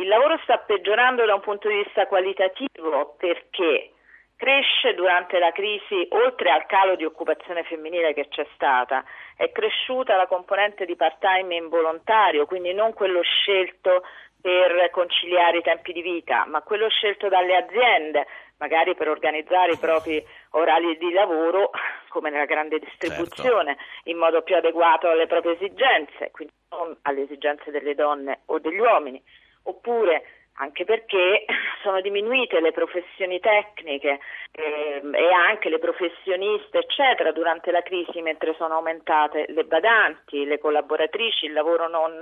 Il 0.00 0.08
lavoro 0.08 0.38
sta 0.44 0.56
peggiorando 0.56 1.26
da 1.26 1.34
un 1.34 1.42
punto 1.42 1.68
di 1.68 1.82
vista 1.82 2.06
qualitativo 2.06 3.16
perché 3.18 3.92
cresce 4.34 4.94
durante 4.94 5.38
la 5.38 5.52
crisi, 5.52 6.08
oltre 6.12 6.50
al 6.50 6.64
calo 6.64 6.96
di 6.96 7.04
occupazione 7.04 7.64
femminile 7.64 8.14
che 8.14 8.28
c'è 8.28 8.46
stata, 8.54 9.04
è 9.36 9.52
cresciuta 9.52 10.16
la 10.16 10.26
componente 10.26 10.86
di 10.86 10.96
part-time 10.96 11.54
involontario, 11.54 12.46
quindi 12.46 12.72
non 12.72 12.94
quello 12.94 13.20
scelto 13.20 14.02
per 14.40 14.88
conciliare 14.90 15.58
i 15.58 15.62
tempi 15.62 15.92
di 15.92 16.00
vita, 16.00 16.46
ma 16.46 16.62
quello 16.62 16.88
scelto 16.88 17.28
dalle 17.28 17.56
aziende, 17.56 18.26
magari 18.56 18.94
per 18.94 19.10
organizzare 19.10 19.72
i 19.72 19.78
propri 19.78 20.24
orari 20.52 20.96
di 20.96 21.12
lavoro, 21.12 21.72
come 22.08 22.30
nella 22.30 22.46
grande 22.46 22.78
distribuzione, 22.78 23.76
certo. 23.76 24.08
in 24.08 24.16
modo 24.16 24.40
più 24.40 24.56
adeguato 24.56 25.10
alle 25.10 25.26
proprie 25.26 25.56
esigenze, 25.56 26.30
quindi 26.30 26.54
non 26.70 26.96
alle 27.02 27.24
esigenze 27.24 27.70
delle 27.70 27.94
donne 27.94 28.40
o 28.46 28.58
degli 28.58 28.78
uomini, 28.78 29.22
oppure 29.70 30.22
anche 30.60 30.84
perché 30.84 31.44
sono 31.82 32.00
diminuite 32.00 32.60
le 32.60 32.72
professioni 32.72 33.40
tecniche 33.40 34.20
eh, 34.52 35.00
e 35.02 35.32
anche 35.32 35.68
le 35.68 35.78
professioniste, 35.78 36.78
eccetera, 36.78 37.32
durante 37.32 37.70
la 37.70 37.82
crisi, 37.82 38.20
mentre 38.22 38.54
sono 38.54 38.74
aumentate 38.74 39.46
le 39.48 39.64
badanti, 39.64 40.44
le 40.44 40.58
collaboratrici, 40.58 41.46
il 41.46 41.52
lavoro 41.52 41.88
non, 41.88 42.20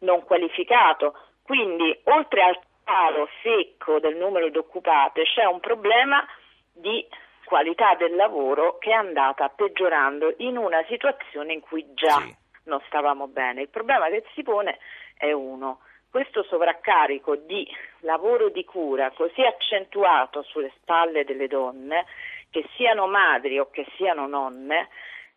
non 0.00 0.22
qualificato. 0.24 1.16
Quindi, 1.42 1.98
oltre 2.04 2.42
al 2.42 2.58
calo 2.84 3.28
secco 3.42 3.98
del 3.98 4.16
numero 4.16 4.48
di 4.48 4.58
occupate, 4.58 5.24
c'è 5.24 5.44
un 5.44 5.60
problema 5.60 6.24
di 6.72 7.06
qualità 7.44 7.94
del 7.94 8.14
lavoro 8.14 8.78
che 8.78 8.90
è 8.90 8.94
andata 8.94 9.48
peggiorando 9.48 10.34
in 10.38 10.56
una 10.56 10.84
situazione 10.86 11.52
in 11.52 11.60
cui 11.60 11.84
già 11.94 12.18
sì. 12.18 12.34
non 12.64 12.80
stavamo 12.86 13.26
bene. 13.26 13.62
Il 13.62 13.68
problema 13.68 14.08
che 14.08 14.24
si 14.34 14.42
pone 14.42 14.78
è 15.16 15.32
uno 15.32 15.80
questo 16.10 16.42
sovraccarico 16.44 17.36
di 17.36 17.66
lavoro 18.00 18.48
di 18.50 18.64
cura 18.64 19.10
così 19.12 19.42
accentuato 19.42 20.42
sulle 20.42 20.72
spalle 20.80 21.24
delle 21.24 21.46
donne, 21.46 22.06
che 22.50 22.66
siano 22.74 23.06
madri 23.06 23.58
o 23.58 23.70
che 23.70 23.86
siano 23.96 24.26
nonne, 24.26 24.88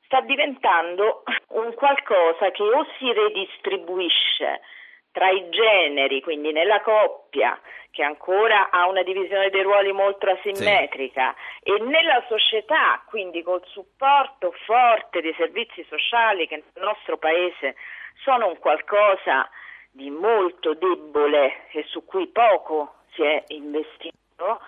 sta 0.06 0.22
diventando 0.22 1.24
un 1.50 1.74
qualcosa 1.76 2.50
che 2.52 2.64
o 2.64 2.86
si 2.98 3.12
redistribuisce 3.14 4.62
tra 5.12 5.30
i 5.30 5.48
generi, 5.50 6.22
quindi 6.22 6.52
nella 6.52 6.82
coppia, 6.82 7.60
che 7.92 8.02
ancora 8.02 8.72
ha 8.72 8.88
una 8.88 9.04
divisione 9.04 9.52
dei 9.52 9.62
ruoli 9.62 9.92
molto 9.92 10.28
asimmetrica, 10.28 11.36
sì. 11.62 11.70
e 11.70 11.80
nella 11.84 12.24
società, 12.28 13.04
quindi 13.06 13.44
col 13.44 13.64
supporto 13.68 14.52
forte 14.66 15.22
dei 15.22 15.36
servizi 15.38 15.86
sociali 15.88 16.48
che 16.48 16.64
nel 16.74 16.84
nostro 16.84 17.18
paese 17.18 17.76
sono 18.24 18.48
un 18.48 18.58
qualcosa 18.58 19.48
di 19.94 20.10
molto 20.10 20.74
debole 20.74 21.68
e 21.72 21.84
su 21.88 22.04
cui 22.04 22.28
poco 22.28 22.96
si 23.14 23.22
è 23.22 23.44
investito, 23.50 24.60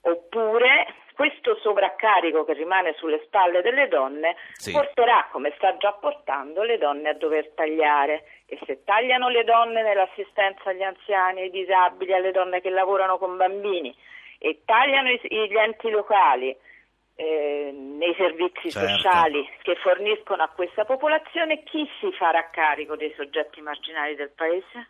oppure 0.00 0.94
questo 1.14 1.54
sovraccarico 1.60 2.44
che 2.44 2.54
rimane 2.54 2.94
sulle 2.94 3.22
spalle 3.24 3.62
delle 3.62 3.86
donne 3.86 4.34
sì. 4.54 4.72
porterà, 4.72 5.28
come 5.30 5.52
sta 5.56 5.76
già 5.76 5.92
portando, 5.92 6.64
le 6.64 6.78
donne 6.78 7.10
a 7.10 7.14
dover 7.14 7.52
tagliare. 7.54 8.24
E 8.46 8.58
se 8.66 8.82
tagliano 8.82 9.28
le 9.28 9.44
donne 9.44 9.82
nell'assistenza 9.82 10.70
agli 10.70 10.82
anziani, 10.82 11.42
ai 11.42 11.50
disabili, 11.50 12.12
alle 12.12 12.32
donne 12.32 12.60
che 12.60 12.70
lavorano 12.70 13.18
con 13.18 13.36
bambini, 13.36 13.94
e 14.38 14.62
tagliano 14.64 15.10
gli 15.10 15.56
enti 15.56 15.90
locali, 15.90 16.56
eh, 17.14 17.70
nei 17.72 18.14
servizi 18.16 18.70
certo. 18.70 18.96
sociali 18.96 19.46
che 19.62 19.76
forniscono 19.76 20.42
a 20.42 20.48
questa 20.48 20.84
popolazione, 20.84 21.62
chi 21.62 21.88
si 22.00 22.10
farà 22.12 22.48
carico 22.50 22.96
dei 22.96 23.12
soggetti 23.16 23.60
marginali 23.60 24.14
del 24.14 24.30
Paese? 24.34 24.88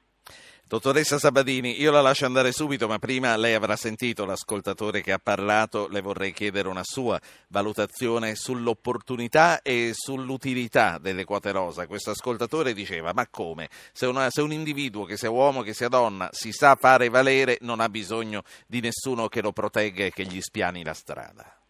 Dottoressa 0.72 1.18
Sabadini, 1.18 1.82
io 1.82 1.90
la 1.90 2.00
lascio 2.00 2.24
andare 2.24 2.50
subito, 2.50 2.88
ma 2.88 2.98
prima 2.98 3.36
lei 3.36 3.52
avrà 3.52 3.76
sentito 3.76 4.24
l'ascoltatore 4.24 5.02
che 5.02 5.12
ha 5.12 5.18
parlato, 5.22 5.86
le 5.88 6.00
vorrei 6.00 6.32
chiedere 6.32 6.66
una 6.66 6.80
sua 6.82 7.20
valutazione 7.48 8.34
sull'opportunità 8.34 9.60
e 9.60 9.90
sull'utilità 9.92 10.96
delle 10.96 11.24
quote 11.24 11.52
rosa. 11.52 11.86
Questo 11.86 12.12
ascoltatore 12.12 12.72
diceva, 12.72 13.12
ma 13.12 13.26
come? 13.28 13.68
Se, 13.92 14.06
una, 14.06 14.30
se, 14.30 14.40
un 14.40 14.52
individuo, 14.52 15.04
che 15.04 15.18
sia 15.18 15.28
uomo, 15.28 15.60
che 15.60 15.74
sia 15.74 15.88
donna, 15.88 16.30
si 16.32 16.52
sa 16.52 16.74
fare 16.74 17.10
valere, 17.10 17.58
non 17.60 17.80
ha 17.80 17.90
bisogno 17.90 18.42
di 18.66 18.80
nessuno 18.80 19.28
che 19.28 19.42
lo 19.42 19.52
protegga 19.52 20.06
e 20.06 20.10
che 20.10 20.24
gli 20.24 20.40
spiani 20.40 20.82
la 20.82 20.94
strada. 20.94 21.61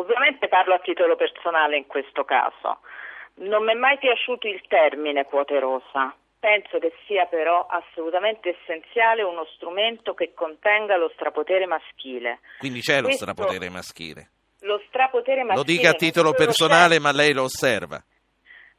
Ovviamente 0.00 0.48
parlo 0.48 0.74
a 0.74 0.78
titolo 0.78 1.14
personale 1.14 1.76
in 1.76 1.86
questo 1.86 2.24
caso. 2.24 2.80
Non 3.34 3.64
mi 3.64 3.72
è 3.72 3.74
mai 3.74 3.98
piaciuto 3.98 4.48
il 4.48 4.62
termine 4.66 5.26
quote 5.26 5.58
rosa. 5.58 6.14
Penso 6.38 6.78
che 6.78 6.94
sia 7.04 7.26
però 7.26 7.66
assolutamente 7.66 8.56
essenziale 8.56 9.22
uno 9.22 9.44
strumento 9.54 10.14
che 10.14 10.32
contenga 10.32 10.96
lo 10.96 11.10
strapotere 11.12 11.66
maschile. 11.66 12.40
Quindi 12.60 12.80
c'è 12.80 13.02
Questo, 13.02 13.26
lo 13.26 13.32
strapotere 13.32 13.68
maschile? 13.68 14.30
Lo 14.60 14.82
strapotere 14.86 15.42
maschile. 15.42 15.56
Lo 15.56 15.64
dica 15.64 15.90
a 15.90 15.94
titolo 15.94 16.32
personale, 16.32 16.98
ma 16.98 17.12
lei 17.12 17.34
lo 17.34 17.42
osserva. 17.42 18.02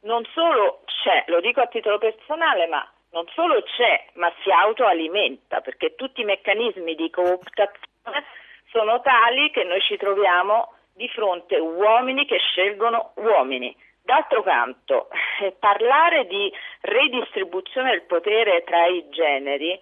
Non 0.01 0.25
solo 0.33 0.81
c'è, 0.85 1.25
lo 1.27 1.39
dico 1.39 1.61
a 1.61 1.67
titolo 1.67 1.99
personale, 1.99 2.65
ma 2.65 2.83
non 3.11 3.27
solo 3.35 3.61
c'è, 3.61 4.05
ma 4.13 4.33
si 4.41 4.49
autoalimenta, 4.49 5.61
perché 5.61 5.93
tutti 5.93 6.21
i 6.21 6.25
meccanismi 6.25 6.95
di 6.95 7.11
cooptazione 7.11 8.25
sono 8.71 9.01
tali 9.01 9.51
che 9.51 9.63
noi 9.63 9.81
ci 9.81 9.97
troviamo 9.97 10.73
di 10.93 11.07
fronte 11.09 11.57
uomini 11.57 12.25
che 12.25 12.37
scelgono 12.37 13.11
uomini. 13.15 13.75
D'altro 14.03 14.41
canto, 14.41 15.09
eh, 15.41 15.55
parlare 15.59 16.25
di 16.25 16.51
redistribuzione 16.81 17.91
del 17.91 18.03
potere 18.03 18.63
tra 18.63 18.85
i 18.87 19.07
generi 19.09 19.79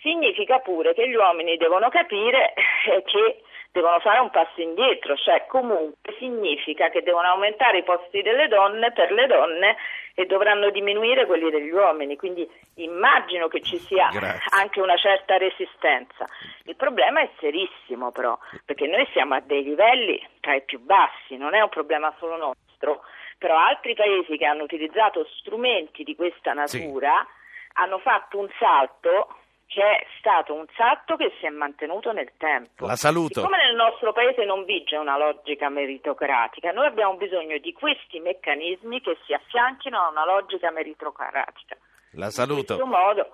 significa 0.00 0.58
pure 0.60 0.94
che 0.94 1.08
gli 1.08 1.14
uomini 1.14 1.56
devono 1.56 1.88
capire 1.88 2.54
eh, 2.54 3.02
che 3.02 3.42
devono 3.70 4.00
fare 4.00 4.18
un 4.18 4.30
passo 4.30 4.60
indietro, 4.60 5.16
cioè 5.16 5.46
comunque 5.46 6.14
significa 6.18 6.88
che 6.88 7.02
devono 7.02 7.28
aumentare 7.28 7.78
i 7.78 7.82
posti 7.82 8.22
delle 8.22 8.48
donne 8.48 8.92
per 8.92 9.12
le 9.12 9.26
donne 9.26 9.76
e 10.14 10.26
dovranno 10.26 10.70
diminuire 10.70 11.26
quelli 11.26 11.50
degli 11.50 11.70
uomini, 11.70 12.16
quindi 12.16 12.48
immagino 12.76 13.46
che 13.48 13.60
ci 13.62 13.78
sia 13.78 14.08
Grazie. 14.10 14.40
anche 14.58 14.80
una 14.80 14.96
certa 14.96 15.36
resistenza. 15.36 16.26
Il 16.64 16.76
problema 16.76 17.20
è 17.20 17.30
serissimo 17.38 18.10
però, 18.10 18.36
perché 18.64 18.86
noi 18.86 19.06
siamo 19.12 19.34
a 19.34 19.40
dei 19.40 19.62
livelli 19.62 20.20
tra 20.40 20.54
i 20.54 20.62
più 20.62 20.80
bassi, 20.80 21.36
non 21.36 21.54
è 21.54 21.60
un 21.60 21.68
problema 21.68 22.12
solo 22.18 22.36
nostro, 22.36 23.04
però 23.38 23.56
altri 23.56 23.94
paesi 23.94 24.36
che 24.36 24.46
hanno 24.46 24.64
utilizzato 24.64 25.24
strumenti 25.38 26.02
di 26.02 26.16
questa 26.16 26.52
natura 26.52 27.24
sì. 27.24 27.80
hanno 27.80 27.98
fatto 27.98 28.38
un 28.38 28.48
salto 28.58 29.36
che 29.68 29.82
è 29.82 30.06
stato 30.18 30.54
un 30.54 30.64
salto 30.74 31.16
che 31.16 31.30
si 31.38 31.46
è 31.46 31.50
mantenuto 31.50 32.10
nel 32.12 32.32
tempo. 32.38 32.86
La 32.86 32.96
saluto. 32.96 33.40
Siccome 33.40 33.58
nel 33.62 33.76
nostro 33.76 34.12
paese 34.12 34.44
non 34.44 34.64
vige 34.64 34.96
una 34.96 35.18
logica 35.18 35.68
meritocratica, 35.68 36.72
noi 36.72 36.86
abbiamo 36.86 37.16
bisogno 37.16 37.58
di 37.58 37.72
questi 37.74 38.18
meccanismi 38.18 39.00
che 39.02 39.18
si 39.26 39.34
affianchino 39.34 39.98
a 40.00 40.08
una 40.08 40.24
logica 40.24 40.70
meritocratica. 40.70 41.76
La 42.12 42.30
saluto. 42.30 42.72
In 42.72 42.78
questo 42.80 42.86
modo 42.86 43.30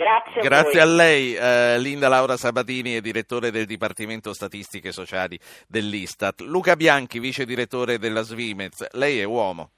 Grazie, 0.00 0.40
a, 0.40 0.42
Grazie 0.42 0.80
a, 0.80 0.84
lei, 0.86 1.34
eh, 1.34 1.78
Linda 1.78 2.08
Laura 2.08 2.38
Sabatini, 2.38 2.94
è 2.94 3.02
direttore 3.02 3.50
del 3.50 3.66
Dipartimento 3.66 4.32
Statistiche 4.32 4.92
Sociali 4.92 5.38
dell'Istat. 5.68 6.40
Luca 6.40 6.74
Bianchi, 6.74 7.18
vice 7.18 7.44
direttore 7.44 7.98
della 7.98 8.22
Svimez. 8.22 8.86
Lei 8.92 9.20
è 9.20 9.24
uomo. 9.24 9.72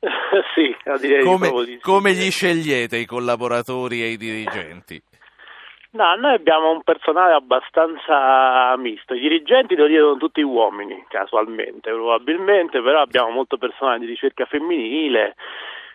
sì, 0.54 0.74
direi 1.00 1.22
come, 1.22 1.78
come 1.80 2.12
gli 2.12 2.30
scegliete 2.30 2.96
i 2.96 3.04
collaboratori 3.04 4.02
e 4.02 4.08
i 4.08 4.16
dirigenti? 4.16 5.02
No, 5.92 6.14
noi 6.14 6.34
abbiamo 6.34 6.70
un 6.70 6.82
personale 6.82 7.34
abbastanza 7.34 8.76
misto. 8.76 9.12
I 9.12 9.20
dirigenti 9.20 9.74
lo 9.74 9.88
sono 9.88 10.16
tutti 10.18 10.40
uomini, 10.40 11.04
casualmente, 11.08 11.90
probabilmente, 11.90 12.80
però 12.80 13.00
abbiamo 13.00 13.30
molto 13.30 13.58
personale 13.58 13.98
di 13.98 14.06
ricerca 14.06 14.46
femminile 14.46 15.34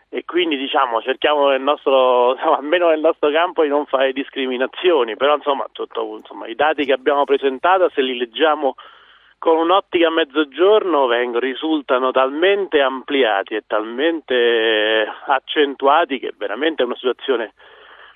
e 0.09 0.23
quindi 0.25 0.57
diciamo 0.57 1.01
cerchiamo 1.01 1.49
nel 1.49 1.61
nostro, 1.61 2.35
almeno 2.35 2.89
nel 2.89 2.99
nostro 2.99 3.31
campo 3.31 3.63
di 3.63 3.69
non 3.69 3.85
fare 3.85 4.11
discriminazioni, 4.11 5.15
però 5.15 5.35
insomma, 5.35 5.65
tutto, 5.71 6.17
insomma 6.17 6.47
i 6.47 6.55
dati 6.55 6.85
che 6.85 6.93
abbiamo 6.93 7.23
presentato 7.23 7.89
se 7.89 8.01
li 8.01 8.17
leggiamo 8.17 8.75
con 9.45 9.57
un'ottica 9.57 10.07
a 10.07 10.09
mezzogiorno 10.09 11.05
vengono, 11.05 11.37
risultano 11.37 12.09
talmente 12.09 12.81
ampliati 12.81 13.53
e 13.53 13.63
talmente 13.67 15.05
accentuati 15.27 16.17
che 16.17 16.33
veramente 16.35 16.81
è 16.81 16.85
una 16.87 16.95
situazione 16.95 17.53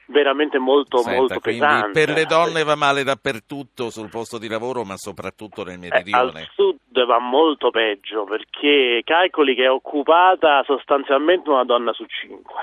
veramente 0.07 0.57
molto, 0.57 0.97
Senta, 0.97 1.19
molto 1.19 1.39
pesante. 1.39 2.03
Per 2.03 2.15
le 2.15 2.25
donne 2.25 2.63
va 2.63 2.73
male 2.73 3.03
dappertutto 3.03 3.91
sul 3.91 4.09
posto 4.09 4.39
di 4.39 4.47
lavoro, 4.47 4.83
ma 4.83 4.95
soprattutto 4.97 5.63
nel 5.63 5.77
meridione. 5.77 6.39
Eh, 6.39 6.41
al 6.41 6.49
sud 6.55 7.05
va 7.05 7.19
molto 7.19 7.69
peggio 7.69 8.23
perché 8.23 9.01
calcoli 9.03 9.53
che 9.53 9.65
è 9.65 9.69
occupata 9.69 10.63
sostanzialmente 10.63 11.47
una 11.47 11.63
donna 11.63 11.93
su 11.93 12.05
cinque 12.07 12.55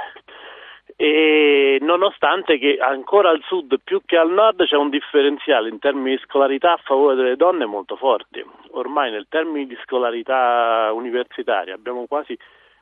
e 0.96 1.78
nonostante 1.82 2.58
che 2.58 2.78
ancora 2.80 3.28
al 3.28 3.42
sud 3.46 3.76
più 3.84 4.00
che 4.06 4.16
al 4.16 4.30
nord 4.30 4.64
c'è 4.64 4.76
un 4.76 4.88
differenziale 4.88 5.68
in 5.68 5.78
termini 5.78 6.16
di 6.16 6.22
scolarità 6.24 6.72
a 6.72 6.80
favore 6.82 7.16
delle 7.16 7.36
donne 7.36 7.66
molto 7.66 7.96
forti. 7.96 8.42
Ormai 8.70 9.10
nel 9.10 9.26
termini 9.28 9.66
di 9.66 9.76
scolarità 9.84 10.90
universitaria 10.94 11.74
abbiamo 11.74 12.06
quasi 12.06 12.36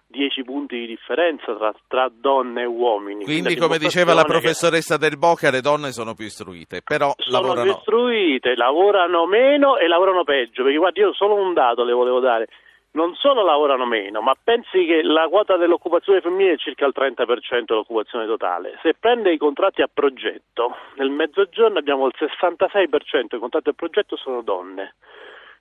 10 0.07 0.45
punti 0.45 0.79
di 0.79 0.87
differenza 0.87 1.57
tra, 1.57 1.75
tra 1.89 2.09
donne 2.13 2.63
e 2.63 2.67
uomini. 2.67 3.25
Quindi, 3.25 3.57
come 3.57 3.79
diceva 3.79 4.15
la 4.15 4.23
professoressa 4.23 4.97
Del 4.97 5.19
Boca, 5.19 5.51
le 5.51 5.61
donne 5.61 5.91
sono 5.91 6.15
più 6.15 6.27
istruite, 6.27 6.83
però 6.85 7.13
sono 7.17 7.41
lavorano... 7.41 7.63
più 7.65 7.73
istruite, 7.79 8.55
lavorano 8.55 9.27
meno 9.27 9.77
e 9.77 9.89
lavorano 9.89 10.23
peggio, 10.23 10.63
perché 10.63 10.79
guardi, 10.79 11.01
io 11.01 11.13
solo 11.15 11.35
un 11.35 11.53
dato 11.53 11.83
le 11.83 11.93
volevo 11.93 12.21
dare. 12.21 12.47
Non 12.95 13.17
solo 13.17 13.43
lavorano 13.43 13.87
meno, 13.87 14.21
ma 14.21 14.35
pensi 14.41 14.87
che 14.87 15.03
la 15.03 15.27
quota 15.27 15.57
dell'occupazione 15.57 16.21
femminile 16.21 16.53
è 16.53 16.59
circa 16.59 16.87
il 16.87 16.95
30% 16.97 17.65
dell'occupazione 17.67 18.25
totale. 18.25 18.79
Se 18.83 18.95
prende 18.95 19.33
i 19.33 19.37
contratti 19.37 19.83
a 19.83 19.91
progetto, 19.93 20.77
nel 20.95 21.11
mezzogiorno 21.11 21.81
abbiamo 21.81 22.07
il 22.07 22.15
66% 22.17 23.27
dei 23.31 23.41
contratti 23.41 23.71
a 23.71 23.73
progetto 23.73 24.17
sono 24.17 24.43
donne. 24.43 24.95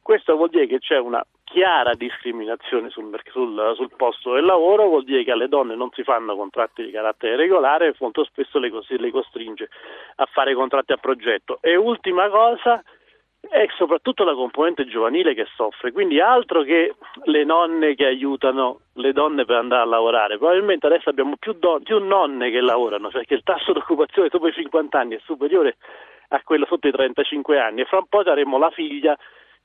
Questo 0.04 0.36
vuol 0.36 0.50
dire 0.50 0.68
che 0.68 0.78
c'è 0.78 1.00
una 1.00 1.26
chiara 1.44 1.96
discriminazione 1.96 2.90
sul, 2.90 3.10
sul, 3.32 3.74
sul, 3.78 3.90
posto 3.96 4.34
del 4.34 4.46
lavoro, 4.46 4.88
vuol 4.88 5.04
dire 5.04 5.24
che 5.24 5.32
alle 5.32 5.48
donne 5.48 5.76
non 5.76 5.90
si 5.94 6.04
fanno 6.04 6.36
contratti 6.36 6.84
di 6.84 6.92
carattere 6.92 7.36
regolare 7.36 7.88
e 7.88 7.96
molto 8.00 8.24
spesso 8.26 8.60
le, 8.60 8.70
le 8.70 9.12
costringe 9.12 9.70
a 10.18 10.26
fare 10.26 10.54
contratti 10.54 10.92
a 10.92 10.98
progetto. 10.98 11.58
E 11.62 11.78
ultima 11.78 12.30
cosa, 12.30 12.84
è 13.50 13.66
soprattutto 13.76 14.24
la 14.24 14.34
componente 14.34 14.86
giovanile 14.86 15.34
che 15.34 15.46
soffre, 15.56 15.92
quindi 15.92 16.20
altro 16.20 16.64
che 16.64 16.96
le 17.26 17.44
nonne 17.44 17.94
che 17.96 18.06
aiutano 18.06 18.80
le 18.94 19.12
donne 19.12 19.46
per 19.46 19.58
andare 19.58 19.82
a 19.82 19.86
lavorare, 19.86 20.38
probabilmente 20.38 20.88
adesso 20.88 21.10
abbiamo 21.10 21.36
più, 21.38 21.54
don- 21.54 21.84
più 21.84 22.00
nonne 22.00 22.50
che 22.52 22.62
lavorano, 22.62 23.10
perché 23.10 23.34
il 23.34 23.44
tasso 23.44 23.74
di 23.74 23.80
occupazione 23.80 24.30
dopo 24.30 24.48
i 24.48 24.54
50 24.54 24.98
anni 25.00 25.16
è 25.16 25.22
superiore 25.24 25.76
a 26.30 26.42
quello 26.44 26.66
sotto 26.66 26.88
i 26.88 26.92
35 26.92 27.60
anni 27.60 27.82
e 27.82 27.86
fra 27.86 27.98
un 27.98 28.08
po' 28.08 28.20
avremo 28.20 28.58
la 28.58 28.72
figlia 28.72 29.16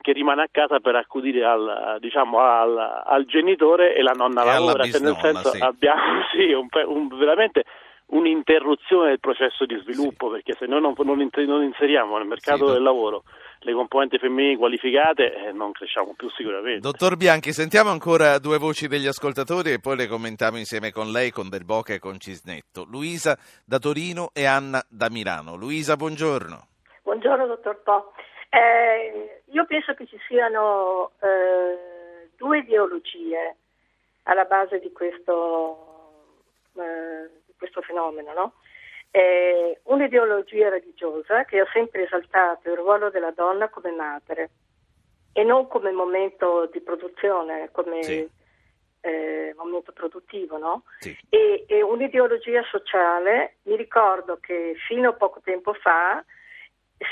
che 0.01 0.13
rimane 0.13 0.43
a 0.43 0.49
casa 0.51 0.81
per 0.81 0.95
accudire 0.95 1.45
al, 1.45 1.97
diciamo, 2.01 2.39
al, 2.41 3.03
al 3.05 3.25
genitore 3.27 3.95
e 3.95 4.03
la 4.03 4.13
nonna 4.13 4.43
E 4.43 4.45
lavora, 4.45 4.85
cioè, 4.85 5.01
nel 5.01 5.17
senso 5.17 5.51
sì. 5.51 5.61
abbiamo 5.61 6.23
sì, 6.33 6.53
un, 6.53 6.69
un- 6.85 7.09
veramente 7.17 7.65
un'interruzione 8.11 9.09
del 9.09 9.21
processo 9.21 9.67
di 9.67 9.79
sviluppo 9.83 10.31
perché 10.31 10.55
se 10.59 10.67
noi 10.67 10.81
non, 10.81 10.95
non 10.97 11.63
inseriamo 11.63 12.17
nel 12.19 12.27
mercato 12.27 12.67
Sì, 12.67 12.73
del 12.73 12.83
lavoro 12.83 13.25
le 13.61 13.73
componenti 13.73 14.19
femminili 14.19 14.57
qualificate 14.57 15.35
eh, 15.35 15.53
non 15.53 15.73
cresciamo 15.73 16.15
più 16.17 16.31
sicuramente. 16.31 16.81
Dottor 16.81 17.17
Bianchi, 17.17 17.53
sentiamo 17.53 17.91
ancora 17.91 18.39
due 18.39 18.59
voci 18.59 18.87
degli 18.87 19.07
ascoltatori 19.07 19.73
e 19.73 19.81
poi 19.81 19.97
le 19.97 20.07
commentiamo 20.07 20.59
insieme 20.59 20.93
con 20.93 21.11
lei, 21.11 21.31
con 21.31 21.49
Del 21.49 21.65
Boca 21.65 21.93
e 21.93 21.99
con 21.99 22.19
Cisnetto. 22.19 22.85
Luisa 22.89 23.37
da 23.65 23.79
Torino 23.79 24.31
e 24.33 24.45
Anna 24.45 24.83
da 24.89 25.11
Milano. 25.11 25.57
Luisa, 25.57 25.97
buongiorno. 25.97 26.67
Buongiorno 27.03 27.47
dottor 27.47 27.83
Po. 27.83 28.13
Eh, 28.51 29.43
io 29.47 29.67
penso 29.67 29.95
che 29.95 30.07
ci 30.07 30.19
siano 30.29 31.11
eh, 31.21 32.31
due 32.37 32.59
ideologie 32.59 33.57
alla 34.25 34.45
base 34.45 34.79
di 34.79 34.93
questo, 34.93 36.23
eh, 36.77 37.31
questo 37.59 37.83
fenomeno. 37.83 38.33
No? 38.33 38.53
Eh, 39.11 39.81
un'ideologia 39.85 40.69
religiosa 40.69 41.45
che 41.45 41.61
ha 41.61 41.67
sempre 41.73 42.05
esaltato 42.05 42.71
il 42.71 42.77
ruolo 42.77 43.11
della 43.11 43.31
donna 43.33 43.69
come 43.69 43.91
madre 43.91 44.51
e 45.33 45.45
non 45.45 45.67
come 45.69 45.91
momento 45.93 46.67
di 46.73 46.81
produzione, 46.81 47.71
come 47.73 48.03
Sì. 48.03 48.29
eh, 49.01 49.55
momento 49.57 49.93
produttivo, 49.93 50.59
no? 50.59 50.83
Sì. 50.99 51.17
e, 51.29 51.65
e 51.69 51.83
un'ideologia 51.83 52.63
sociale, 52.65 53.57
mi 53.63 53.77
ricordo 53.77 54.39
che 54.41 54.75
fino 54.87 55.11
a 55.11 55.13
poco 55.15 55.41
tempo 55.43 55.73
fa 55.75 56.23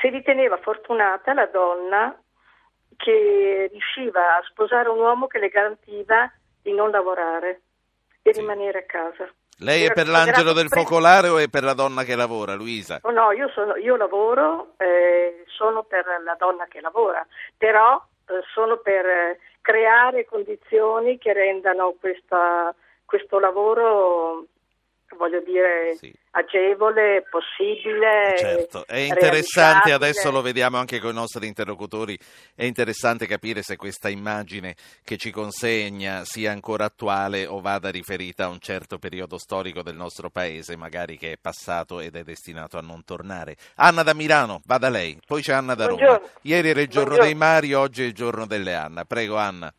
si 0.01 0.09
riteneva 0.09 0.57
fortunata 0.59 1.33
la 1.33 1.47
donna 1.47 2.21
che 2.97 3.69
riusciva 3.71 4.37
a 4.37 4.43
sposare 4.49 4.89
un 4.89 4.99
uomo 4.99 5.27
che 5.29 5.39
le 5.39 5.49
garantiva 5.49 6.31
di 6.63 6.73
non 6.73 6.91
lavorare 6.91 7.61
e 8.23 8.35
Sì. 8.35 8.41
rimanere 8.41 8.79
a 8.81 8.83
casa. 8.83 9.29
Lei 9.61 9.85
è 9.85 9.93
per 9.93 10.07
l'angelo 10.09 10.53
del 10.53 10.69
focolare 10.69 11.29
o 11.29 11.39
è 11.39 11.49
per 11.49 11.63
la 11.65 11.73
donna 11.73 12.03
che 12.05 12.15
lavora, 12.15 12.55
Luisa? 12.55 12.99
Oh, 13.03 13.11
no, 13.11 13.33
io, 13.33 13.49
sono- 13.49 13.77
io 13.77 13.97
lavoro, 13.97 14.73
eh, 14.77 15.45
sono 15.47 15.83
per 15.85 16.05
la 16.25 16.37
donna 16.39 16.67
che 16.67 16.81
lavora, 16.81 17.27
però 17.57 18.01
eh, 18.29 18.41
sono 18.53 18.77
per 18.79 19.07
eh, 19.07 19.39
creare 19.63 20.27
condizioni 20.27 21.17
che 21.17 21.33
rendano 21.33 21.95
questa- 21.99 22.75
questo 23.05 23.39
lavoro, 23.39 24.45
voglio 25.17 25.41
dire, 25.41 25.95
Sì. 25.97 26.13
agevole, 26.33 27.25
possibile. 27.31 28.35
Certo, 28.37 28.87
è 28.87 28.99
interessante, 28.99 29.93
adesso 29.93 30.31
lo 30.31 30.43
vediamo 30.43 30.79
anche 30.79 30.99
con 31.01 31.11
i 31.11 31.15
nostri 31.15 31.47
interlocutori, 31.47 32.19
è 32.55 32.65
interessante 32.65 33.27
capire 33.27 33.63
se 33.63 33.77
questa 33.77 34.09
immagine 34.09 34.75
che 35.05 35.17
ci 35.17 35.31
consegna 35.31 36.25
sia 36.25 36.51
ancora 36.51 36.85
attuale 36.87 37.47
o 37.47 37.61
vada 37.61 37.91
riferita 37.91 38.45
a 38.45 38.49
un 38.49 38.59
certo 38.59 38.99
periodo 38.99 39.39
storico 39.39 39.83
del 39.83 39.95
nostro 39.97 40.29
paese, 40.29 40.77
magari 40.77 41.17
che 41.17 41.33
è 41.33 41.37
passato 41.41 42.01
ed 42.01 42.17
è 42.17 42.23
destinato 42.23 42.77
a 42.77 42.83
non 42.83 43.05
tornare. 43.05 43.57
Anna 43.77 44.03
da 44.03 44.13
Milano, 44.15 44.61
vada 44.67 44.89
lei, 44.89 45.19
poi 45.27 45.41
c'è 45.43 45.53
Anna 45.53 45.75
da 45.75 45.87
Roma. 45.87 45.97
Buongiorno. 46.05 46.29
Ieri 46.43 46.69
era 46.71 46.81
il 46.81 46.89
giorno 46.89 47.15
Buongiorno. 47.17 47.25
dei 47.33 47.35
mari, 47.35 47.73
oggi 47.75 48.03
è 48.03 48.07
il 48.07 48.13
giorno 48.15 48.47
delle 48.47 48.75
Anna. 48.75 49.05
Prego 49.05 49.37
Anna. 49.37 49.73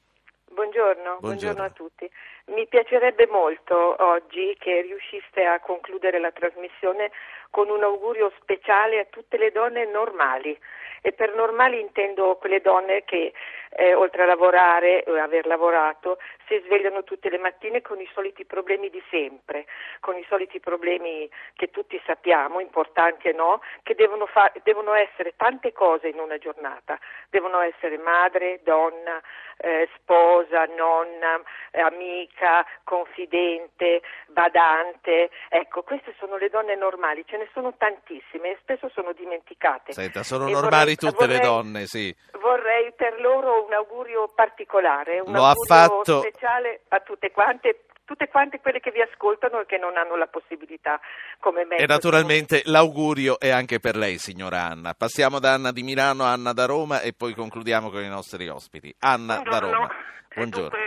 Buongiorno, 0.50 1.18
Buongiorno. 1.20 1.20
buongiorno 1.20 1.64
a 1.64 1.70
tutti. 1.70 2.10
Mi 2.50 2.66
piacerebbe 2.66 3.28
molto 3.28 3.96
oggi 4.00 4.56
che 4.58 4.80
riusciste 4.82 5.44
a 5.44 5.60
concludere 5.60 6.18
la 6.18 6.32
trasmissione 6.32 7.12
con 7.50 7.70
un 7.70 7.84
augurio 7.84 8.32
speciale 8.40 9.00
a 9.00 9.06
tutte 9.10 9.38
le 9.38 9.52
donne 9.52 9.86
normali. 9.86 10.58
E 11.02 11.12
per 11.12 11.36
normali 11.36 11.80
intendo 11.80 12.38
quelle 12.38 12.62
donne 12.62 13.04
che, 13.04 13.34
eh, 13.72 13.94
oltre 13.94 14.24
a 14.24 14.26
lavorare 14.26 15.04
o 15.08 15.16
aver 15.16 15.46
lavorato, 15.46 16.20
si 16.48 16.60
svegliano 16.66 17.04
tutte 17.04 17.30
le 17.30 17.38
mattine 17.38 17.82
con 17.82 18.00
i 18.00 18.10
soliti 18.14 18.46
problemi 18.46 18.90
di 18.90 19.02
sempre, 19.10 19.66
con 20.00 20.18
i 20.18 20.26
soliti 20.30 20.60
problemi 20.62 21.30
che 21.54 21.70
tutti 21.70 22.02
sappiamo, 22.06 22.62
importanti 22.62 23.28
e 23.28 23.34
no, 23.34 23.62
che 23.84 23.94
devono, 23.94 24.26
fa- 24.26 24.52
devono 24.64 24.94
essere 24.94 25.34
tante 25.36 25.74
cose 25.74 26.08
in 26.08 26.20
una 26.20 26.38
giornata. 26.38 26.98
Devono 27.30 27.60
essere 27.60 27.98
madre, 27.98 28.62
donna, 28.64 29.22
eh, 29.58 29.90
sposa, 29.96 30.66
nonna, 30.66 31.42
eh, 31.72 31.82
amica, 31.82 32.66
confidente, 32.84 34.02
badante. 34.28 35.30
Ecco, 35.50 35.84
queste 35.84 36.14
sono 36.20 36.38
le 36.38 36.50
donne 36.50 36.76
normali, 36.76 37.24
ce 37.28 37.38
ne 37.38 37.48
sono 37.54 37.74
tantissime 37.78 38.52
e 38.52 38.58
spesso 38.62 38.90
sono 38.90 39.14
dimenticate. 39.14 39.94
Senta, 39.94 40.24
sono 40.24 40.48
E 40.48 40.52
normali 40.52 40.96
vorrei- 40.96 40.96
tutte 40.96 41.26
le 41.26 41.34
vorrei- 41.38 41.48
donne, 41.50 41.86
sì. 41.86 42.16
Vorrei 42.40 42.92
per 42.94 43.20
loro 43.20 43.66
un 43.66 43.74
augurio 43.74 44.28
particolare, 44.34 45.20
un 45.20 45.32
Lo 45.34 45.44
augurio 45.44 45.66
fatto- 45.66 46.20
speciale 46.22 46.82
a 46.90 47.00
tutte 47.00 47.32
quante, 47.32 47.82
tutte 48.08 48.30
quante 48.30 48.62
quelle 48.62 48.80
che 48.80 48.92
vi 48.92 49.02
ascoltano 49.02 49.60
e 49.60 49.66
che 49.66 49.78
non 49.78 49.98
hanno 49.98 50.16
la 50.16 50.28
possibilità 50.28 50.98
come 51.40 51.66
me. 51.66 51.76
E 51.76 51.86
naturalmente 51.86 52.62
l'augurio 52.64 53.38
è 53.38 53.50
anche 53.50 53.80
per 53.80 53.98
lei, 53.98 54.18
signora 54.18 54.64
Anna. 54.64 54.94
Passiamo 54.94 55.40
da 55.40 55.54
Anna 55.54 55.74
di 55.74 55.84
Milano 55.84 56.24
a 56.24 56.32
Anna 56.32 56.54
da 56.54 56.66
Roma 56.66 57.02
e 57.02 57.12
poi 57.12 57.34
concludiamo 57.34 57.90
con 57.90 58.02
i 58.02 58.08
nostri 58.08 58.48
ospiti. 58.48 58.96
Anna 59.00 59.42
da 59.44 59.60
Roma. 59.60 59.90
Buongiorno. 60.34 60.70
Dunque, 60.70 60.87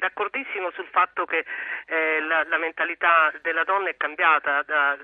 d'accordissimo 0.00 0.70
sul 0.72 0.88
fatto 0.90 1.26
che 1.26 1.44
eh, 1.86 2.20
la, 2.22 2.42
la 2.48 2.56
mentalità 2.56 3.32
della 3.42 3.64
donna 3.64 3.90
è 3.90 3.96
cambiata 3.96 4.62
da 4.62 4.96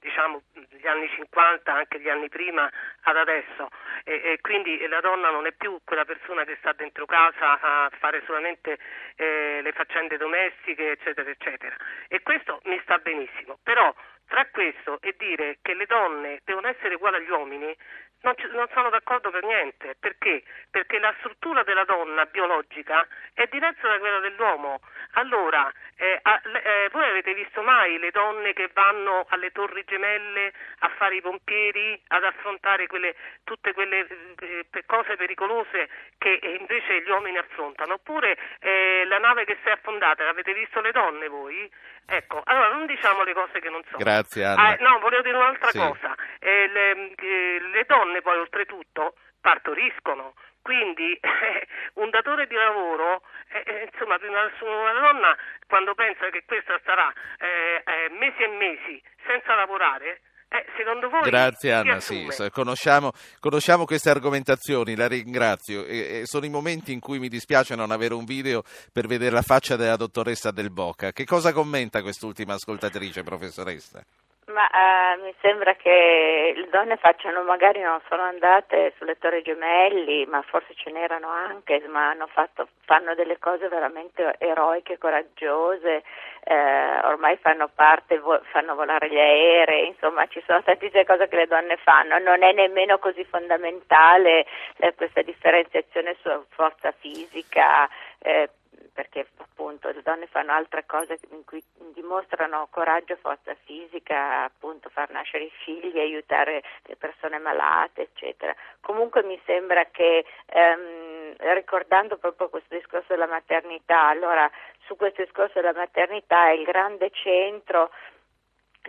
diciamo, 0.00 0.42
gli 0.70 0.86
anni 0.86 1.08
50, 1.10 1.72
anche 1.72 2.00
gli 2.00 2.08
anni 2.08 2.28
prima, 2.28 2.70
ad 3.02 3.16
adesso 3.16 3.68
e, 4.04 4.20
e 4.24 4.38
quindi 4.40 4.86
la 4.86 5.00
donna 5.00 5.30
non 5.30 5.46
è 5.46 5.52
più 5.52 5.78
quella 5.84 6.04
persona 6.04 6.44
che 6.44 6.56
sta 6.60 6.72
dentro 6.72 7.04
casa 7.04 7.60
a 7.60 7.90
fare 7.98 8.22
solamente 8.26 8.78
eh, 9.16 9.60
le 9.60 9.72
faccende 9.72 10.16
domestiche, 10.16 10.92
eccetera, 10.92 11.28
eccetera. 11.28 11.74
E 12.08 12.22
questo 12.22 12.60
mi 12.64 12.78
sta 12.84 12.98
benissimo. 12.98 13.58
Però 13.62 13.92
tra 14.26 14.46
questo 14.46 14.98
e 15.02 15.14
dire 15.18 15.58
che 15.62 15.74
le 15.74 15.86
donne 15.86 16.40
devono 16.44 16.68
essere 16.68 16.94
uguali 16.94 17.16
agli 17.16 17.30
uomini 17.30 17.76
non, 18.24 18.34
ci- 18.36 18.48
non 18.50 18.66
sono 18.72 18.90
d'accordo 18.90 19.30
per 19.30 19.44
niente. 19.44 19.94
Perché? 20.00 20.42
Perché 20.70 20.98
la 20.98 21.14
struttura 21.18 21.62
della 21.62 21.84
donna 21.84 22.24
biologica 22.26 23.06
è 23.34 23.46
diversa 23.50 23.86
da 23.88 23.98
quella 23.98 24.18
dell'uomo. 24.18 24.80
Allora, 25.12 25.70
eh, 25.96 26.18
a- 26.22 26.40
eh, 26.62 26.88
voi 26.90 27.08
avete 27.08 27.34
visto 27.34 27.62
mai 27.62 27.98
le 27.98 28.10
donne 28.10 28.52
che 28.52 28.68
vanno 28.72 29.26
alle 29.28 29.52
torri 29.52 29.84
gemelle 29.84 30.52
a 30.80 30.88
fare 30.96 31.16
i 31.16 31.20
pompieri, 31.20 32.00
ad 32.08 32.24
affrontare 32.24 32.86
quelle, 32.86 33.14
tutte 33.44 33.72
quelle 33.72 34.06
eh, 34.40 34.66
cose 34.86 35.16
pericolose 35.16 35.88
che 36.18 36.40
invece 36.58 37.02
gli 37.02 37.10
uomini 37.10 37.38
affrontano? 37.38 37.94
Oppure 37.94 38.36
eh, 38.60 39.04
la 39.06 39.18
nave 39.18 39.44
che 39.44 39.58
si 39.62 39.68
è 39.68 39.72
affondata, 39.72 40.24
l'avete 40.24 40.52
visto 40.54 40.80
le 40.80 40.90
donne 40.92 41.28
voi? 41.28 41.70
Ecco, 42.06 42.42
allora 42.44 42.68
non 42.68 42.84
diciamo 42.84 43.22
le 43.22 43.32
cose 43.32 43.60
che 43.60 43.70
non 43.70 43.82
sono. 43.84 43.96
Grazie, 43.96 44.44
Anna. 44.44 44.62
Ah, 44.68 44.76
no, 44.80 44.98
volevo 44.98 45.22
dire 45.22 45.36
un'altra 45.36 45.70
Sì. 45.70 45.78
cosa. 45.78 46.14
Eh, 46.38 46.68
le, 46.68 47.14
eh, 47.16 47.60
le 47.72 47.84
donne 47.86 48.13
poi 48.22 48.38
oltretutto 48.38 49.14
partoriscono, 49.40 50.34
quindi 50.62 51.18
un 52.00 52.08
datore 52.08 52.46
di 52.46 52.54
lavoro, 52.54 53.22
eh, 53.52 53.62
eh, 53.66 53.90
insomma, 53.92 54.18
prima 54.18 54.50
su 54.56 54.64
una 54.64 54.92
donna 54.92 55.36
quando 55.66 55.94
pensa 55.94 56.30
che 56.30 56.44
questa 56.46 56.78
starà 56.80 57.12
eh, 57.38 57.82
eh, 57.84 58.08
mesi 58.18 58.42
e 58.42 58.48
mesi 58.48 59.02
senza 59.26 59.54
lavorare, 59.54 60.20
Eh, 60.54 60.64
secondo 60.76 61.08
voi 61.08 61.22
Grazie 61.22 61.72
Anna, 61.72 61.98
sì, 61.98 62.28
conosciamo, 62.52 63.10
conosciamo 63.40 63.84
queste 63.86 64.10
argomentazioni, 64.10 64.94
la 64.94 65.08
ringrazio. 65.08 65.84
E, 65.84 66.20
e 66.20 66.22
sono 66.26 66.46
i 66.46 66.48
momenti 66.48 66.92
in 66.92 67.00
cui 67.00 67.18
mi 67.18 67.28
dispiace 67.28 67.74
non 67.74 67.90
avere 67.90 68.14
un 68.14 68.24
video 68.24 68.62
per 68.92 69.08
vedere 69.08 69.32
la 69.32 69.42
faccia 69.42 69.74
della 69.74 69.96
dottoressa 69.96 70.52
Del 70.52 70.70
Boca. 70.70 71.10
Che 71.10 71.24
cosa 71.24 71.52
commenta 71.52 72.02
quest'ultima 72.02 72.54
ascoltatrice, 72.54 73.24
professoressa? 73.24 74.04
Ma 74.46 74.68
eh, 74.68 75.16
mi 75.22 75.34
sembra 75.40 75.74
che 75.74 76.52
le 76.54 76.68
donne 76.68 76.98
facciano, 76.98 77.42
magari 77.44 77.80
non 77.80 77.98
sono 78.08 78.22
andate 78.22 78.92
sulle 78.98 79.16
Torri 79.16 79.40
Gemelli, 79.40 80.26
ma 80.26 80.42
forse 80.42 80.74
ce 80.74 80.90
n'erano 80.90 81.28
anche, 81.28 81.82
ma 81.88 82.14
fatto, 82.28 82.68
fanno 82.84 83.14
delle 83.14 83.38
cose 83.38 83.68
veramente 83.68 84.34
eroiche, 84.38 84.98
coraggiose, 84.98 86.02
eh, 86.44 86.98
ormai 87.04 87.38
fanno 87.38 87.70
parte, 87.74 88.18
vo- 88.18 88.42
fanno 88.50 88.74
volare 88.74 89.08
gli 89.08 89.18
aerei, 89.18 89.86
insomma 89.86 90.26
ci 90.26 90.42
sono 90.46 90.62
tantissime 90.62 91.06
cose 91.06 91.26
che 91.28 91.36
le 91.36 91.46
donne 91.46 91.76
fanno, 91.78 92.18
non 92.18 92.42
è 92.42 92.52
nemmeno 92.52 92.98
così 92.98 93.24
fondamentale 93.24 94.44
eh, 94.76 94.94
questa 94.94 95.22
differenziazione 95.22 96.16
su 96.20 96.28
forza 96.50 96.92
fisica. 96.92 97.88
eh, 98.18 98.50
perché 98.92 99.26
appunto 99.38 99.90
le 99.90 100.02
donne 100.02 100.26
fanno 100.26 100.52
altre 100.52 100.84
cose 100.86 101.18
in 101.30 101.44
cui 101.44 101.62
dimostrano 101.92 102.68
coraggio, 102.70 103.16
forza 103.16 103.54
fisica, 103.64 104.44
appunto 104.44 104.88
far 104.90 105.10
nascere 105.10 105.44
i 105.44 105.52
figli, 105.64 105.98
aiutare 105.98 106.62
le 106.84 106.96
persone 106.96 107.38
malate, 107.38 108.02
eccetera. 108.02 108.54
Comunque 108.80 109.22
mi 109.22 109.40
sembra 109.44 109.84
che 109.86 110.24
ehm, 110.46 111.34
ricordando 111.54 112.16
proprio 112.18 112.48
questo 112.48 112.74
discorso 112.74 113.06
della 113.08 113.26
maternità, 113.26 114.06
allora 114.06 114.50
su 114.86 114.96
questo 114.96 115.22
discorso 115.22 115.60
della 115.60 115.72
maternità 115.72 116.48
è 116.48 116.52
il 116.52 116.64
grande 116.64 117.10
centro 117.10 117.90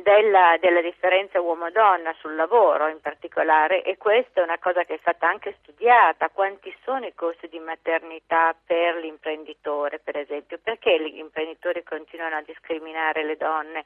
della, 0.02 0.58
della 0.60 0.82
differenza 0.82 1.40
uomo-donna 1.40 2.14
sul 2.20 2.36
lavoro 2.36 2.88
in 2.88 3.00
particolare 3.00 3.84
e 3.84 3.98
questa 3.98 4.42
è 4.42 4.44
una 4.44 4.60
cosa 4.60 4.84
che 4.84 4.96
è 4.96 4.98
stata 5.02 5.28
anche 5.28 5.56
studiata, 5.62 6.30
quanti 6.30 6.76
sono 6.84 7.06
i 7.06 7.14
costi 7.16 7.48
di 7.48 7.60
maternità 7.60 8.56
per 8.66 8.96
l'imprenditore 8.96 10.00
per 10.00 10.18
esempio, 10.18 10.60
perché 10.62 11.00
gli 11.00 11.18
imprenditori 11.18 11.84
continuano 11.84 12.36
a 12.38 12.42
discriminare 12.42 13.24
le 13.24 13.38
donne 13.38 13.84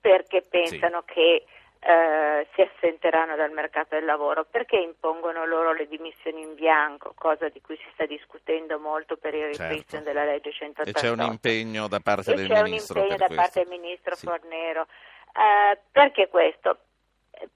perché 0.00 0.42
pensano 0.42 1.02
che 1.04 1.44
eh, 1.84 2.46
si 2.54 2.60
assenteranno 2.60 3.34
dal 3.34 3.50
mercato 3.50 3.96
del 3.96 4.04
lavoro, 4.04 4.44
perché 4.44 4.76
impongono 4.76 5.44
loro 5.46 5.72
le 5.72 5.88
dimissioni 5.88 6.40
in 6.40 6.54
bianco, 6.54 7.12
cosa 7.16 7.48
di 7.48 7.60
cui 7.60 7.76
si 7.76 7.86
sta 7.92 8.06
discutendo 8.06 8.78
molto 8.78 9.16
per 9.16 9.34
il 9.34 9.54
Certo. 9.54 9.62
ripristino 9.62 10.02
della 10.02 10.24
legge 10.24 10.50
E 10.50 10.52
188 10.52 11.00
c'è 11.00 11.10
un 11.10 11.20
impegno 11.28 11.88
da 11.88 11.98
parte 11.98 12.32
e 12.32 12.34
del 12.36 12.46
c'è 12.48 12.62
ministro 12.62 13.00
un 13.00 13.06
impegno 13.06 13.18
da 13.18 13.26
questo. 13.26 13.42
parte 13.42 13.68
del 13.68 13.80
ministro 13.80 14.16
Fornero. 14.16 14.86
Eh, 15.32 15.78
perché 15.90 16.28
questo? 16.28 16.78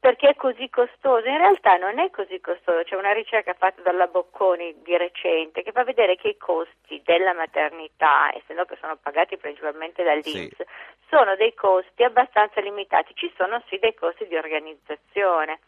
Perché 0.01 0.31
è 0.31 0.35
così 0.35 0.69
costoso? 0.69 1.29
In 1.29 1.37
realtà 1.37 1.77
non 1.77 1.99
è 2.01 2.11
così 2.11 2.41
costoso, 2.41 2.83
c'è 2.83 2.97
una 2.97 3.13
ricerca 3.13 3.55
fatta 3.55 3.83
dalla 3.83 4.07
Bocconi 4.09 4.83
di 4.83 4.97
recente 4.97 5.63
che 5.63 5.71
fa 5.71 5.85
vedere 5.85 6.17
che 6.17 6.29
i 6.29 6.37
costi 6.37 7.01
della 7.05 7.35
maternità, 7.35 8.35
essendo 8.35 8.65
che 8.65 8.77
sono 8.81 8.97
pagati 8.97 9.37
principalmente 9.37 10.03
dall'Inps, 10.03 10.65
sono 11.09 11.37
dei 11.37 11.55
costi 11.55 12.03
abbastanza 12.03 12.61
limitati, 12.61 13.15
ci 13.15 13.33
sono 13.37 13.63
sì 13.69 13.79
dei 13.79 13.95
costi 13.95 14.27
di 14.27 14.37
organizzazione, 14.37 15.61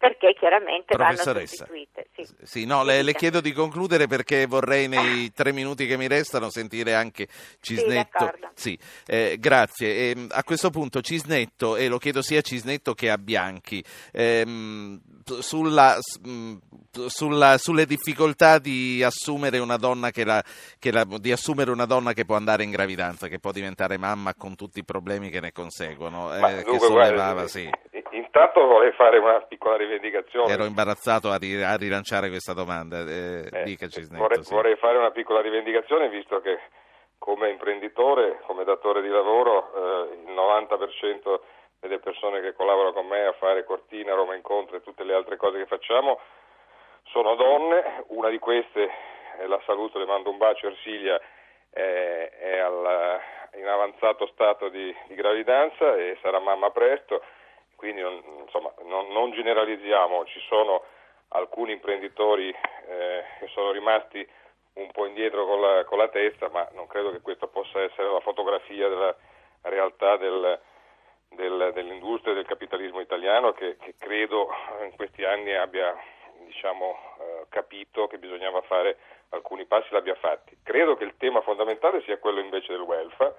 perché 0.00 0.34
chiaramente 0.38 0.96
vanno 0.96 1.10
sostituite. 1.50 2.06
Sì. 2.16 2.26
Sì, 2.42 2.64
no, 2.64 2.82
le, 2.84 3.02
le 3.02 3.12
chiedo 3.14 3.42
di 3.42 3.52
concludere 3.52 4.06
perché 4.06 4.46
vorrei 4.46 4.88
nei 4.88 5.30
tre 5.32 5.52
minuti 5.52 5.86
che 5.86 5.98
mi 5.98 6.08
restano 6.08 6.48
sentire 6.50 6.94
anche 6.94 7.28
Cisnetto. 7.60 8.32
Sì, 8.54 8.78
eh, 9.06 9.36
grazie. 9.38 10.10
Ehm, 10.10 10.28
a 10.30 10.42
questo 10.42 10.70
punto 10.70 11.02
Cisnetto, 11.02 11.76
e 11.76 11.88
lo 11.88 11.98
chiedo 11.98 12.22
sia 12.22 12.38
a 12.38 12.42
Cisnetto 12.42 12.94
che 12.94 13.10
a 13.10 13.18
Bianchi, 13.18 13.84
ehm, 14.12 15.00
sulla, 15.40 15.98
mh, 16.22 16.54
sulla- 17.06 17.58
sulle 17.58 17.84
difficoltà 17.84 18.58
di 18.58 19.02
assumere 19.02 19.58
una 19.58 19.76
donna 19.76 20.10
che 20.10 20.24
la- 20.24 20.42
che 20.78 20.90
la- 20.90 21.04
di 21.04 21.30
assumere 21.30 21.70
una 21.70 21.84
donna 21.84 22.14
che 22.14 22.24
può 22.24 22.36
andare 22.36 22.64
in 22.64 22.70
gravidanza, 22.70 23.28
che 23.28 23.38
può 23.38 23.52
diventare 23.52 23.98
mamma 23.98 24.34
con 24.34 24.56
tutti 24.56 24.78
i 24.78 24.84
problemi 24.84 25.28
che 25.28 25.40
ne 25.40 25.52
conseguono, 25.52 26.34
eh, 26.34 26.40
Ma 26.40 26.48
che 26.62 26.78
sollevava, 26.78 27.32
guardi, 27.32 27.50
sì. 27.50 27.70
Intanto 28.20 28.64
vorrei 28.66 28.92
fare 28.92 29.18
una 29.18 29.40
piccola 29.40 29.76
rivendicazione. 29.76 30.52
Ero 30.52 30.64
imbarazzato 30.64 31.30
a, 31.30 31.36
ri- 31.36 31.62
a 31.62 31.76
rilanciare 31.76 32.28
questa 32.28 32.52
domanda. 32.52 33.00
Eh, 33.00 33.62
dica 33.64 33.86
Cisnetto. 33.88 34.22
Vorrei, 34.22 34.42
sì. 34.42 34.54
vorrei 34.54 34.76
fare 34.76 34.98
una 34.98 35.10
piccola 35.10 35.40
rivendicazione 35.40 36.08
visto 36.08 36.40
che 36.40 36.58
come 37.18 37.50
imprenditore, 37.50 38.40
come 38.46 38.64
datore 38.64 39.02
di 39.02 39.08
lavoro, 39.08 40.08
eh, 40.08 40.14
il 40.26 40.32
90% 40.32 41.40
delle 41.80 41.98
persone 41.98 42.40
che 42.40 42.54
collaborano 42.54 42.92
con 42.92 43.06
me 43.06 43.24
a 43.24 43.32
fare 43.32 43.64
Cortina, 43.64 44.14
Roma 44.14 44.34
Incontro 44.34 44.76
e 44.76 44.82
tutte 44.82 45.04
le 45.04 45.14
altre 45.14 45.36
cose 45.36 45.58
che 45.58 45.66
facciamo 45.66 46.18
sono 47.04 47.34
donne, 47.34 48.04
una 48.08 48.28
di 48.28 48.38
queste, 48.38 48.88
eh, 49.38 49.46
la 49.46 49.60
saluto, 49.66 49.98
le 49.98 50.06
mando 50.06 50.30
un 50.30 50.38
bacio, 50.38 50.68
Ersilia, 50.68 51.20
eh, 51.72 52.28
è 52.28 52.58
al- 52.58 53.20
in 53.54 53.66
avanzato 53.66 54.26
stato 54.28 54.68
di, 54.68 54.94
di 55.08 55.14
gravidanza 55.14 55.96
e 55.96 56.18
sarà 56.22 56.38
mamma 56.38 56.70
presto, 56.70 57.22
quindi 57.80 58.02
non, 58.02 58.22
insomma, 58.44 58.70
non, 58.84 59.08
non 59.08 59.32
generalizziamo, 59.32 60.26
ci 60.26 60.38
sono 60.40 60.84
alcuni 61.28 61.72
imprenditori 61.72 62.50
eh, 62.50 63.24
che 63.38 63.46
sono 63.54 63.70
rimasti 63.70 64.26
un 64.74 64.90
po' 64.90 65.06
indietro 65.06 65.46
con 65.46 65.62
la, 65.62 65.84
con 65.84 65.96
la 65.96 66.08
testa, 66.08 66.50
ma 66.50 66.68
non 66.74 66.86
credo 66.86 67.10
che 67.10 67.22
questa 67.22 67.46
possa 67.46 67.80
essere 67.80 68.12
la 68.12 68.20
fotografia 68.20 68.86
della 68.86 69.16
realtà 69.62 70.18
del, 70.18 70.60
del- 71.30 71.70
dell'industria 71.72 72.32
e 72.32 72.36
del 72.36 72.46
capitalismo 72.46 73.00
italiano 73.00 73.52
che, 73.52 73.78
che 73.78 73.94
credo 73.98 74.50
in 74.84 74.94
questi 74.94 75.24
anni 75.24 75.54
abbia 75.54 75.96
diciamo, 76.44 76.98
eh, 77.18 77.46
capito 77.48 78.08
che 78.08 78.18
bisognava 78.18 78.60
fare 78.60 78.98
alcuni 79.30 79.64
passi, 79.64 79.88
l'abbia 79.92 80.16
fatti. 80.16 80.54
Credo 80.62 80.96
che 80.96 81.04
il 81.04 81.16
tema 81.16 81.40
fondamentale 81.40 82.02
sia 82.02 82.18
quello 82.18 82.40
invece 82.40 82.72
del 82.72 82.82
welfare, 82.82 83.34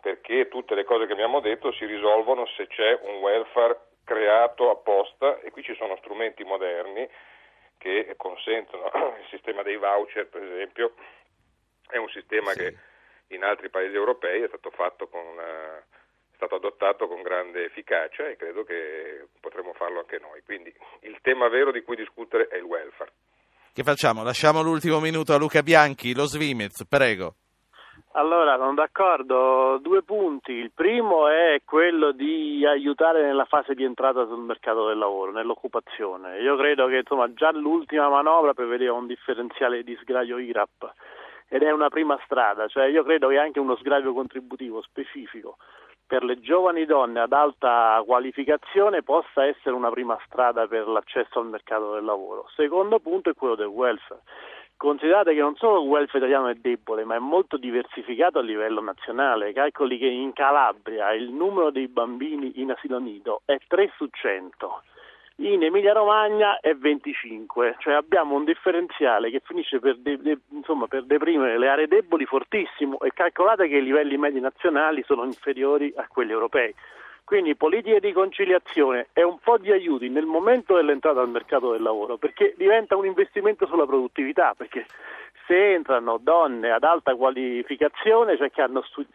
perché 0.00 0.48
tutte 0.48 0.74
le 0.74 0.84
cose 0.84 1.06
che 1.06 1.12
abbiamo 1.12 1.40
detto 1.40 1.72
si 1.72 1.84
risolvono 1.84 2.46
se 2.56 2.66
c'è 2.66 2.98
un 3.02 3.16
welfare 3.16 3.78
creato 4.04 4.70
apposta 4.70 5.40
e 5.40 5.50
qui 5.50 5.62
ci 5.62 5.74
sono 5.76 5.96
strumenti 5.98 6.42
moderni 6.44 7.08
che 7.78 8.14
consentono 8.16 8.90
il 9.20 9.26
sistema 9.30 9.62
dei 9.62 9.76
voucher 9.76 10.28
per 10.28 10.42
esempio 10.42 10.94
è 11.88 11.96
un 11.96 12.08
sistema 12.08 12.52
che 12.52 12.76
in 13.28 13.44
altri 13.44 13.68
paesi 13.68 13.94
europei 13.94 14.42
è 14.42 14.48
stato 14.48 14.70
fatto 14.70 15.08
con 15.08 15.24
una- 15.24 15.78
è 15.78 16.36
stato 16.36 16.54
adottato 16.56 17.06
con 17.06 17.22
grande 17.22 17.64
efficacia 17.64 18.26
e 18.28 18.36
credo 18.36 18.64
che 18.64 19.26
potremo 19.40 19.74
farlo 19.74 20.00
anche 20.00 20.18
noi. 20.18 20.40
Quindi 20.42 20.72
il 21.00 21.18
tema 21.20 21.48
vero 21.48 21.70
di 21.70 21.82
cui 21.82 21.96
discutere 21.96 22.48
è 22.48 22.56
il 22.56 22.62
welfare. 22.62 23.12
Che 23.72 23.82
facciamo? 23.82 24.22
Lasciamo 24.22 24.62
l'ultimo 24.62 25.00
minuto 25.00 25.34
a 25.34 25.36
Luca 25.36 25.62
Bianchi, 25.62 26.14
lo 26.14 26.24
Svimez, 26.24 26.86
prego. 26.88 27.34
Allora, 28.14 28.56
sono 28.56 28.74
d'accordo. 28.74 29.78
Due 29.78 30.02
punti. 30.02 30.50
Il 30.50 30.72
primo 30.72 31.28
è 31.28 31.60
quello 31.64 32.10
di 32.10 32.66
aiutare 32.66 33.22
nella 33.22 33.44
fase 33.44 33.74
di 33.74 33.84
entrata 33.84 34.26
sul 34.26 34.40
mercato 34.40 34.88
del 34.88 34.98
lavoro, 34.98 35.30
nell'occupazione. 35.30 36.40
Io 36.40 36.56
credo 36.56 36.86
che 36.88 36.96
insomma, 36.98 37.32
già 37.32 37.52
l'ultima 37.52 38.08
manovra 38.08 38.52
prevedeva 38.52 38.94
un 38.94 39.06
differenziale 39.06 39.84
di 39.84 39.96
sgravio 40.00 40.38
IRAP 40.38 40.92
ed 41.48 41.62
è 41.62 41.70
una 41.70 41.88
prima 41.88 42.18
strada. 42.24 42.66
Cioè, 42.66 42.86
io 42.86 43.04
credo 43.04 43.28
che 43.28 43.38
anche 43.38 43.60
uno 43.60 43.76
sgravio 43.76 44.12
contributivo 44.12 44.82
specifico 44.82 45.56
per 46.04 46.24
le 46.24 46.40
giovani 46.40 46.86
donne 46.86 47.20
ad 47.20 47.32
alta 47.32 48.02
qualificazione 48.04 49.04
possa 49.04 49.46
essere 49.46 49.76
una 49.76 49.90
prima 49.90 50.18
strada 50.26 50.66
per 50.66 50.88
l'accesso 50.88 51.38
al 51.38 51.46
mercato 51.46 51.94
del 51.94 52.04
lavoro. 52.04 52.48
Secondo 52.56 52.98
punto 52.98 53.30
è 53.30 53.34
quello 53.34 53.54
del 53.54 53.68
welfare. 53.68 54.22
Considerate 54.80 55.34
che 55.34 55.40
non 55.40 55.56
solo 55.56 55.82
il 55.82 55.88
welfare 55.88 56.24
italiano 56.24 56.48
è 56.48 56.54
debole, 56.54 57.04
ma 57.04 57.14
è 57.14 57.18
molto 57.18 57.58
diversificato 57.58 58.38
a 58.38 58.42
livello 58.42 58.80
nazionale. 58.80 59.52
Calcoli 59.52 59.98
che 59.98 60.06
in 60.06 60.32
Calabria 60.32 61.12
il 61.12 61.28
numero 61.28 61.70
dei 61.70 61.86
bambini 61.86 62.62
in 62.62 62.70
asilo 62.70 62.98
nido 62.98 63.42
è 63.44 63.58
3 63.68 63.92
su 63.98 64.08
100, 64.10 64.82
in 65.40 65.62
Emilia 65.62 65.92
Romagna 65.92 66.60
è 66.60 66.74
25, 66.74 67.76
cioè 67.80 67.92
abbiamo 67.92 68.34
un 68.34 68.44
differenziale 68.44 69.28
che 69.28 69.42
finisce 69.44 69.80
per, 69.80 69.98
de- 69.98 70.16
de- 70.16 70.38
insomma, 70.48 70.86
per 70.86 71.04
deprimere 71.04 71.58
le 71.58 71.68
aree 71.68 71.86
deboli 71.86 72.24
fortissimo 72.24 73.00
e 73.00 73.10
calcolate 73.12 73.68
che 73.68 73.76
i 73.76 73.82
livelli 73.82 74.16
medi 74.16 74.40
nazionali 74.40 75.02
sono 75.04 75.24
inferiori 75.24 75.92
a 75.94 76.06
quelli 76.08 76.32
europei. 76.32 76.74
Quindi 77.30 77.54
politiche 77.54 78.00
di 78.00 78.12
conciliazione 78.12 79.10
e 79.12 79.22
un 79.22 79.38
po' 79.38 79.56
di 79.56 79.70
aiuti 79.70 80.08
nel 80.08 80.24
momento 80.24 80.74
dell'entrata 80.74 81.20
al 81.20 81.28
mercato 81.28 81.70
del 81.70 81.80
lavoro, 81.80 82.16
perché 82.16 82.54
diventa 82.56 82.96
un 82.96 83.06
investimento 83.06 83.68
sulla 83.68 83.86
produttività, 83.86 84.52
perché 84.56 84.84
se 85.46 85.74
entrano 85.74 86.18
donne 86.20 86.72
ad 86.72 86.82
alta 86.82 87.14
qualificazione, 87.14 88.36
cioè 88.36 88.50
che 88.50 88.62
hanno, 88.62 88.82
stu- 88.82 89.06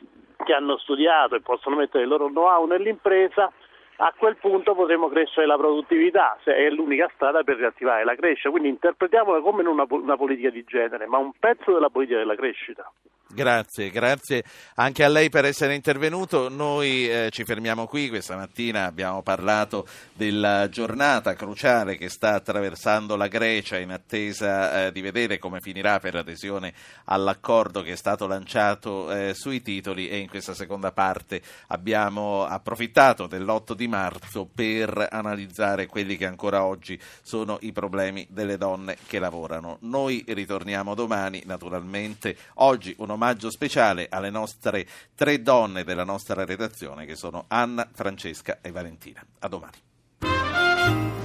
che 0.45 0.53
hanno 0.53 0.78
studiato 0.78 1.36
e 1.36 1.41
possono 1.41 1.76
mettere 1.76 2.03
il 2.03 2.09
loro 2.09 2.28
know-how 2.30 2.66
nell'impresa, 2.66 3.51
a 3.98 4.14
quel 4.18 4.36
punto 4.38 4.74
potremo 4.74 5.08
crescere 5.10 5.46
la 5.46 5.58
produttività, 5.58 6.38
se 6.43 6.54
è 6.54 6.70
l'unica 6.70 7.10
strada 7.14 7.43
per 7.43 7.58
riattivare 7.58 8.04
la 8.04 8.16
crescita. 8.16 8.50
Quindi 8.50 8.70
interpretiamola 8.70 9.41
come 9.41 9.64
una, 9.68 9.86
una 9.88 10.18
politica 10.18 10.50
di 10.50 10.64
genere, 10.66 11.08
ma 11.08 11.18
un 11.18 11.32
pezzo 11.38 11.74
della 11.74 11.89
politica 11.89 12.18
della 12.18 12.36
crescita. 12.36 12.91
Grazie, 13.28 13.89
grazie 13.89 14.43
anche 14.76 15.04
a 15.04 15.10
lei 15.10 15.30
per 15.30 15.43
essere 15.43 15.76
intervenuto. 15.76 16.48
Noi 16.48 17.10
eh, 17.10 17.30
ci 17.32 17.43
fermiamo 17.43 17.86
qui, 17.86 18.08
questa 18.08 18.38
mattina 18.38 18.86
abbiamo 18.86 19.24
parlato 19.24 19.86
della 20.14 20.70
giornata 20.70 21.34
cruciale 21.34 21.98
che 21.98 22.08
sta 22.08 22.36
attraversando 22.36 23.18
la 23.18 23.28
Grecia 23.28 23.78
in 23.78 23.91
attesa 23.91 24.86
eh, 24.86 24.91
di 24.93 25.02
vedere 25.02 25.38
come 25.38 25.60
finirà 25.60 26.00
per 26.00 26.14
l'adesione 26.14 26.74
all'accordo 27.06 27.82
che 27.82 27.93
è 27.93 27.98
stato 27.98 28.26
lanciato 28.26 29.12
eh, 29.12 29.34
sui 29.34 29.62
titoli 29.62 30.08
e 30.08 30.18
in 30.18 30.30
questa 30.30 30.54
seconda 30.54 30.93
parte 30.93 31.41
abbiamo 31.68 32.46
approfittato 32.46 33.28
dell'8 33.28 33.74
di 33.86 33.88
marzo 33.88 34.49
per 34.51 35.07
analizzare 35.11 35.86
quelli 35.86 36.17
che 36.17 36.25
ancora 36.25 36.63
oggi 36.63 36.99
sono 37.21 37.57
i 37.61 37.71
problemi 37.71 38.25
delle 38.29 38.57
donne 38.57 38.97
che 39.07 39.19
lavorano. 39.19 39.77
Noi 39.81 40.23
ritorniamo 40.27 40.95
domani, 40.95 41.43
naturalmente. 41.45 42.36
Oggi 42.55 42.95
un 42.97 43.11
omaggio 43.11 43.51
speciale 43.51 44.07
alle 44.09 44.31
nostre 44.31 44.88
tre 45.13 45.41
donne 45.41 45.83
della 45.83 46.03
nostra 46.03 46.43
redazione 46.43 47.05
che 47.05 47.15
sono 47.15 47.45
Anna, 47.47 47.88
Francesca 47.91 48.57
e 48.61 48.71
Valentina. 48.71 49.23
A 49.39 49.47
domani. 49.47 51.23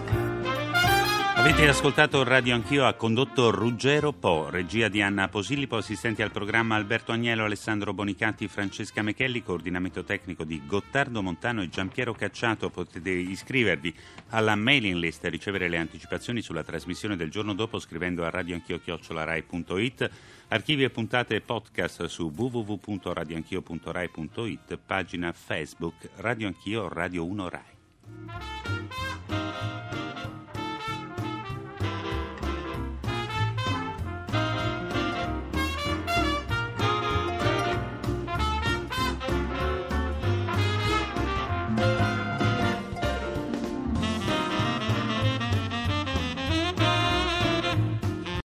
Avete 1.41 1.67
ascoltato 1.67 2.23
Radio 2.23 2.55
Anch'io, 2.55 2.85
ha 2.85 2.93
condotto 2.93 3.51
Ruggero 3.51 4.13
Po, 4.13 4.51
regia 4.51 4.89
di 4.89 5.01
Anna 5.01 5.29
Posillipo, 5.29 5.79
assistenti 5.79 6.21
al 6.21 6.31
programma 6.31 6.75
Alberto 6.75 7.13
Agnello, 7.13 7.47
Alessandro 7.47 7.95
Bonicatti, 7.95 8.47
Francesca 8.47 9.01
Mechelli, 9.01 9.43
coordinamento 9.43 10.05
tecnico 10.05 10.45
di 10.45 10.61
Gottardo 10.67 11.23
Montano 11.23 11.63
e 11.63 11.71
Giampiero 11.71 12.13
Cacciato. 12.13 12.69
Potete 12.69 13.09
iscrivervi 13.09 13.95
alla 14.29 14.55
mailing 14.55 14.97
list 14.97 15.25
e 15.25 15.31
ricevere 15.31 15.71
le 15.71 15.79
anticipazioni 15.79 16.43
sulla 16.43 16.63
trasmissione 16.63 17.17
del 17.17 17.31
giorno 17.31 17.55
dopo 17.55 17.79
scrivendo 17.79 18.23
a 18.23 18.29
radioanchio.rai.it, 18.29 20.11
archivi 20.49 20.85
e 20.85 20.91
puntate 20.91 21.41
podcast 21.41 22.05
su 22.05 22.31
www.radioanchio.rai.it, 22.37 24.79
pagina 24.85 25.33
Facebook 25.33 26.11
Radio 26.17 26.49
Anch'io 26.49 26.87
Radio 26.89 27.25
1 27.25 27.49
Rai. 27.49 27.79